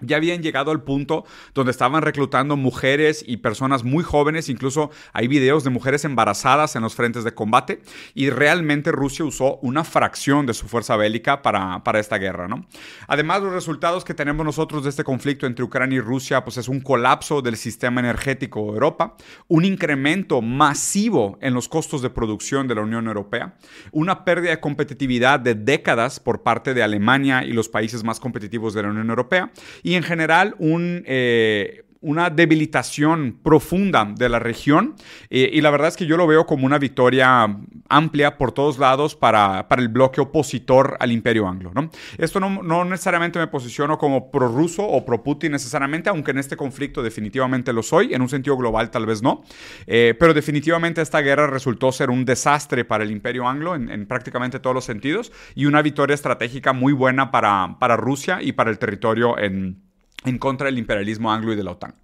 ya 0.00 0.16
habían 0.16 0.42
llegado 0.42 0.70
al 0.70 0.82
punto 0.82 1.24
donde 1.54 1.70
estaban 1.70 2.02
reclutando 2.02 2.56
mujeres 2.56 3.24
y 3.26 3.38
personas 3.38 3.84
muy 3.84 4.02
jóvenes, 4.02 4.48
incluso 4.48 4.90
hay 5.12 5.28
videos 5.28 5.64
de 5.64 5.70
mujeres 5.70 6.04
embarazadas 6.04 6.76
en 6.76 6.82
los 6.82 6.94
frentes 6.94 7.24
de 7.24 7.34
combate, 7.34 7.82
y 8.14 8.30
realmente 8.30 8.92
Rusia 8.92 9.24
usó 9.24 9.58
una 9.62 9.84
fracción 9.84 10.46
de 10.46 10.54
su 10.54 10.68
fuerza 10.68 10.96
bélica 10.96 11.42
para, 11.42 11.82
para 11.84 12.00
esta 12.00 12.18
guerra. 12.18 12.48
¿no? 12.48 12.66
Además, 13.06 13.42
los 13.42 13.52
resultados 13.52 14.04
que 14.04 14.14
tenemos 14.14 14.44
nosotros 14.44 14.84
de 14.84 14.90
este 14.90 15.04
conflicto 15.04 15.46
entre 15.46 15.64
Ucrania 15.64 15.98
y 15.98 16.00
Rusia 16.00 16.44
pues 16.44 16.56
es 16.56 16.68
un 16.68 16.80
colapso 16.80 17.42
del 17.42 17.56
sistema 17.56 18.00
energético 18.00 18.60
de 18.60 18.72
Europa, 18.72 19.16
un 19.48 19.64
incremento 19.64 20.42
masivo 20.42 21.38
en 21.40 21.54
los 21.54 21.68
costos 21.68 22.02
de 22.02 22.10
producción 22.10 22.68
de 22.68 22.74
la 22.74 22.82
Unión 22.82 23.06
Europea, 23.06 23.54
una 23.92 24.24
pérdida 24.24 24.50
de 24.50 24.60
competitividad 24.60 25.40
de 25.40 25.54
décadas 25.54 26.20
por 26.20 26.42
parte 26.42 26.74
de 26.74 26.82
Alemania 26.82 27.44
y 27.44 27.52
los 27.52 27.68
países 27.68 28.04
más 28.04 28.20
competitivos 28.20 28.74
de 28.74 28.82
la 28.82 28.88
Unión 28.88 29.08
Europea, 29.08 29.52
y 29.82 29.89
en 29.94 30.02
general 30.02 30.54
un, 30.58 31.04
eh, 31.06 31.84
una 32.02 32.30
debilitación 32.30 33.38
profunda 33.42 34.06
de 34.06 34.28
la 34.30 34.38
región 34.38 34.94
eh, 35.28 35.50
y 35.52 35.60
la 35.60 35.70
verdad 35.70 35.88
es 35.88 35.96
que 35.96 36.06
yo 36.06 36.16
lo 36.16 36.26
veo 36.26 36.46
como 36.46 36.64
una 36.64 36.78
victoria 36.78 37.46
amplia 37.88 38.38
por 38.38 38.52
todos 38.52 38.78
lados 38.78 39.14
para, 39.14 39.68
para 39.68 39.82
el 39.82 39.88
bloque 39.88 40.20
opositor 40.20 40.96
al 40.98 41.12
imperio 41.12 41.46
anglo. 41.46 41.72
¿no? 41.74 41.90
Esto 42.16 42.40
no, 42.40 42.62
no 42.62 42.84
necesariamente 42.84 43.38
me 43.38 43.48
posiciono 43.48 43.98
como 43.98 44.30
pro-ruso 44.30 44.82
o 44.86 45.04
pro-Putin 45.04 45.52
necesariamente, 45.52 46.08
aunque 46.08 46.30
en 46.30 46.38
este 46.38 46.56
conflicto 46.56 47.02
definitivamente 47.02 47.72
lo 47.72 47.82
soy, 47.82 48.14
en 48.14 48.22
un 48.22 48.28
sentido 48.28 48.56
global 48.56 48.90
tal 48.90 49.04
vez 49.04 49.22
no, 49.22 49.42
eh, 49.86 50.14
pero 50.18 50.32
definitivamente 50.32 51.02
esta 51.02 51.20
guerra 51.20 51.48
resultó 51.48 51.92
ser 51.92 52.08
un 52.08 52.24
desastre 52.24 52.86
para 52.86 53.04
el 53.04 53.10
imperio 53.10 53.46
anglo 53.46 53.74
en, 53.74 53.90
en, 53.90 54.06
prácticamente 54.06 54.58
todos 54.58 54.74
los 54.74 54.84
sentidos 54.84 55.32
y 55.54 55.66
una 55.66 55.82
victoria 55.82 56.14
estratégica 56.14 56.72
muy 56.72 56.94
buena 56.94 57.30
para, 57.30 57.76
para 57.78 57.96
Rusia 57.96 58.38
y 58.40 58.52
para 58.52 58.70
el 58.70 58.78
territorio 58.78 59.38
en 59.38 59.89
en 60.24 60.38
contra 60.38 60.66
del 60.66 60.78
imperialismo 60.78 61.32
anglo 61.32 61.52
y 61.52 61.56
de 61.56 61.64
la 61.64 61.72
OTAN. 61.72 61.94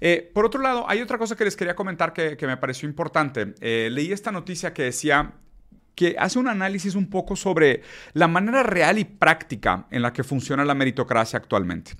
Eh, 0.00 0.30
por 0.34 0.44
otro 0.44 0.60
lado, 0.60 0.84
hay 0.88 1.00
otra 1.00 1.18
cosa 1.18 1.36
que 1.36 1.44
les 1.44 1.56
quería 1.56 1.74
comentar 1.74 2.12
que, 2.12 2.36
me 2.42 2.56
pareció 2.56 2.88
importante. 2.88 3.54
Eh, 3.60 3.88
leí 3.90 4.12
esta 4.12 4.32
noticia 4.32 4.74
que 4.74 4.82
decía 4.84 5.32
que 5.94 6.16
hace 6.18 6.38
un 6.38 6.48
análisis 6.48 6.96
un 6.96 7.08
poco 7.08 7.36
sobre 7.36 7.82
la 8.12 8.26
manera 8.26 8.64
real 8.64 8.98
y 8.98 9.04
práctica 9.04 9.86
en 9.90 10.02
la 10.02 10.12
que 10.12 10.24
funciona 10.24 10.64
la 10.64 10.74
meritocracia 10.74 11.38
actualmente. 11.38 11.92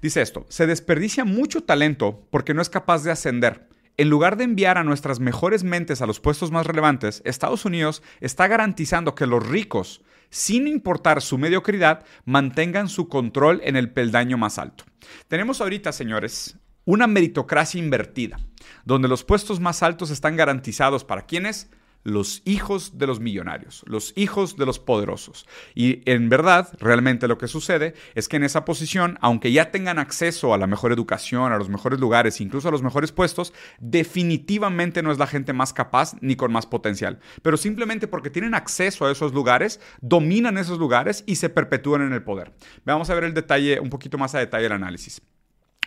Dice 0.00 0.22
esto, 0.22 0.46
se 0.48 0.66
desperdicia 0.66 1.24
mucho 1.24 1.62
talento 1.62 2.26
porque 2.30 2.54
no 2.54 2.62
es 2.62 2.70
capaz 2.70 3.02
de 3.02 3.10
ascender. 3.10 3.68
En 3.96 4.08
lugar 4.08 4.36
de 4.36 4.44
enviar 4.44 4.78
a 4.78 4.84
nuestras 4.84 5.20
mejores 5.20 5.64
mentes 5.64 6.00
a 6.00 6.06
los 6.06 6.20
puestos 6.20 6.50
más 6.50 6.66
relevantes, 6.66 7.22
Estados 7.24 7.64
Unidos 7.64 8.02
está 8.20 8.46
garantizando 8.46 9.14
que 9.14 9.26
los 9.26 9.46
ricos 9.46 10.02
sin 10.34 10.66
importar 10.66 11.22
su 11.22 11.38
mediocridad, 11.38 12.04
mantengan 12.24 12.88
su 12.88 13.08
control 13.08 13.60
en 13.62 13.76
el 13.76 13.90
peldaño 13.90 14.36
más 14.36 14.58
alto. 14.58 14.84
Tenemos 15.28 15.60
ahorita, 15.60 15.92
señores, 15.92 16.56
una 16.84 17.06
meritocracia 17.06 17.78
invertida, 17.78 18.38
donde 18.84 19.08
los 19.08 19.24
puestos 19.24 19.60
más 19.60 19.82
altos 19.82 20.10
están 20.10 20.36
garantizados 20.36 21.04
para 21.04 21.26
quienes 21.26 21.70
los 22.04 22.42
hijos 22.44 22.98
de 22.98 23.06
los 23.06 23.18
millonarios, 23.18 23.82
los 23.86 24.12
hijos 24.16 24.56
de 24.56 24.66
los 24.66 24.78
poderosos. 24.78 25.46
Y 25.74 26.08
en 26.10 26.28
verdad, 26.28 26.68
realmente 26.78 27.26
lo 27.26 27.38
que 27.38 27.48
sucede 27.48 27.94
es 28.14 28.28
que 28.28 28.36
en 28.36 28.44
esa 28.44 28.64
posición, 28.64 29.18
aunque 29.20 29.50
ya 29.50 29.70
tengan 29.70 29.98
acceso 29.98 30.54
a 30.54 30.58
la 30.58 30.66
mejor 30.66 30.92
educación, 30.92 31.52
a 31.52 31.58
los 31.58 31.68
mejores 31.68 31.98
lugares, 31.98 32.40
incluso 32.40 32.68
a 32.68 32.70
los 32.70 32.82
mejores 32.82 33.10
puestos, 33.10 33.52
definitivamente 33.80 35.02
no 35.02 35.10
es 35.10 35.18
la 35.18 35.26
gente 35.26 35.52
más 35.52 35.72
capaz 35.72 36.14
ni 36.20 36.36
con 36.36 36.52
más 36.52 36.66
potencial. 36.66 37.18
Pero 37.42 37.56
simplemente 37.56 38.06
porque 38.06 38.30
tienen 38.30 38.54
acceso 38.54 39.06
a 39.06 39.10
esos 39.10 39.32
lugares, 39.32 39.80
dominan 40.00 40.58
esos 40.58 40.78
lugares 40.78 41.24
y 41.26 41.36
se 41.36 41.48
perpetúan 41.48 42.02
en 42.02 42.12
el 42.12 42.22
poder. 42.22 42.52
Vamos 42.84 43.10
a 43.10 43.14
ver 43.14 43.24
el 43.24 43.34
detalle, 43.34 43.80
un 43.80 43.90
poquito 43.90 44.18
más 44.18 44.34
a 44.34 44.38
detalle 44.38 44.66
el 44.66 44.72
análisis. 44.72 45.22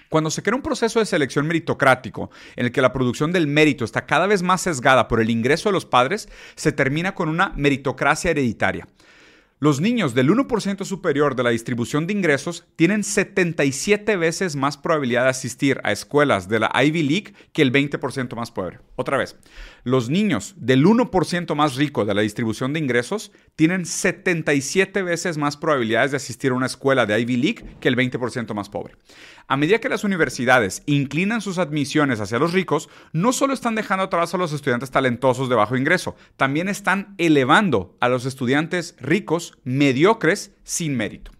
Cuando 0.10 0.30
se 0.30 0.44
crea 0.44 0.56
un 0.56 0.62
proceso 0.62 1.00
de 1.00 1.06
selección 1.06 1.48
meritocrático 1.48 2.32
en 2.56 2.66
el 2.66 2.72
que 2.72 2.82
la 2.82 2.94
producción 2.94 3.32
del 3.32 3.48
mérito 3.48 3.84
está 3.84 4.06
cada 4.06 4.28
vez 4.28 4.42
más 4.42 4.62
sesgada 4.62 5.08
por 5.08 5.22
el 5.22 5.30
ingreso 5.30 5.70
de 5.70 5.74
los 5.74 5.86
padres, 5.86 6.30
se 6.56 6.72
termina 6.72 7.14
con 7.14 7.30
una 7.30 7.54
meritocracia 7.56 8.32
hereditaria. 8.32 8.88
Los 9.60 9.82
niños 9.82 10.14
del 10.14 10.30
1% 10.30 10.86
superior 10.86 11.36
de 11.36 11.42
la 11.42 11.50
distribución 11.50 12.06
de 12.06 12.14
ingresos 12.14 12.68
tienen 12.76 13.04
77 13.04 14.16
veces 14.16 14.56
más 14.56 14.78
probabilidad 14.78 15.24
de 15.24 15.30
asistir 15.30 15.82
a 15.84 15.92
escuelas 15.92 16.48
de 16.48 16.60
la 16.60 16.72
Ivy 16.76 17.02
League 17.02 17.34
que 17.54 17.64
el 17.64 17.72
20% 17.72 18.36
más 18.36 18.52
pobre. 18.52 18.80
Otra 19.00 19.16
vez, 19.16 19.36
los 19.84 20.10
niños 20.10 20.56
del 20.58 20.84
1% 20.84 21.54
más 21.54 21.76
rico 21.76 22.04
de 22.04 22.16
la 22.16 22.24
distribución 22.24 22.74
de 22.74 22.80
ingresos 22.80 23.32
tienen 23.56 23.86
77 23.86 25.04
veces 25.04 25.38
más 25.38 25.56
probabilidades 25.56 26.10
de 26.10 26.18
asistir 26.18 26.50
a 26.50 26.56
una 26.56 26.66
escuela 26.66 27.06
de 27.06 27.20
Ivy 27.22 27.38
League 27.38 27.78
que 27.80 27.90
el 27.90 27.96
20% 27.96 28.56
más 28.56 28.70
pobre. 28.70 28.96
A 29.48 29.56
medida 29.56 29.78
que 29.78 29.88
las 29.88 30.04
universidades 30.04 30.82
inclinan 30.88 31.42
sus 31.42 31.60
admisiones 31.60 32.20
hacia 32.22 32.40
los 32.40 32.54
ricos, 32.54 32.90
no 33.14 33.34
solo 33.34 33.54
están 33.54 33.76
dejando 33.76 34.06
atrás 34.06 34.34
a 34.34 34.40
los 34.40 34.52
estudiantes 34.52 34.90
talentosos 34.90 35.48
de 35.48 35.54
bajo 35.54 35.78
ingreso, 35.78 36.16
también 36.36 36.68
están 36.68 37.14
elevando 37.20 37.96
a 38.00 38.10
los 38.10 38.26
estudiantes 38.26 38.96
ricos 39.00 39.60
mediocres 39.64 40.56
sin 40.64 40.98
mérito. 40.98 41.37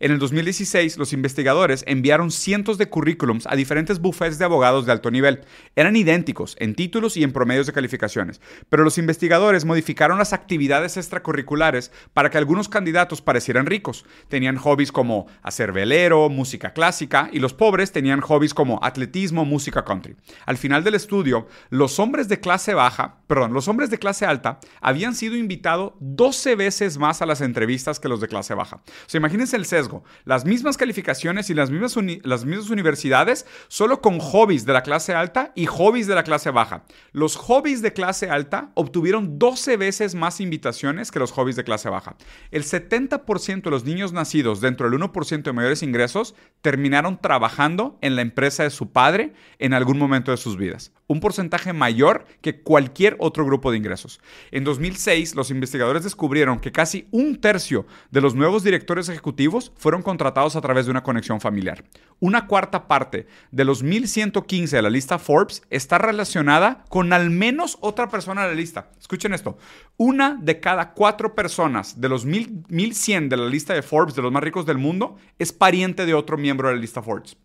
En 0.00 0.12
el 0.12 0.20
2016, 0.20 0.96
los 0.96 1.12
investigadores 1.12 1.82
enviaron 1.88 2.30
cientos 2.30 2.78
de 2.78 2.88
currículums 2.88 3.48
a 3.48 3.56
diferentes 3.56 3.98
bufetes 3.98 4.38
de 4.38 4.44
abogados 4.44 4.86
de 4.86 4.92
alto 4.92 5.10
nivel. 5.10 5.40
Eran 5.74 5.96
idénticos 5.96 6.54
en 6.60 6.76
títulos 6.76 7.16
y 7.16 7.24
en 7.24 7.32
promedios 7.32 7.66
de 7.66 7.72
calificaciones, 7.72 8.40
pero 8.68 8.84
los 8.84 8.96
investigadores 8.96 9.64
modificaron 9.64 10.18
las 10.18 10.32
actividades 10.32 10.96
extracurriculares 10.96 11.90
para 12.14 12.30
que 12.30 12.38
algunos 12.38 12.68
candidatos 12.68 13.22
parecieran 13.22 13.66
ricos. 13.66 14.04
Tenían 14.28 14.56
hobbies 14.56 14.92
como 14.92 15.26
hacer 15.42 15.72
velero, 15.72 16.28
música 16.28 16.72
clásica, 16.72 17.28
y 17.32 17.40
los 17.40 17.52
pobres 17.52 17.90
tenían 17.90 18.20
hobbies 18.20 18.54
como 18.54 18.78
atletismo, 18.84 19.44
música 19.44 19.84
country. 19.84 20.14
Al 20.46 20.58
final 20.58 20.84
del 20.84 20.94
estudio, 20.94 21.48
los 21.70 21.98
hombres 21.98 22.28
de 22.28 22.38
clase 22.38 22.72
baja, 22.72 23.18
perdón, 23.26 23.52
los 23.52 23.66
hombres 23.66 23.90
de 23.90 23.98
clase 23.98 24.26
alta 24.26 24.60
habían 24.80 25.16
sido 25.16 25.34
invitados 25.34 25.94
12 25.98 26.54
veces 26.54 26.98
más 26.98 27.20
a 27.20 27.26
las 27.26 27.40
entrevistas 27.40 27.98
que 27.98 28.08
los 28.08 28.20
de 28.20 28.28
clase 28.28 28.54
baja. 28.54 28.76
O 28.76 29.08
sea, 29.08 29.18
imagínense 29.18 29.56
el 29.56 29.66
sesgo 29.66 29.87
las 30.24 30.44
mismas 30.44 30.76
calificaciones 30.76 31.50
y 31.50 31.54
las 31.54 31.70
mismas, 31.70 31.96
las 32.22 32.44
mismas 32.44 32.70
universidades, 32.70 33.46
solo 33.68 34.00
con 34.00 34.18
hobbies 34.18 34.64
de 34.64 34.72
la 34.72 34.82
clase 34.82 35.14
alta 35.14 35.52
y 35.54 35.66
hobbies 35.66 36.06
de 36.06 36.14
la 36.14 36.24
clase 36.24 36.50
baja. 36.50 36.84
Los 37.12 37.36
hobbies 37.36 37.82
de 37.82 37.92
clase 37.92 38.30
alta 38.30 38.70
obtuvieron 38.74 39.38
12 39.38 39.76
veces 39.76 40.14
más 40.14 40.40
invitaciones 40.40 41.10
que 41.10 41.18
los 41.18 41.32
hobbies 41.32 41.56
de 41.56 41.64
clase 41.64 41.88
baja. 41.88 42.16
El 42.50 42.64
70% 42.64 43.62
de 43.62 43.70
los 43.70 43.84
niños 43.84 44.12
nacidos 44.12 44.60
dentro 44.60 44.88
del 44.88 45.00
1% 45.00 45.42
de 45.42 45.52
mayores 45.52 45.82
ingresos 45.82 46.34
terminaron 46.60 47.20
trabajando 47.20 47.98
en 48.00 48.16
la 48.16 48.22
empresa 48.22 48.62
de 48.62 48.70
su 48.70 48.92
padre 48.92 49.32
en 49.58 49.74
algún 49.74 49.98
momento 49.98 50.30
de 50.30 50.36
sus 50.36 50.56
vidas. 50.56 50.92
Un 51.06 51.20
porcentaje 51.20 51.72
mayor 51.72 52.26
que 52.42 52.60
cualquier 52.62 53.16
otro 53.18 53.46
grupo 53.46 53.70
de 53.70 53.78
ingresos. 53.78 54.20
En 54.50 54.64
2006, 54.64 55.34
los 55.34 55.50
investigadores 55.50 56.04
descubrieron 56.04 56.60
que 56.60 56.72
casi 56.72 57.08
un 57.10 57.40
tercio 57.40 57.86
de 58.10 58.20
los 58.20 58.34
nuevos 58.34 58.62
directores 58.62 59.08
ejecutivos 59.08 59.72
fueron 59.78 60.02
contratados 60.02 60.56
a 60.56 60.60
través 60.60 60.84
de 60.84 60.90
una 60.90 61.02
conexión 61.02 61.40
familiar. 61.40 61.84
Una 62.20 62.46
cuarta 62.46 62.86
parte 62.86 63.26
de 63.50 63.64
los 63.64 63.82
1115 63.82 64.76
de 64.76 64.82
la 64.82 64.90
lista 64.90 65.18
Forbes 65.18 65.62
está 65.70 65.96
relacionada 65.96 66.84
con 66.88 67.12
al 67.12 67.30
menos 67.30 67.78
otra 67.80 68.08
persona 68.08 68.42
de 68.42 68.48
la 68.48 68.54
lista. 68.54 68.90
Escuchen 69.00 69.32
esto. 69.32 69.56
Una 69.96 70.36
de 70.40 70.60
cada 70.60 70.92
cuatro 70.92 71.34
personas 71.34 72.00
de 72.00 72.08
los 72.08 72.26
1100 72.26 73.28
de 73.28 73.36
la 73.36 73.46
lista 73.46 73.72
de 73.72 73.82
Forbes, 73.82 74.14
de 74.14 74.22
los 74.22 74.32
más 74.32 74.42
ricos 74.42 74.66
del 74.66 74.78
mundo, 74.78 75.16
es 75.38 75.52
pariente 75.52 76.04
de 76.04 76.14
otro 76.14 76.36
miembro 76.36 76.68
de 76.68 76.74
la 76.74 76.80
lista 76.80 77.02
Forbes. 77.02 77.36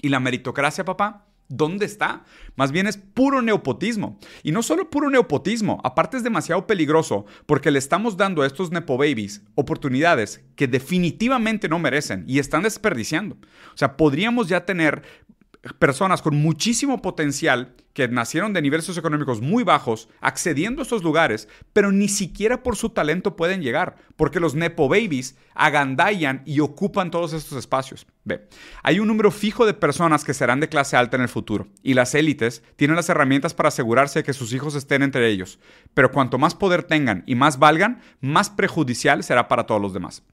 ¿Y 0.00 0.08
la 0.08 0.20
meritocracia, 0.20 0.84
papá? 0.84 1.26
¿Dónde 1.54 1.84
está? 1.84 2.24
Más 2.56 2.72
bien 2.72 2.86
es 2.86 2.96
puro 2.96 3.42
neopotismo. 3.42 4.18
Y 4.42 4.52
no 4.52 4.62
solo 4.62 4.88
puro 4.88 5.10
neopotismo, 5.10 5.82
aparte 5.84 6.16
es 6.16 6.24
demasiado 6.24 6.66
peligroso 6.66 7.26
porque 7.44 7.70
le 7.70 7.78
estamos 7.78 8.16
dando 8.16 8.40
a 8.40 8.46
estos 8.46 8.70
nepo 8.70 8.96
babies 8.96 9.42
oportunidades 9.54 10.42
que 10.56 10.66
definitivamente 10.66 11.68
no 11.68 11.78
merecen 11.78 12.24
y 12.26 12.38
están 12.38 12.62
desperdiciando. 12.62 13.36
O 13.74 13.76
sea, 13.76 13.98
podríamos 13.98 14.48
ya 14.48 14.64
tener 14.64 15.02
personas 15.78 16.22
con 16.22 16.36
muchísimo 16.36 17.02
potencial 17.02 17.74
que 17.92 18.08
nacieron 18.08 18.52
de 18.52 18.62
niveles 18.62 18.86
socioeconómicos 18.86 19.40
muy 19.40 19.64
bajos 19.64 20.08
accediendo 20.20 20.80
a 20.80 20.84
estos 20.84 21.02
lugares, 21.02 21.48
pero 21.72 21.92
ni 21.92 22.08
siquiera 22.08 22.62
por 22.62 22.74
su 22.76 22.90
talento 22.90 23.36
pueden 23.36 23.62
llegar, 23.62 23.96
porque 24.16 24.40
los 24.40 24.54
Nepo 24.54 24.88
Babies 24.88 25.36
agandallan 25.54 26.42
y 26.46 26.60
ocupan 26.60 27.10
todos 27.10 27.32
estos 27.32 27.58
espacios. 27.58 28.06
Ve, 28.24 28.48
hay 28.82 28.98
un 28.98 29.08
número 29.08 29.30
fijo 29.30 29.66
de 29.66 29.74
personas 29.74 30.24
que 30.24 30.34
serán 30.34 30.60
de 30.60 30.68
clase 30.68 30.96
alta 30.96 31.16
en 31.16 31.22
el 31.22 31.28
futuro, 31.28 31.68
y 31.82 31.94
las 31.94 32.14
élites 32.14 32.62
tienen 32.76 32.96
las 32.96 33.08
herramientas 33.08 33.54
para 33.54 33.68
asegurarse 33.68 34.20
de 34.20 34.24
que 34.24 34.32
sus 34.32 34.52
hijos 34.52 34.74
estén 34.74 35.02
entre 35.02 35.28
ellos, 35.28 35.58
pero 35.94 36.10
cuanto 36.10 36.38
más 36.38 36.54
poder 36.54 36.82
tengan 36.82 37.22
y 37.26 37.34
más 37.34 37.58
valgan, 37.58 38.00
más 38.20 38.50
prejudicial 38.50 39.22
será 39.22 39.48
para 39.48 39.66
todos 39.66 39.80
los 39.80 39.92
demás. 39.92 40.24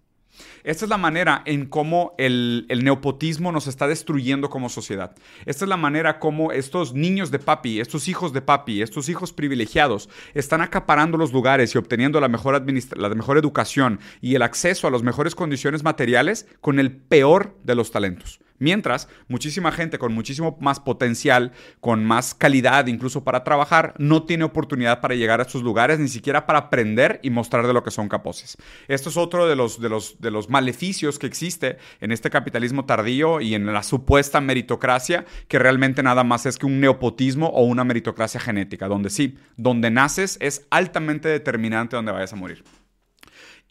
Esta 0.63 0.85
es 0.85 0.89
la 0.89 0.97
manera 0.97 1.41
en 1.45 1.65
cómo 1.65 2.13
el, 2.17 2.65
neopotismo 2.83 3.51
nos 3.51 3.67
está 3.67 3.87
destruyendo 3.87 4.49
como 4.49 4.69
sociedad. 4.69 5.15
Esta 5.45 5.65
es 5.65 5.69
la 5.69 5.77
manera 5.77 6.19
como 6.19 6.51
estos 6.51 6.93
niños 6.93 7.31
de 7.31 7.39
papi, 7.39 7.79
estos 7.79 8.07
hijos 8.07 8.33
de 8.33 8.41
papi, 8.41 8.81
estos 8.81 9.09
hijos 9.09 9.33
privilegiados 9.33 10.09
están 10.33 10.61
acaparando 10.61 11.17
los 11.17 11.33
lugares 11.33 11.73
y 11.73 11.77
obteniendo 11.77 12.19
la 12.19 12.27
mejor, 12.27 12.61
la 12.97 13.09
mejor 13.09 13.37
educación 13.37 13.99
y 14.21 14.35
el 14.35 14.41
acceso 14.41 14.87
a 14.87 14.91
las 14.91 15.03
mejores 15.03 15.35
condiciones 15.35 15.83
materiales 15.83 16.47
con 16.61 16.79
el 16.79 16.91
peor 16.91 17.57
de 17.63 17.75
los 17.75 17.91
talentos. 17.91 18.39
Mientras, 18.59 19.07
muchísima 19.27 19.71
gente 19.71 19.97
con 19.97 20.13
muchísimo 20.13 20.57
más 20.59 20.79
potencial, 20.79 21.53
con 21.79 22.05
más 22.05 22.35
calidad 22.35 22.87
incluso 22.87 23.23
para 23.23 23.43
trabajar, 23.43 23.93
no 23.97 24.23
tiene 24.23 24.43
oportunidad 24.43 25.01
para 25.01 25.15
llegar 25.15 25.39
a 25.39 25.43
estos 25.43 25.63
lugares, 25.63 25.99
ni 25.99 26.09
siquiera 26.09 26.45
para 26.45 26.59
aprender 26.59 27.19
y 27.23 27.29
mostrar 27.29 27.65
de 27.65 27.73
lo 27.73 27.83
que 27.83 27.91
son 27.91 28.09
capaces. 28.09 28.57
Esto 28.87 29.09
es 29.09 29.17
otro 29.17 29.47
de 29.47 29.55
los, 29.55 29.79
de 29.79 29.89
los, 29.89 30.19
de 30.19 30.31
los 30.31 30.49
maleficios 30.49 31.19
que 31.19 31.27
existe 31.27 31.77
en 32.01 32.11
este 32.11 32.29
capitalismo 32.29 32.85
tardío 32.85 33.41
y 33.41 33.55
en 33.55 33.65
la 33.65 33.83
supuesta 33.83 34.41
meritocracia, 34.41 35.25
que 35.47 35.59
realmente 35.59 36.03
nada 36.03 36.23
más 36.23 36.45
es 36.45 36.57
que 36.57 36.65
un 36.65 36.79
neopotismo 36.79 37.47
o 37.47 37.63
una 37.63 37.83
meritocracia 37.83 38.39
genética, 38.39 38.87
donde 38.87 39.09
sí, 39.09 39.37
donde 39.57 39.89
naces 39.89 40.37
es 40.41 40.65
altamente 40.69 41.29
determinante 41.29 41.95
donde 41.95 42.11
vayas 42.11 42.33
a 42.33 42.35
morir. 42.35 42.63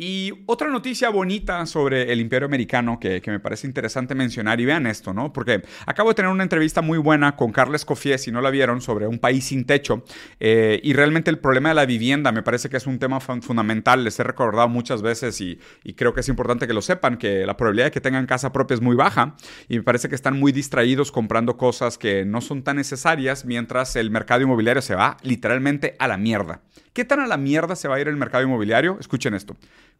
Y 0.01 0.44
otra 0.46 0.68
noticia 0.68 1.11
bonita 1.11 1.66
sobre 1.66 2.12
el 2.12 2.20
imperio 2.20 2.46
americano 2.46 3.01
que, 3.01 3.20
me 3.26 3.40
parece 3.40 3.66
interesante 3.66 4.14
mencionar, 4.14 4.61
y 4.61 4.64
vean 4.64 4.86
esto, 4.86 5.12
¿no? 5.12 5.32
Porque 5.32 5.61
acabo 5.86 6.11
de 6.11 6.14
tener 6.14 6.30
una 6.30 6.44
entrevista 6.44 6.82
muy 6.82 6.99
buena 6.99 7.34
con 7.34 7.51
Carles 7.51 7.84
Cofié, 7.84 8.16
si 8.16 8.30
no 8.30 8.40
la 8.40 8.51
vieron, 8.51 8.80
sobre 8.80 9.09
un 9.09 9.18
país 9.18 9.46
sin 9.46 9.64
techo, 9.64 10.05
eh, 10.38 10.78
y 10.84 10.92
realmente 10.92 11.30
el 11.30 11.40
problema 11.40 11.70
de 11.70 11.74
la 11.74 11.84
vivienda 11.84 12.30
me 12.30 12.44
parece 12.44 12.68
que 12.68 12.76
es 12.76 12.86
un 12.86 13.01
tema 13.01 13.18
fundamental, 13.18 14.05
les 14.05 14.20
he 14.20 14.22
recordado 14.22 14.68
muchas 14.68 15.03
veces 15.03 15.40
y, 15.40 15.59
y, 15.82 15.94
creo 15.94 16.14
que 16.14 16.20
es 16.20 16.28
importante 16.28 16.68
que 16.68 16.74
lo 16.74 16.82
sepan, 16.82 17.18
que 17.18 17.44
la 17.44 17.57
probabilidad 17.57 17.86
de 17.86 17.90
que 17.90 18.01
tengan 18.01 18.26
casa 18.26 18.53
propia 18.53 18.76
es 18.76 18.80
muy 18.80 18.94
baja, 18.94 19.34
y 19.68 19.78
me 19.78 19.82
parece 19.82 20.09
que 20.09 20.14
están 20.14 20.38
muy 20.38 20.53
distraídos 20.53 21.11
comprando 21.11 21.57
cosas 21.57 21.99
que 21.99 22.24
no 22.24 22.40
son 22.40 22.62
tan 22.62 22.76
necesarias, 22.76 23.44
mientras 23.44 23.96
el 23.96 24.12
mercado 24.12 24.42
inmobiliario 24.42 24.80
se 24.80 24.94
va 24.94 25.16
literalmente 25.24 25.96
a 25.99 26.07
la 26.07 26.18
mierda. 26.18 26.62
¿Qué 26.99 27.05
tan 27.05 27.20
a 27.20 27.28
la 27.28 27.36
mierda 27.36 27.76
se 27.76 27.86
va 27.86 27.94
a 27.94 28.01
ir 28.01 28.09
el 28.09 28.16
mercado 28.16 28.42
inmobiliario? 28.42 28.96
Escuchen 28.99 29.32
esto. 29.32 29.57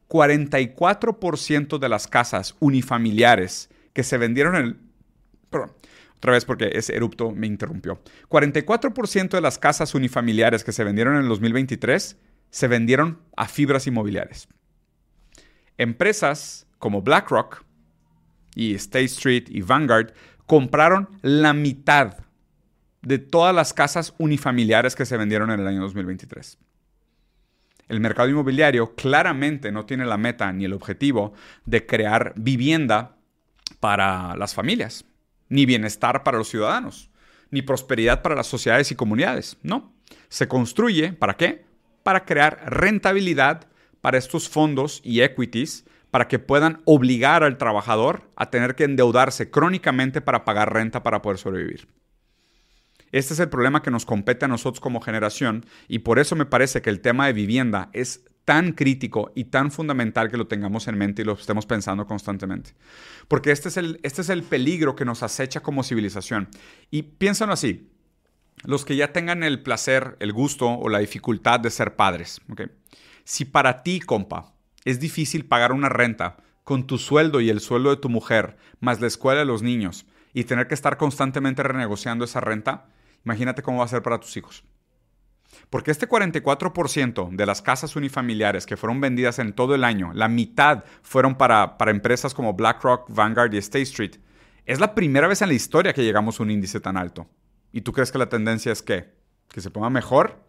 44% 0.09 1.78
de 1.78 1.88
las 1.88 2.09
casas 2.09 2.57
unifamiliares 2.59 3.70
que 3.92 4.03
se 4.03 4.18
vendieron 4.18 4.57
en 4.57 4.64
el... 4.64 4.80
Perdón, 5.49 5.74
otra 6.16 6.32
vez 6.32 6.44
porque 6.44 6.72
ese 6.74 6.96
erupto 6.96 7.30
me 7.30 7.46
interrumpió. 7.46 8.03
44% 8.28 9.28
de 9.28 9.40
las 9.40 9.59
casas 9.59 9.94
unifamiliares 9.94 10.64
que 10.64 10.72
se 10.72 10.82
vendieron 10.82 11.14
en 11.14 11.20
el 11.20 11.28
2023 11.28 12.16
se 12.51 12.66
vendieron 12.66 13.20
a 13.36 13.46
fibras 13.46 13.86
inmobiliarias. 13.86 14.49
Empresas 15.76 16.66
como 16.80 17.03
BlackRock 17.03 17.62
y 18.57 18.74
State 18.74 19.05
Street 19.05 19.44
y 19.51 19.61
Vanguard 19.62 20.14
compraron 20.46 21.11
la 21.22 21.53
mitad 21.53 22.16
de 23.03 23.20
todas 23.20 23.55
las 23.55 23.72
casas 23.72 24.14
unifamiliares 24.18 24.96
que 24.96 25.07
se 25.07 25.16
vendieron 25.16 25.53
en 25.53 25.61
el 25.61 25.68
año 25.68 25.82
2023. 25.82 26.59
El 27.89 28.01
mercado 28.01 28.28
inmobiliario 28.28 28.95
claramente 28.95 29.72
no 29.72 29.86
tiene 29.86 30.05
la 30.05 30.18
meta 30.18 30.53
ni 30.53 30.64
el 30.64 30.74
objetivo 30.74 31.32
de 31.64 31.86
crear 31.86 32.34
vivienda 32.36 33.16
para 33.80 34.36
las 34.36 34.55
familias, 34.55 35.05
ni 35.49 35.66
bienestar 35.66 36.22
para 36.22 36.39
los 36.39 36.49
ciudadanos, 36.49 37.11
ni 37.51 37.62
prosperidad 37.62 38.22
para 38.22 38.34
las 38.34 38.47
sociedades 38.47 38.91
y 38.91 38.97
comunidades. 38.97 39.57
No. 39.62 39.93
Se 40.28 40.49
construye, 40.49 41.12
¿para 41.12 41.36
qué? 41.36 41.64
Para 42.03 42.24
crear 42.24 42.61
rentabilidad 42.66 43.66
para 44.01 44.18
estos 44.18 44.49
fondos 44.49 45.01
y 45.05 45.22
equities 45.22 45.84
para 46.11 46.28
que 46.28 46.39
puedan 46.39 46.80
obligar 46.84 47.43
al 47.43 47.59
trabajador 47.59 48.30
a 48.36 48.51
tener 48.51 48.74
que 48.74 48.84
endeudarse 48.84 49.51
crónicamente 49.51 50.20
para 50.20 50.45
pagar 50.45 50.72
renta 50.72 51.03
para 51.03 51.22
poder 51.22 51.39
sobrevivir. 51.39 51.89
Este 53.12 53.34
es 53.34 53.40
el 53.40 53.48
problema 53.48 53.82
que 53.82 53.90
nos 53.90 54.04
compete 54.04 54.44
a 54.44 54.48
nosotros 54.48 54.80
como 54.80 55.00
generación 55.00 55.64
y 55.88 56.00
por 56.00 56.18
eso 56.18 56.36
me 56.36 56.46
parece 56.46 56.82
que 56.82 56.90
el 56.90 57.00
tema 57.00 57.26
de 57.26 57.32
vivienda 57.32 57.90
es 57.92 58.24
tan 58.44 58.72
crítico 58.72 59.30
y 59.34 59.44
tan 59.44 59.70
fundamental 59.70 60.30
que 60.30 60.38
lo 60.38 60.46
tengamos 60.46 60.88
en 60.88 60.96
mente 60.96 61.20
y 61.20 61.24
lo 61.26 61.34
estemos 61.34 61.66
pensando 61.66 62.06
constantemente. 62.06 62.70
Porque 63.28 63.50
este 63.50 63.68
es 63.68 63.76
el, 63.76 64.00
este 64.02 64.22
es 64.22 64.30
el 64.30 64.42
peligro 64.42 64.96
que 64.96 65.04
nos 65.04 65.22
acecha 65.22 65.61
como 65.61 65.82
civilización. 65.82 66.48
Y 66.90 67.02
piénsalo 67.02 67.52
así, 67.52 67.90
los 68.64 68.84
que 68.84 68.96
ya 68.96 69.12
tengan 69.12 69.42
el 69.42 69.62
placer, 69.62 70.16
el 70.20 70.32
gusto 70.32 70.70
o 70.70 70.88
la 70.88 70.98
dificultad 70.98 71.61
de 71.61 71.70
ser 71.70 71.96
padres, 71.96 72.40
si 73.24 73.44
para 73.44 73.82
ti, 73.82 74.00
compa, 74.00 74.54
es 74.86 74.98
difícil 74.98 75.44
pagar 75.44 75.72
una 75.72 75.90
renta 75.90 76.38
con 76.64 76.86
tu 76.86 76.96
sueldo 76.96 77.42
y 77.42 77.50
el 77.50 77.61
sueldo 77.61 77.90
de 77.90 77.98
tu 77.98 78.09
mujer, 78.09 78.56
más 78.80 79.02
la 79.02 79.06
escuela 79.06 79.40
de 79.40 79.46
los 79.46 79.62
niños, 79.62 80.06
y 80.32 80.44
tener 80.44 80.68
que 80.68 80.74
estar 80.74 80.96
constantemente 80.96 81.62
renegociando 81.62 82.24
esa 82.24 82.40
renta, 82.40 82.86
imagínate 83.25 83.62
cómo 83.62 83.79
va 83.79 83.85
a 83.85 83.89
ser 83.89 84.03
para 84.03 84.19
tus 84.19 84.37
hijos. 84.37 84.64
Porque 85.71 85.91
este 85.91 86.09
44% 86.09 87.31
de 87.31 87.47
las 87.47 87.62
casas 87.62 87.97
unifamiliares 87.97 88.66
que 88.66 88.77
fueron 88.77 89.01
vendidas 89.01 89.39
en 89.39 89.53
todo 89.53 89.75
el 89.75 89.85
año, 89.85 90.12
la 90.14 90.29
mitad 90.29 90.85
fueron 91.03 91.37
para, 91.37 91.79
para 91.79 91.91
empresas 91.91 92.35
como 92.35 92.55
BlackRock, 92.55 93.07
Vanguard 93.09 93.53
y 93.55 93.59
State 93.59 93.83
Street. 93.83 94.16
Es 94.66 94.81
la 94.81 94.95
primera 94.95 95.29
vez 95.29 95.43
en 95.43 95.49
la 95.49 95.55
historia 95.55 95.93
que 95.93 96.05
llegamos 96.05 96.39
a 96.39 96.43
un 96.43 96.51
índice 96.51 96.81
tan 96.81 96.97
alto. 96.97 97.29
¿Y 97.73 97.83
tú 97.83 97.93
crees 97.93 98.12
que 98.12 98.19
la 98.19 98.29
tendencia 98.29 98.73
es 98.73 98.83
qué? 98.83 99.14
¿Que 99.49 99.61
se 99.61 99.71
ponga 99.71 99.91
mejor? 99.91 100.45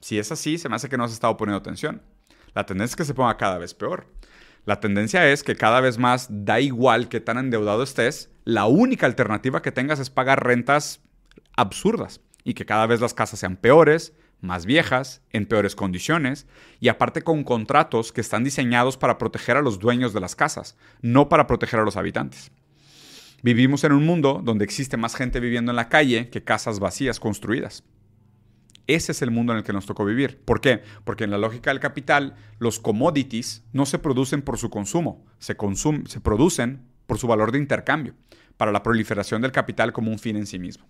Si 0.00 0.18
es 0.18 0.30
así, 0.30 0.58
se 0.58 0.68
me 0.68 0.76
hace 0.76 0.88
que 0.88 0.96
no 0.96 1.04
has 1.04 1.12
estado 1.12 1.36
poniendo 1.36 1.58
atención. 1.58 2.02
La 2.54 2.66
tendencia 2.66 2.92
es 2.92 2.96
que 2.96 3.04
se 3.04 3.14
ponga 3.14 3.36
cada 3.36 3.58
vez 3.58 3.74
peor. 3.74 4.06
La 4.64 4.80
tendencia 4.80 5.30
es 5.30 5.42
que 5.42 5.56
cada 5.56 5.80
vez 5.80 5.98
más 5.98 6.28
da 6.30 6.60
igual 6.60 7.08
que 7.08 7.20
tan 7.20 7.38
endeudado 7.38 7.82
estés, 7.82 8.30
la 8.44 8.66
única 8.66 9.06
alternativa 9.06 9.62
que 9.62 9.72
tengas 9.72 9.98
es 9.98 10.10
pagar 10.10 10.44
rentas 10.44 11.00
absurdas 11.58 12.20
y 12.44 12.54
que 12.54 12.64
cada 12.64 12.86
vez 12.86 13.00
las 13.00 13.14
casas 13.14 13.40
sean 13.40 13.56
peores, 13.56 14.14
más 14.40 14.64
viejas, 14.64 15.22
en 15.30 15.46
peores 15.46 15.74
condiciones 15.74 16.46
y 16.80 16.88
aparte 16.88 17.22
con 17.22 17.42
contratos 17.42 18.12
que 18.12 18.20
están 18.20 18.44
diseñados 18.44 18.96
para 18.96 19.18
proteger 19.18 19.56
a 19.56 19.62
los 19.62 19.78
dueños 19.78 20.12
de 20.12 20.20
las 20.20 20.36
casas, 20.36 20.76
no 21.02 21.28
para 21.28 21.46
proteger 21.46 21.80
a 21.80 21.84
los 21.84 21.96
habitantes. 21.96 22.52
Vivimos 23.42 23.84
en 23.84 23.92
un 23.92 24.06
mundo 24.06 24.40
donde 24.42 24.64
existe 24.64 24.96
más 24.96 25.14
gente 25.14 25.40
viviendo 25.40 25.72
en 25.72 25.76
la 25.76 25.88
calle 25.88 26.30
que 26.30 26.44
casas 26.44 26.78
vacías 26.78 27.20
construidas. 27.20 27.84
Ese 28.86 29.12
es 29.12 29.20
el 29.20 29.30
mundo 29.30 29.52
en 29.52 29.58
el 29.58 29.64
que 29.64 29.72
nos 29.72 29.86
tocó 29.86 30.04
vivir. 30.04 30.40
¿Por 30.44 30.60
qué? 30.60 30.82
Porque 31.04 31.24
en 31.24 31.30
la 31.30 31.38
lógica 31.38 31.70
del 31.70 31.80
capital, 31.80 32.36
los 32.58 32.78
commodities 32.78 33.64
no 33.72 33.84
se 33.84 33.98
producen 33.98 34.42
por 34.42 34.58
su 34.58 34.70
consumo, 34.70 35.26
se, 35.38 35.56
se 36.06 36.20
producen 36.20 36.86
por 37.06 37.18
su 37.18 37.26
valor 37.26 37.52
de 37.52 37.58
intercambio, 37.58 38.14
para 38.56 38.72
la 38.72 38.82
proliferación 38.82 39.42
del 39.42 39.52
capital 39.52 39.92
como 39.92 40.10
un 40.10 40.18
fin 40.18 40.36
en 40.36 40.46
sí 40.46 40.58
mismo. 40.58 40.88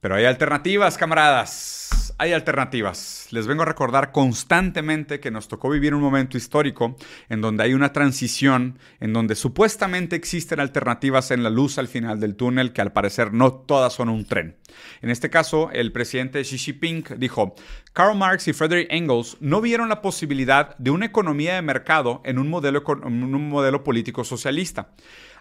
Pero 0.00 0.14
hay 0.14 0.24
alternativas, 0.24 0.96
camaradas. 0.96 2.14
Hay 2.16 2.32
alternativas. 2.32 3.28
Les 3.30 3.46
vengo 3.46 3.62
a 3.62 3.66
recordar 3.66 4.12
constantemente 4.12 5.20
que 5.20 5.30
nos 5.30 5.46
tocó 5.48 5.68
vivir 5.70 5.94
un 5.94 6.00
momento 6.00 6.38
histórico 6.38 6.96
en 7.28 7.40
donde 7.40 7.64
hay 7.64 7.74
una 7.74 7.92
transición, 7.92 8.78
en 8.98 9.12
donde 9.12 9.34
supuestamente 9.34 10.16
existen 10.16 10.60
alternativas 10.60 11.30
en 11.30 11.42
la 11.42 11.50
luz 11.50 11.78
al 11.78 11.88
final 11.88 12.18
del 12.18 12.36
túnel, 12.36 12.72
que 12.72 12.80
al 12.80 12.92
parecer 12.92 13.32
no 13.32 13.52
todas 13.52 13.92
son 13.92 14.08
un 14.08 14.24
tren. 14.24 14.56
En 15.02 15.10
este 15.10 15.28
caso, 15.28 15.70
el 15.72 15.92
presidente 15.92 16.42
Xi 16.42 16.58
Jinping 16.58 17.04
dijo, 17.18 17.54
Karl 17.92 18.16
Marx 18.16 18.48
y 18.48 18.52
Frederick 18.54 18.90
Engels 18.90 19.36
no 19.40 19.60
vieron 19.60 19.88
la 19.88 20.00
posibilidad 20.00 20.76
de 20.78 20.90
una 20.90 21.06
economía 21.06 21.54
de 21.54 21.62
mercado 21.62 22.22
en 22.24 22.38
un 22.38 22.48
modelo, 22.48 22.84
en 23.04 23.34
un 23.34 23.48
modelo 23.48 23.84
político 23.84 24.24
socialista. 24.24 24.92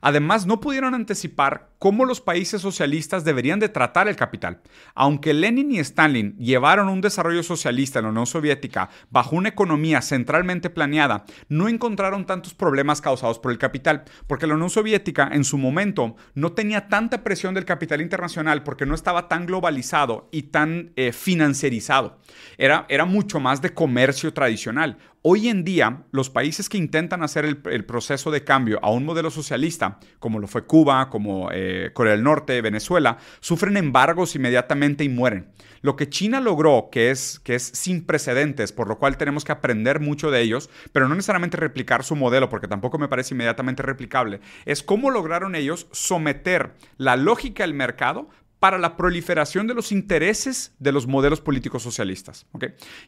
Además, 0.02 0.46
no 0.46 0.60
pudieron 0.60 0.94
anticipar 0.94 1.70
cómo 1.80 2.06
los 2.06 2.22
países 2.22 2.62
socialistas 2.62 3.24
deberían 3.24 3.60
de 3.60 3.70
tratar 3.70 4.08
el 4.08 4.16
capital. 4.16 4.62
Aunque 4.96 5.34
Lenin 5.34 5.72
y 5.72 5.80
Stalin 5.80 6.38
llevaron 6.38 6.90
un 6.90 7.02
desarrollo 7.02 7.42
socialista 7.42 8.00
en 8.00 8.06
la 8.06 8.12
Unión 8.12 8.28
Soviética 8.28 8.90
bajo 9.10 9.36
una 9.36 9.50
economía 9.50 10.02
centralmente 10.02 10.70
planeada, 10.70 11.26
no 11.48 11.70
encontraron 11.70 12.26
tantos 12.26 12.54
problemas 12.54 13.02
causados 13.02 13.40
por 13.40 13.52
el 13.52 13.58
capital, 13.58 14.04
porque 14.28 14.48
la 14.48 14.56
Unión 14.56 14.70
Soviética 14.70 15.30
en 15.32 15.44
su 15.44 15.58
momento 15.58 16.16
no 16.34 16.52
tenía 16.52 16.88
tanta 16.88 17.24
presión 17.24 17.54
del 17.54 17.66
capital 17.66 18.02
internacional 18.02 18.64
porque 18.64 18.86
no 18.86 18.96
estaba 18.96 19.28
tan 19.28 19.46
globalizado 19.46 20.28
y 20.32 20.44
tan 20.44 20.92
eh, 20.96 21.14
financiarizado. 21.14 22.20
Era, 22.58 22.86
era 22.90 23.06
mucho 23.06 23.40
más 23.40 23.62
de 23.62 23.74
comercio 23.74 24.34
tradicional. 24.34 24.98
Hoy 25.22 25.50
en 25.50 25.66
día, 25.66 26.04
los 26.12 26.30
países 26.30 26.70
que 26.70 26.78
intentan 26.78 27.24
hacer 27.24 27.44
el, 27.44 27.86
proceso 27.86 28.32
de 28.32 28.46
cambio 28.46 28.80
a 28.82 28.90
un 28.90 29.04
modelo 29.04 29.30
socialista, 29.30 30.00
como 30.18 30.40
lo 30.40 30.48
fue 30.48 30.66
Cuba, 30.66 31.10
como 31.10 31.50
eh, 31.52 31.92
Corea 31.94 32.14
del 32.14 32.24
Norte, 32.24 32.62
Venezuela, 32.62 33.18
sufren 33.42 33.76
embargos 33.76 34.38
inmediatamente 34.38 35.04
y 35.04 35.10
mueren. 35.10 35.52
Lo 35.82 35.98
que 35.98 36.08
China 36.08 36.40
logró, 36.40 36.88
que 36.90 37.12
es, 37.12 37.42
que 37.42 37.56
es 37.56 37.64
sin 37.64 38.06
precedentes, 38.06 38.72
por 38.72 38.88
lo 38.88 38.98
cual 38.98 39.18
tenemos 39.18 39.44
que 39.44 39.52
aprender 39.52 40.00
mucho 40.00 40.32
de 40.32 40.40
ellos, 40.40 40.70
pero 40.94 41.10
no 41.10 41.16
necesariamente 41.16 41.58
replicar 41.58 42.06
su 42.06 42.16
modelo, 42.16 42.48
porque 42.48 42.70
tampoco 42.70 42.98
me 42.98 43.10
parece 43.10 43.34
inmediatamente 43.34 43.84
replicable, 43.84 44.40
es 44.66 44.84
cómo 44.84 45.12
lograron 45.12 45.54
ellos 45.54 45.88
someter 45.92 46.76
la 46.98 47.18
lógica 47.18 47.64
del 47.64 47.74
mercado 47.74 48.30
para 48.60 48.78
la 48.78 48.98
proliferación 48.98 49.68
de 49.68 49.74
los 49.74 49.92
intereses 49.92 50.74
de 50.80 50.92
los 50.92 51.08
modelos 51.08 51.42
políticos 51.42 51.82
socialistas. 51.82 52.46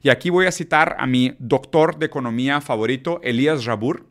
Y 0.02 0.10
aquí 0.10 0.30
voy 0.30 0.46
a 0.46 0.52
citar 0.52 0.96
a 1.00 1.06
mi 1.06 1.36
doctor 1.40 1.98
de 1.98 2.06
economía 2.06 2.62
favorito, 2.62 3.20
Elías 3.24 3.66
Rabur. 3.66 4.08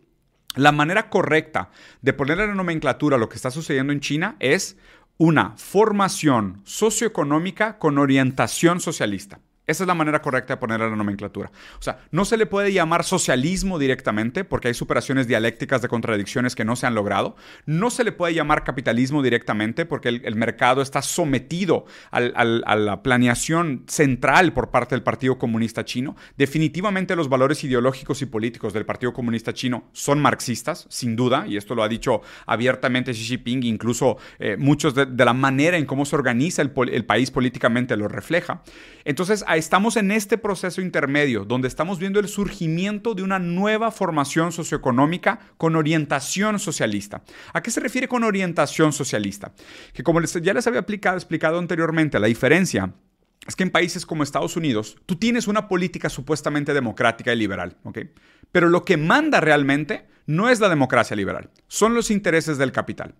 La 0.56 0.72
manera 0.72 1.08
correcta 1.10 1.70
de 2.02 2.12
poner 2.12 2.40
en 2.40 2.48
la 2.48 2.54
nomenclatura 2.54 3.18
lo 3.18 3.28
que 3.28 3.36
está 3.36 3.50
sucediendo 3.50 3.92
en 3.92 4.00
China 4.00 4.36
es 4.40 4.76
una 5.16 5.54
formación 5.56 6.60
socioeconómica 6.64 7.78
con 7.78 7.98
orientación 7.98 8.80
socialista. 8.80 9.40
Esa 9.70 9.84
es 9.84 9.86
la 9.86 9.94
manera 9.94 10.20
correcta 10.20 10.54
de 10.54 10.56
poner 10.58 10.80
la 10.80 10.90
nomenclatura. 10.90 11.50
O 11.78 11.82
sea, 11.82 12.00
no 12.10 12.24
se 12.24 12.36
le 12.36 12.46
puede 12.46 12.72
llamar 12.72 13.04
socialismo 13.04 13.78
directamente 13.78 14.44
porque 14.44 14.68
hay 14.68 14.74
superaciones 14.74 15.28
dialécticas 15.28 15.80
de 15.80 15.88
contradicciones 15.88 16.56
que 16.56 16.64
no 16.64 16.74
se 16.74 16.86
han 16.86 16.94
logrado. 16.96 17.36
No 17.66 17.90
se 17.90 18.02
le 18.02 18.10
puede 18.10 18.34
llamar 18.34 18.64
capitalismo 18.64 19.22
directamente 19.22 19.86
porque 19.86 20.08
el, 20.08 20.34
mercado 20.34 20.82
está 20.82 21.02
sometido 21.02 21.84
a 22.10 22.20
la 22.20 23.02
planeación 23.02 23.84
central 23.86 24.52
por 24.52 24.70
parte 24.70 24.94
del 24.94 25.04
Partido 25.04 25.38
Comunista 25.38 25.84
Chino. 25.84 26.16
Definitivamente 26.36 27.14
los 27.14 27.28
valores 27.28 27.62
ideológicos 27.62 28.22
y 28.22 28.26
políticos 28.26 28.72
del 28.72 28.84
Partido 28.84 29.12
Comunista 29.12 29.52
Chino 29.52 29.84
son 29.92 30.20
marxistas, 30.20 30.86
sin 30.88 31.14
duda, 31.14 31.46
y 31.46 31.56
esto 31.56 31.74
lo 31.74 31.82
ha 31.82 31.88
dicho 31.88 32.22
abiertamente 32.46 33.12
Xi 33.12 33.22
Jinping, 33.22 33.62
incluso 33.64 34.16
eh, 34.38 34.56
muchos 34.56 34.94
de, 34.94 35.06
la 35.06 35.32
manera 35.32 35.76
en 35.76 35.84
cómo 35.86 36.04
se 36.04 36.16
organiza 36.16 36.62
el, 36.62 36.72
el 36.90 37.04
país 37.04 37.30
políticamente 37.30 37.96
lo 37.96 38.08
refleja. 38.08 38.62
Entonces, 39.04 39.44
estamos 39.60 39.96
en 39.96 40.10
este 40.10 40.38
proceso 40.38 40.80
intermedio 40.80 41.44
donde 41.44 41.68
estamos 41.68 41.98
viendo 41.98 42.18
el 42.18 42.28
surgimiento 42.28 43.14
de 43.14 43.22
una 43.22 43.38
nueva 43.38 43.90
formación 43.90 44.52
socioeconómica 44.52 45.38
con 45.58 45.76
orientación 45.76 46.58
socialista. 46.58 47.22
¿A 47.52 47.62
qué 47.62 47.70
se 47.70 47.80
refiere 47.80 48.08
con 48.08 48.24
orientación 48.24 48.92
socialista? 48.92 49.52
Que 49.92 50.02
como 50.02 50.20
ya 50.22 50.54
les 50.54 50.66
había 50.66 50.80
explicado 50.80 51.58
anteriormente, 51.58 52.18
la 52.18 52.26
diferencia 52.26 52.92
es 53.46 53.56
que 53.56 53.62
en 53.62 53.70
países 53.70 54.06
como 54.06 54.22
Estados 54.22 54.56
Unidos 54.56 54.96
tú 55.06 55.16
tienes 55.16 55.48
una 55.48 55.68
política 55.68 56.08
supuestamente 56.08 56.74
democrática 56.74 57.32
y 57.32 57.36
liberal, 57.36 57.76
¿ok? 57.84 57.98
Pero 58.52 58.68
lo 58.68 58.84
que 58.84 58.96
manda 58.96 59.40
realmente 59.40 60.06
no 60.26 60.48
es 60.48 60.60
la 60.60 60.68
democracia 60.68 61.16
liberal, 61.16 61.50
son 61.66 61.94
los 61.94 62.10
intereses 62.10 62.58
del 62.58 62.72
capital. 62.72 63.14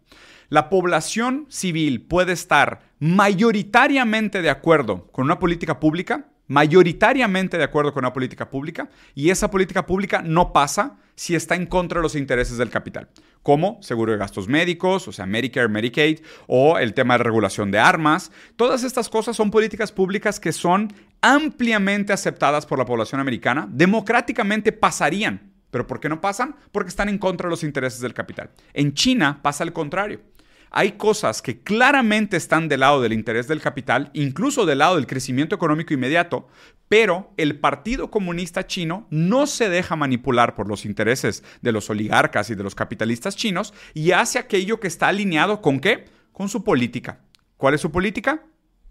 La 0.48 0.68
población 0.68 1.46
civil 1.48 2.02
puede 2.02 2.32
estar 2.32 2.80
mayoritariamente 2.98 4.42
de 4.42 4.50
acuerdo 4.50 5.06
con 5.12 5.24
una 5.24 5.38
política 5.38 5.80
pública, 5.80 6.28
mayoritariamente 6.50 7.58
de 7.58 7.62
acuerdo 7.62 7.92
con 7.94 8.04
una 8.04 8.12
política 8.12 8.50
pública, 8.50 8.90
y 9.14 9.30
esa 9.30 9.52
política 9.52 9.86
pública 9.86 10.20
no 10.20 10.52
pasa 10.52 10.96
si 11.14 11.36
está 11.36 11.54
en 11.54 11.64
contra 11.64 12.00
de 12.00 12.02
los 12.02 12.16
intereses 12.16 12.58
del 12.58 12.70
capital, 12.70 13.08
como 13.44 13.80
seguro 13.82 14.10
de 14.10 14.18
gastos 14.18 14.48
médicos, 14.48 15.06
o 15.06 15.12
sea, 15.12 15.26
Medicare, 15.26 15.68
Medicaid, 15.68 16.18
o 16.48 16.76
el 16.76 16.92
tema 16.92 17.16
de 17.16 17.22
regulación 17.22 17.70
de 17.70 17.78
armas. 17.78 18.32
Todas 18.56 18.82
estas 18.82 19.08
cosas 19.08 19.36
son 19.36 19.52
políticas 19.52 19.92
públicas 19.92 20.40
que 20.40 20.50
son 20.50 20.92
ampliamente 21.20 22.12
aceptadas 22.12 22.66
por 22.66 22.80
la 22.80 22.84
población 22.84 23.20
americana, 23.20 23.68
democráticamente 23.70 24.72
pasarían. 24.72 25.52
¿Pero 25.70 25.86
por 25.86 26.00
qué 26.00 26.08
no 26.08 26.20
pasan? 26.20 26.56
Porque 26.72 26.88
están 26.88 27.08
en 27.08 27.18
contra 27.18 27.46
de 27.46 27.50
los 27.50 27.62
intereses 27.62 28.00
del 28.00 28.12
capital. 28.12 28.50
En 28.74 28.92
China 28.94 29.38
pasa 29.40 29.62
el 29.62 29.72
contrario 29.72 30.20
hay 30.70 30.92
cosas 30.92 31.42
que 31.42 31.62
claramente 31.62 32.36
están 32.36 32.68
del 32.68 32.80
lado 32.80 33.00
del 33.02 33.12
interés 33.12 33.48
del 33.48 33.60
capital, 33.60 34.10
incluso 34.14 34.66
del 34.66 34.78
lado 34.78 34.96
del 34.96 35.06
crecimiento 35.06 35.54
económico 35.54 35.92
inmediato, 35.92 36.46
pero 36.88 37.32
el 37.36 37.58
Partido 37.58 38.10
Comunista 38.10 38.66
Chino 38.66 39.06
no 39.10 39.46
se 39.46 39.68
deja 39.68 39.96
manipular 39.96 40.54
por 40.54 40.68
los 40.68 40.84
intereses 40.84 41.44
de 41.60 41.72
los 41.72 41.90
oligarcas 41.90 42.50
y 42.50 42.54
de 42.54 42.62
los 42.62 42.74
capitalistas 42.74 43.36
chinos 43.36 43.74
y 43.94 44.12
hace 44.12 44.38
aquello 44.38 44.80
que 44.80 44.88
está 44.88 45.08
alineado 45.08 45.60
con 45.60 45.80
qué? 45.80 46.06
Con 46.32 46.48
su 46.48 46.64
política. 46.64 47.20
¿Cuál 47.56 47.74
es 47.74 47.80
su 47.80 47.90
política? 47.90 48.42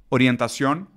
Orientación 0.09 0.89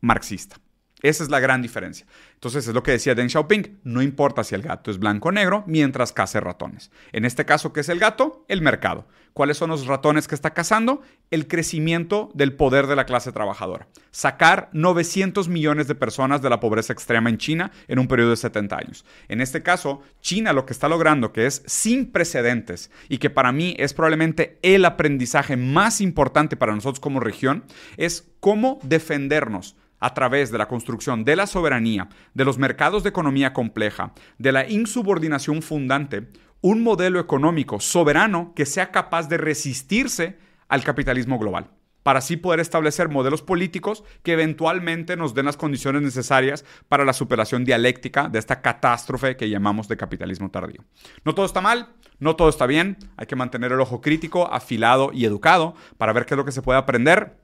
marxista. 0.00 0.58
Esa 1.02 1.22
es 1.22 1.30
la 1.30 1.40
gran 1.40 1.62
diferencia. 1.62 2.06
Entonces 2.34 2.66
es 2.66 2.74
lo 2.74 2.82
que 2.82 2.90
decía 2.92 3.14
Deng 3.14 3.28
Xiaoping, 3.28 3.80
no 3.84 4.02
importa 4.02 4.42
si 4.44 4.54
el 4.54 4.62
gato 4.62 4.90
es 4.90 4.98
blanco 4.98 5.28
o 5.28 5.32
negro 5.32 5.64
mientras 5.66 6.12
case 6.12 6.40
ratones. 6.40 6.90
En 7.12 7.24
este 7.24 7.44
caso, 7.44 7.72
¿qué 7.72 7.80
es 7.80 7.88
el 7.88 7.98
gato? 7.98 8.44
El 8.48 8.62
mercado. 8.62 9.06
¿Cuáles 9.32 9.56
son 9.56 9.70
los 9.70 9.86
ratones 9.86 10.26
que 10.26 10.34
está 10.34 10.52
cazando? 10.52 11.02
El 11.30 11.46
crecimiento 11.46 12.30
del 12.34 12.54
poder 12.54 12.88
de 12.88 12.96
la 12.96 13.06
clase 13.06 13.30
trabajadora. 13.30 13.86
Sacar 14.10 14.68
900 14.72 15.48
millones 15.48 15.86
de 15.86 15.94
personas 15.94 16.42
de 16.42 16.50
la 16.50 16.58
pobreza 16.58 16.92
extrema 16.92 17.30
en 17.30 17.38
China 17.38 17.70
en 17.86 18.00
un 18.00 18.08
periodo 18.08 18.30
de 18.30 18.36
70 18.36 18.76
años. 18.76 19.04
En 19.28 19.40
este 19.40 19.62
caso, 19.62 20.02
China 20.20 20.52
lo 20.52 20.66
que 20.66 20.72
está 20.72 20.88
logrando, 20.88 21.32
que 21.32 21.46
es 21.46 21.62
sin 21.66 22.10
precedentes 22.10 22.90
y 23.08 23.18
que 23.18 23.30
para 23.30 23.52
mí 23.52 23.76
es 23.78 23.94
probablemente 23.94 24.58
el 24.62 24.84
aprendizaje 24.84 25.56
más 25.56 26.00
importante 26.00 26.56
para 26.56 26.74
nosotros 26.74 26.98
como 26.98 27.20
región, 27.20 27.64
es 27.96 28.28
cómo 28.40 28.80
defendernos 28.82 29.76
a 30.00 30.14
través 30.14 30.50
de 30.50 30.58
la 30.58 30.68
construcción 30.68 31.24
de 31.24 31.36
la 31.36 31.46
soberanía, 31.46 32.08
de 32.34 32.44
los 32.44 32.58
mercados 32.58 33.02
de 33.02 33.10
economía 33.10 33.52
compleja, 33.52 34.12
de 34.38 34.52
la 34.52 34.68
insubordinación 34.68 35.62
fundante, 35.62 36.28
un 36.60 36.82
modelo 36.82 37.20
económico 37.20 37.80
soberano 37.80 38.52
que 38.54 38.66
sea 38.66 38.90
capaz 38.90 39.28
de 39.28 39.36
resistirse 39.38 40.38
al 40.68 40.82
capitalismo 40.84 41.38
global 41.38 41.70
para 42.08 42.20
así 42.20 42.38
poder 42.38 42.58
establecer 42.60 43.10
modelos 43.10 43.42
políticos 43.42 44.02
que 44.22 44.32
eventualmente 44.32 45.14
nos 45.14 45.34
den 45.34 45.44
las 45.44 45.58
condiciones 45.58 46.00
necesarias 46.00 46.64
para 46.88 47.04
la 47.04 47.12
superación 47.12 47.66
dialéctica 47.66 48.30
de 48.30 48.38
esta 48.38 48.62
catástrofe 48.62 49.36
que 49.36 49.50
llamamos 49.50 49.88
de 49.88 49.98
capitalismo 49.98 50.50
tardío. 50.50 50.82
No 51.26 51.34
todo 51.34 51.44
está 51.44 51.60
mal, 51.60 51.90
no 52.18 52.34
todo 52.34 52.48
está 52.48 52.64
bien, 52.64 52.96
hay 53.18 53.26
que 53.26 53.36
mantener 53.36 53.72
el 53.72 53.80
ojo 53.82 54.00
crítico, 54.00 54.50
afilado 54.50 55.10
y 55.12 55.26
educado 55.26 55.74
para 55.98 56.14
ver 56.14 56.24
qué 56.24 56.32
es 56.32 56.38
lo 56.38 56.46
que 56.46 56.52
se 56.52 56.62
puede 56.62 56.78
aprender 56.78 57.36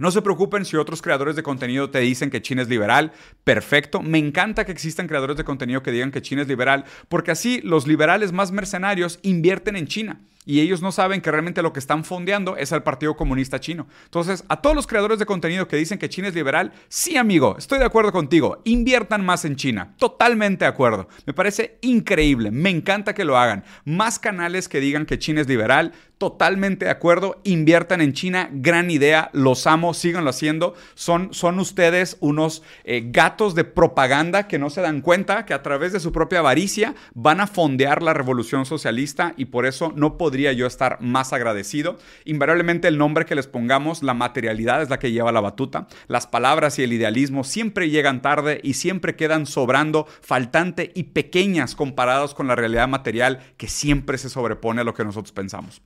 no 0.00 0.10
se 0.10 0.22
preocupen 0.22 0.64
si 0.64 0.76
otros 0.76 1.02
creadores 1.02 1.36
de 1.36 1.42
contenido 1.42 1.90
te 1.90 2.00
dicen 2.00 2.30
que 2.30 2.40
China 2.40 2.62
es 2.62 2.68
liberal. 2.68 3.12
Perfecto. 3.44 4.00
Me 4.00 4.16
encanta 4.16 4.64
que 4.64 4.72
existan 4.72 5.06
creadores 5.06 5.36
de 5.36 5.44
contenido 5.44 5.82
que 5.82 5.92
digan 5.92 6.10
que 6.10 6.22
China 6.22 6.40
es 6.40 6.48
liberal, 6.48 6.86
porque 7.10 7.30
así 7.30 7.60
los 7.62 7.86
liberales 7.86 8.32
más 8.32 8.50
mercenarios 8.50 9.18
invierten 9.22 9.76
en 9.76 9.86
China 9.86 10.20
y 10.50 10.60
ellos 10.60 10.82
no 10.82 10.90
saben 10.90 11.20
que 11.20 11.30
realmente 11.30 11.62
lo 11.62 11.72
que 11.72 11.78
están 11.78 12.02
fondeando 12.02 12.56
es 12.56 12.72
al 12.72 12.82
Partido 12.82 13.16
Comunista 13.16 13.60
Chino. 13.60 13.86
Entonces, 14.06 14.44
a 14.48 14.60
todos 14.60 14.74
los 14.74 14.88
creadores 14.88 15.20
de 15.20 15.26
contenido 15.26 15.68
que 15.68 15.76
dicen 15.76 15.96
que 15.96 16.08
China 16.08 16.26
es 16.26 16.34
liberal, 16.34 16.72
sí, 16.88 17.16
amigo, 17.16 17.54
estoy 17.56 17.78
de 17.78 17.84
acuerdo 17.84 18.10
contigo. 18.10 18.60
Inviertan 18.64 19.24
más 19.24 19.44
en 19.44 19.54
China. 19.54 19.94
Totalmente 19.96 20.64
de 20.64 20.68
acuerdo. 20.68 21.08
Me 21.24 21.34
parece 21.34 21.78
increíble. 21.82 22.50
Me 22.50 22.70
encanta 22.70 23.14
que 23.14 23.24
lo 23.24 23.38
hagan. 23.38 23.62
Más 23.84 24.18
canales 24.18 24.68
que 24.68 24.80
digan 24.80 25.06
que 25.06 25.20
China 25.20 25.40
es 25.40 25.46
liberal. 25.46 25.92
Totalmente 26.18 26.86
de 26.86 26.90
acuerdo. 26.90 27.40
Inviertan 27.44 28.00
en 28.00 28.12
China. 28.12 28.48
Gran 28.52 28.90
idea. 28.90 29.30
Los 29.32 29.68
amo. 29.68 29.94
Síganlo 29.94 30.30
haciendo. 30.30 30.74
Son, 30.94 31.32
son 31.32 31.60
ustedes 31.60 32.16
unos 32.18 32.64
eh, 32.82 33.04
gatos 33.06 33.54
de 33.54 33.62
propaganda 33.62 34.48
que 34.48 34.58
no 34.58 34.68
se 34.68 34.80
dan 34.80 35.00
cuenta 35.00 35.46
que 35.46 35.54
a 35.54 35.62
través 35.62 35.92
de 35.92 36.00
su 36.00 36.10
propia 36.10 36.40
avaricia 36.40 36.96
van 37.14 37.40
a 37.40 37.46
fondear 37.46 38.02
la 38.02 38.14
revolución 38.14 38.66
socialista 38.66 39.32
y 39.36 39.46
por 39.46 39.64
eso 39.64 39.92
no 39.94 40.18
podemos 40.18 40.39
yo 40.40 40.66
estar 40.66 40.98
más 41.00 41.32
agradecido. 41.32 41.98
Invariablemente 42.24 42.88
el 42.88 42.98
nombre 42.98 43.26
que 43.26 43.34
les 43.34 43.46
pongamos, 43.46 44.02
la 44.02 44.14
materialidad 44.14 44.82
es 44.82 44.90
la 44.90 44.98
que 44.98 45.12
lleva 45.12 45.32
la 45.32 45.40
batuta. 45.40 45.86
Las 46.08 46.26
palabras 46.26 46.78
y 46.78 46.82
el 46.82 46.92
idealismo 46.92 47.44
siempre 47.44 47.90
llegan 47.90 48.22
tarde 48.22 48.60
y 48.62 48.74
siempre 48.74 49.16
quedan 49.16 49.46
sobrando, 49.46 50.06
faltante 50.20 50.90
y 50.94 51.04
pequeñas 51.04 51.74
comparados 51.74 52.34
con 52.34 52.48
la 52.48 52.56
realidad 52.56 52.88
material 52.88 53.40
que 53.56 53.68
siempre 53.68 54.18
se 54.18 54.30
sobrepone 54.30 54.80
a 54.80 54.84
lo 54.84 54.94
que 54.94 55.04
nosotros 55.04 55.32
pensamos. 55.32 55.82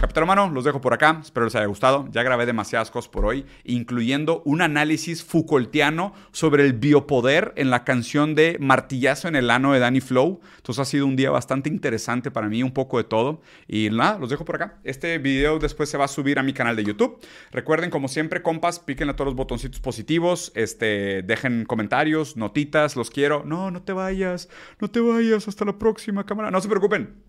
Capitán 0.00 0.22
Romano, 0.22 0.48
los 0.48 0.62
dejo 0.62 0.80
por 0.80 0.94
acá. 0.94 1.18
Espero 1.20 1.46
les 1.46 1.56
haya 1.56 1.66
gustado. 1.66 2.06
Ya 2.12 2.22
grabé 2.22 2.46
demasiadas 2.46 2.88
cosas 2.88 3.08
por 3.08 3.26
hoy, 3.26 3.44
incluyendo 3.64 4.42
un 4.44 4.62
análisis 4.62 5.24
Foucaultiano 5.24 6.14
sobre 6.30 6.64
el 6.64 6.72
biopoder 6.74 7.52
en 7.56 7.70
la 7.70 7.82
canción 7.82 8.36
de 8.36 8.58
Martillazo 8.60 9.26
en 9.26 9.34
el 9.34 9.50
ano 9.50 9.72
de 9.72 9.80
Danny 9.80 10.00
Flow. 10.00 10.38
Entonces 10.58 10.82
ha 10.82 10.84
sido 10.84 11.04
un 11.04 11.16
día 11.16 11.32
bastante 11.32 11.68
interesante 11.68 12.30
para 12.30 12.48
mí, 12.48 12.62
un 12.62 12.70
poco 12.70 12.98
de 12.98 13.04
todo. 13.04 13.42
Y 13.66 13.90
nada, 13.90 14.20
los 14.20 14.30
dejo 14.30 14.44
por 14.44 14.54
acá. 14.54 14.78
Este 14.84 15.18
video 15.18 15.58
después 15.58 15.88
se 15.88 15.98
va 15.98 16.04
a 16.04 16.08
subir 16.08 16.38
a 16.38 16.44
mi 16.44 16.52
canal 16.52 16.76
de 16.76 16.84
YouTube. 16.84 17.18
Recuerden, 17.50 17.90
como 17.90 18.06
siempre, 18.06 18.40
compas, 18.40 18.78
piquen 18.78 19.10
a 19.10 19.16
todos 19.16 19.26
los 19.26 19.34
botoncitos 19.34 19.80
positivos. 19.80 20.52
Este, 20.54 21.22
dejen 21.22 21.64
comentarios, 21.64 22.36
notitas, 22.36 22.94
los 22.94 23.10
quiero. 23.10 23.42
No, 23.44 23.72
no 23.72 23.82
te 23.82 23.92
vayas, 23.92 24.48
no 24.78 24.88
te 24.88 25.00
vayas. 25.00 25.48
Hasta 25.48 25.64
la 25.64 25.76
próxima 25.76 26.24
cámara. 26.24 26.52
No 26.52 26.60
se 26.60 26.68
preocupen. 26.68 27.26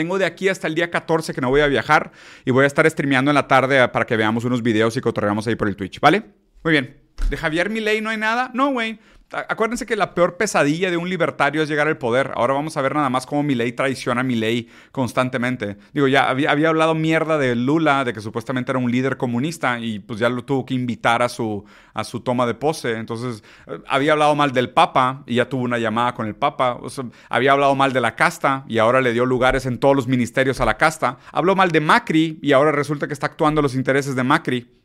Tengo 0.00 0.18
de 0.18 0.24
aquí 0.24 0.48
hasta 0.48 0.66
el 0.66 0.74
día 0.74 0.90
14 0.90 1.34
que 1.34 1.42
no 1.42 1.50
voy 1.50 1.60
a 1.60 1.66
viajar 1.66 2.10
y 2.46 2.52
voy 2.52 2.64
a 2.64 2.66
estar 2.66 2.88
streameando 2.88 3.30
en 3.30 3.34
la 3.34 3.46
tarde 3.46 3.86
para 3.88 4.06
que 4.06 4.16
veamos 4.16 4.46
unos 4.46 4.62
videos 4.62 4.96
y 4.96 5.02
cotorreamos 5.02 5.46
ahí 5.46 5.56
por 5.56 5.68
el 5.68 5.76
Twitch, 5.76 6.00
¿vale? 6.00 6.22
Muy 6.64 6.72
bien. 6.72 6.96
¿De 7.28 7.36
Javier 7.36 7.68
Milei 7.68 8.00
no 8.00 8.08
hay 8.08 8.16
nada? 8.16 8.50
No, 8.54 8.70
güey. 8.70 8.98
Acuérdense 9.32 9.86
que 9.86 9.94
la 9.94 10.12
peor 10.12 10.36
pesadilla 10.36 10.90
de 10.90 10.96
un 10.96 11.08
libertario 11.08 11.62
es 11.62 11.68
llegar 11.68 11.86
al 11.86 11.98
poder. 11.98 12.32
Ahora 12.34 12.54
vamos 12.54 12.76
a 12.76 12.82
ver 12.82 12.96
nada 12.96 13.08
más 13.10 13.26
cómo 13.26 13.44
Milei 13.44 13.70
traiciona 13.70 14.22
a 14.22 14.24
Milei 14.24 14.68
constantemente. 14.90 15.76
Digo, 15.92 16.08
ya 16.08 16.28
había, 16.28 16.50
hablado 16.50 16.96
mierda 16.96 17.38
de 17.38 17.54
Lula, 17.54 18.04
de 18.04 18.12
que 18.12 18.20
supuestamente 18.20 18.72
era 18.72 18.80
un 18.80 18.90
líder 18.90 19.16
comunista 19.16 19.78
y 19.78 20.00
pues 20.00 20.18
ya 20.18 20.28
lo 20.28 20.44
tuvo 20.44 20.66
que 20.66 20.74
invitar 20.74 21.22
a 21.22 21.28
su, 21.28 21.64
a 21.94 22.02
su 22.02 22.20
toma 22.20 22.44
de 22.44 22.54
pose. 22.54 22.96
Entonces, 22.96 23.44
eh, 23.68 23.78
había 23.86 24.12
hablado 24.12 24.34
mal 24.34 24.50
del 24.50 24.70
Papa 24.70 25.22
y 25.26 25.36
ya 25.36 25.48
tuvo 25.48 25.62
una 25.62 25.78
llamada 25.78 26.12
con 26.14 26.26
el 26.26 26.34
Papa. 26.34 26.80
había 27.28 27.52
hablado 27.52 27.76
mal 27.76 27.92
de 27.92 28.00
la 28.00 28.16
casta 28.16 28.64
y 28.66 28.78
ahora 28.78 29.00
le 29.00 29.12
dio 29.12 29.26
lugares 29.26 29.64
en 29.64 29.78
todos 29.78 29.94
los 29.94 30.08
ministerios 30.08 30.60
a 30.60 30.64
la 30.64 30.76
casta. 30.76 31.18
Habló 31.30 31.54
mal 31.54 31.70
de 31.70 31.80
Macri 31.80 32.40
y 32.42 32.50
ahora 32.50 32.72
resulta 32.72 33.06
que 33.06 33.12
está 33.12 33.26
actuando 33.26 33.62
los 33.62 33.76
intereses 33.76 34.16
de 34.16 34.24
Macri 34.24 34.79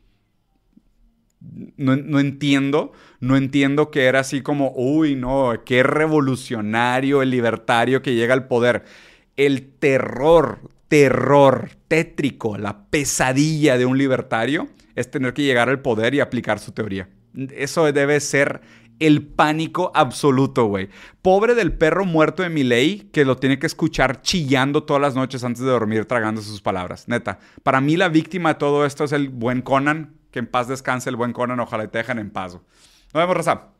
no, 1.76 2.20
entiendo, 2.20 2.92
no 3.20 3.36
entiendo 3.36 3.90
que 3.90 4.04
era 4.04 4.20
así 4.20 4.42
como, 4.42 4.72
uy, 4.74 5.16
no, 5.16 5.52
qué 5.64 5.82
revolucionario 5.82 7.22
el 7.22 7.30
libertario 7.30 8.02
que 8.02 8.14
llega 8.14 8.34
al 8.34 8.46
poder. 8.46 8.84
El 9.36 9.66
terror, 9.66 10.60
terror 10.88 11.70
tétrico, 11.88 12.58
la 12.58 12.86
pesadilla 12.86 13.78
de 13.78 13.86
un 13.86 13.98
libertario 13.98 14.68
es 14.94 15.10
tener 15.10 15.34
que 15.34 15.42
llegar 15.42 15.68
al 15.68 15.80
poder 15.80 16.14
y 16.14 16.20
aplicar 16.20 16.58
su 16.58 16.72
teoría. 16.72 17.08
Eso 17.34 17.90
debe 17.92 18.18
ser 18.20 18.62
el 18.98 19.26
pánico 19.26 19.92
absoluto, 19.94 20.66
güey. 20.66 20.88
Pobre 21.20 21.54
del 21.54 21.72
perro 21.72 22.04
muerto 22.04 22.42
de 22.42 22.48
ley 22.48 23.10
que 23.12 23.24
lo 23.24 23.36
tiene 23.36 23.58
que 23.58 23.66
escuchar 23.66 24.22
chillando 24.22 24.84
todas 24.84 25.02
las 25.02 25.14
noches 25.14 25.44
antes 25.44 25.62
de 25.62 25.68
dormir 25.68 26.06
tragando 26.06 26.40
sus 26.40 26.62
palabras. 26.62 27.06
Neta, 27.08 27.38
para 27.62 27.80
mí 27.80 27.96
la 27.96 28.08
víctima 28.08 28.50
de 28.50 28.58
todo 28.58 28.86
esto 28.86 29.04
es 29.04 29.12
el 29.12 29.28
buen 29.28 29.60
Conan 29.60 30.14
que 30.36 30.40
en 30.40 30.46
paz 30.46 30.68
descanse 30.68 31.08
el 31.08 31.16
buen 31.16 31.32
Conan. 31.32 31.60
Ojalá 31.60 31.88
te 31.88 31.96
dejen 31.96 32.18
en 32.18 32.30
paz. 32.30 32.52
Nos 32.52 32.62
vemos, 33.14 33.34
Raza. 33.34 33.75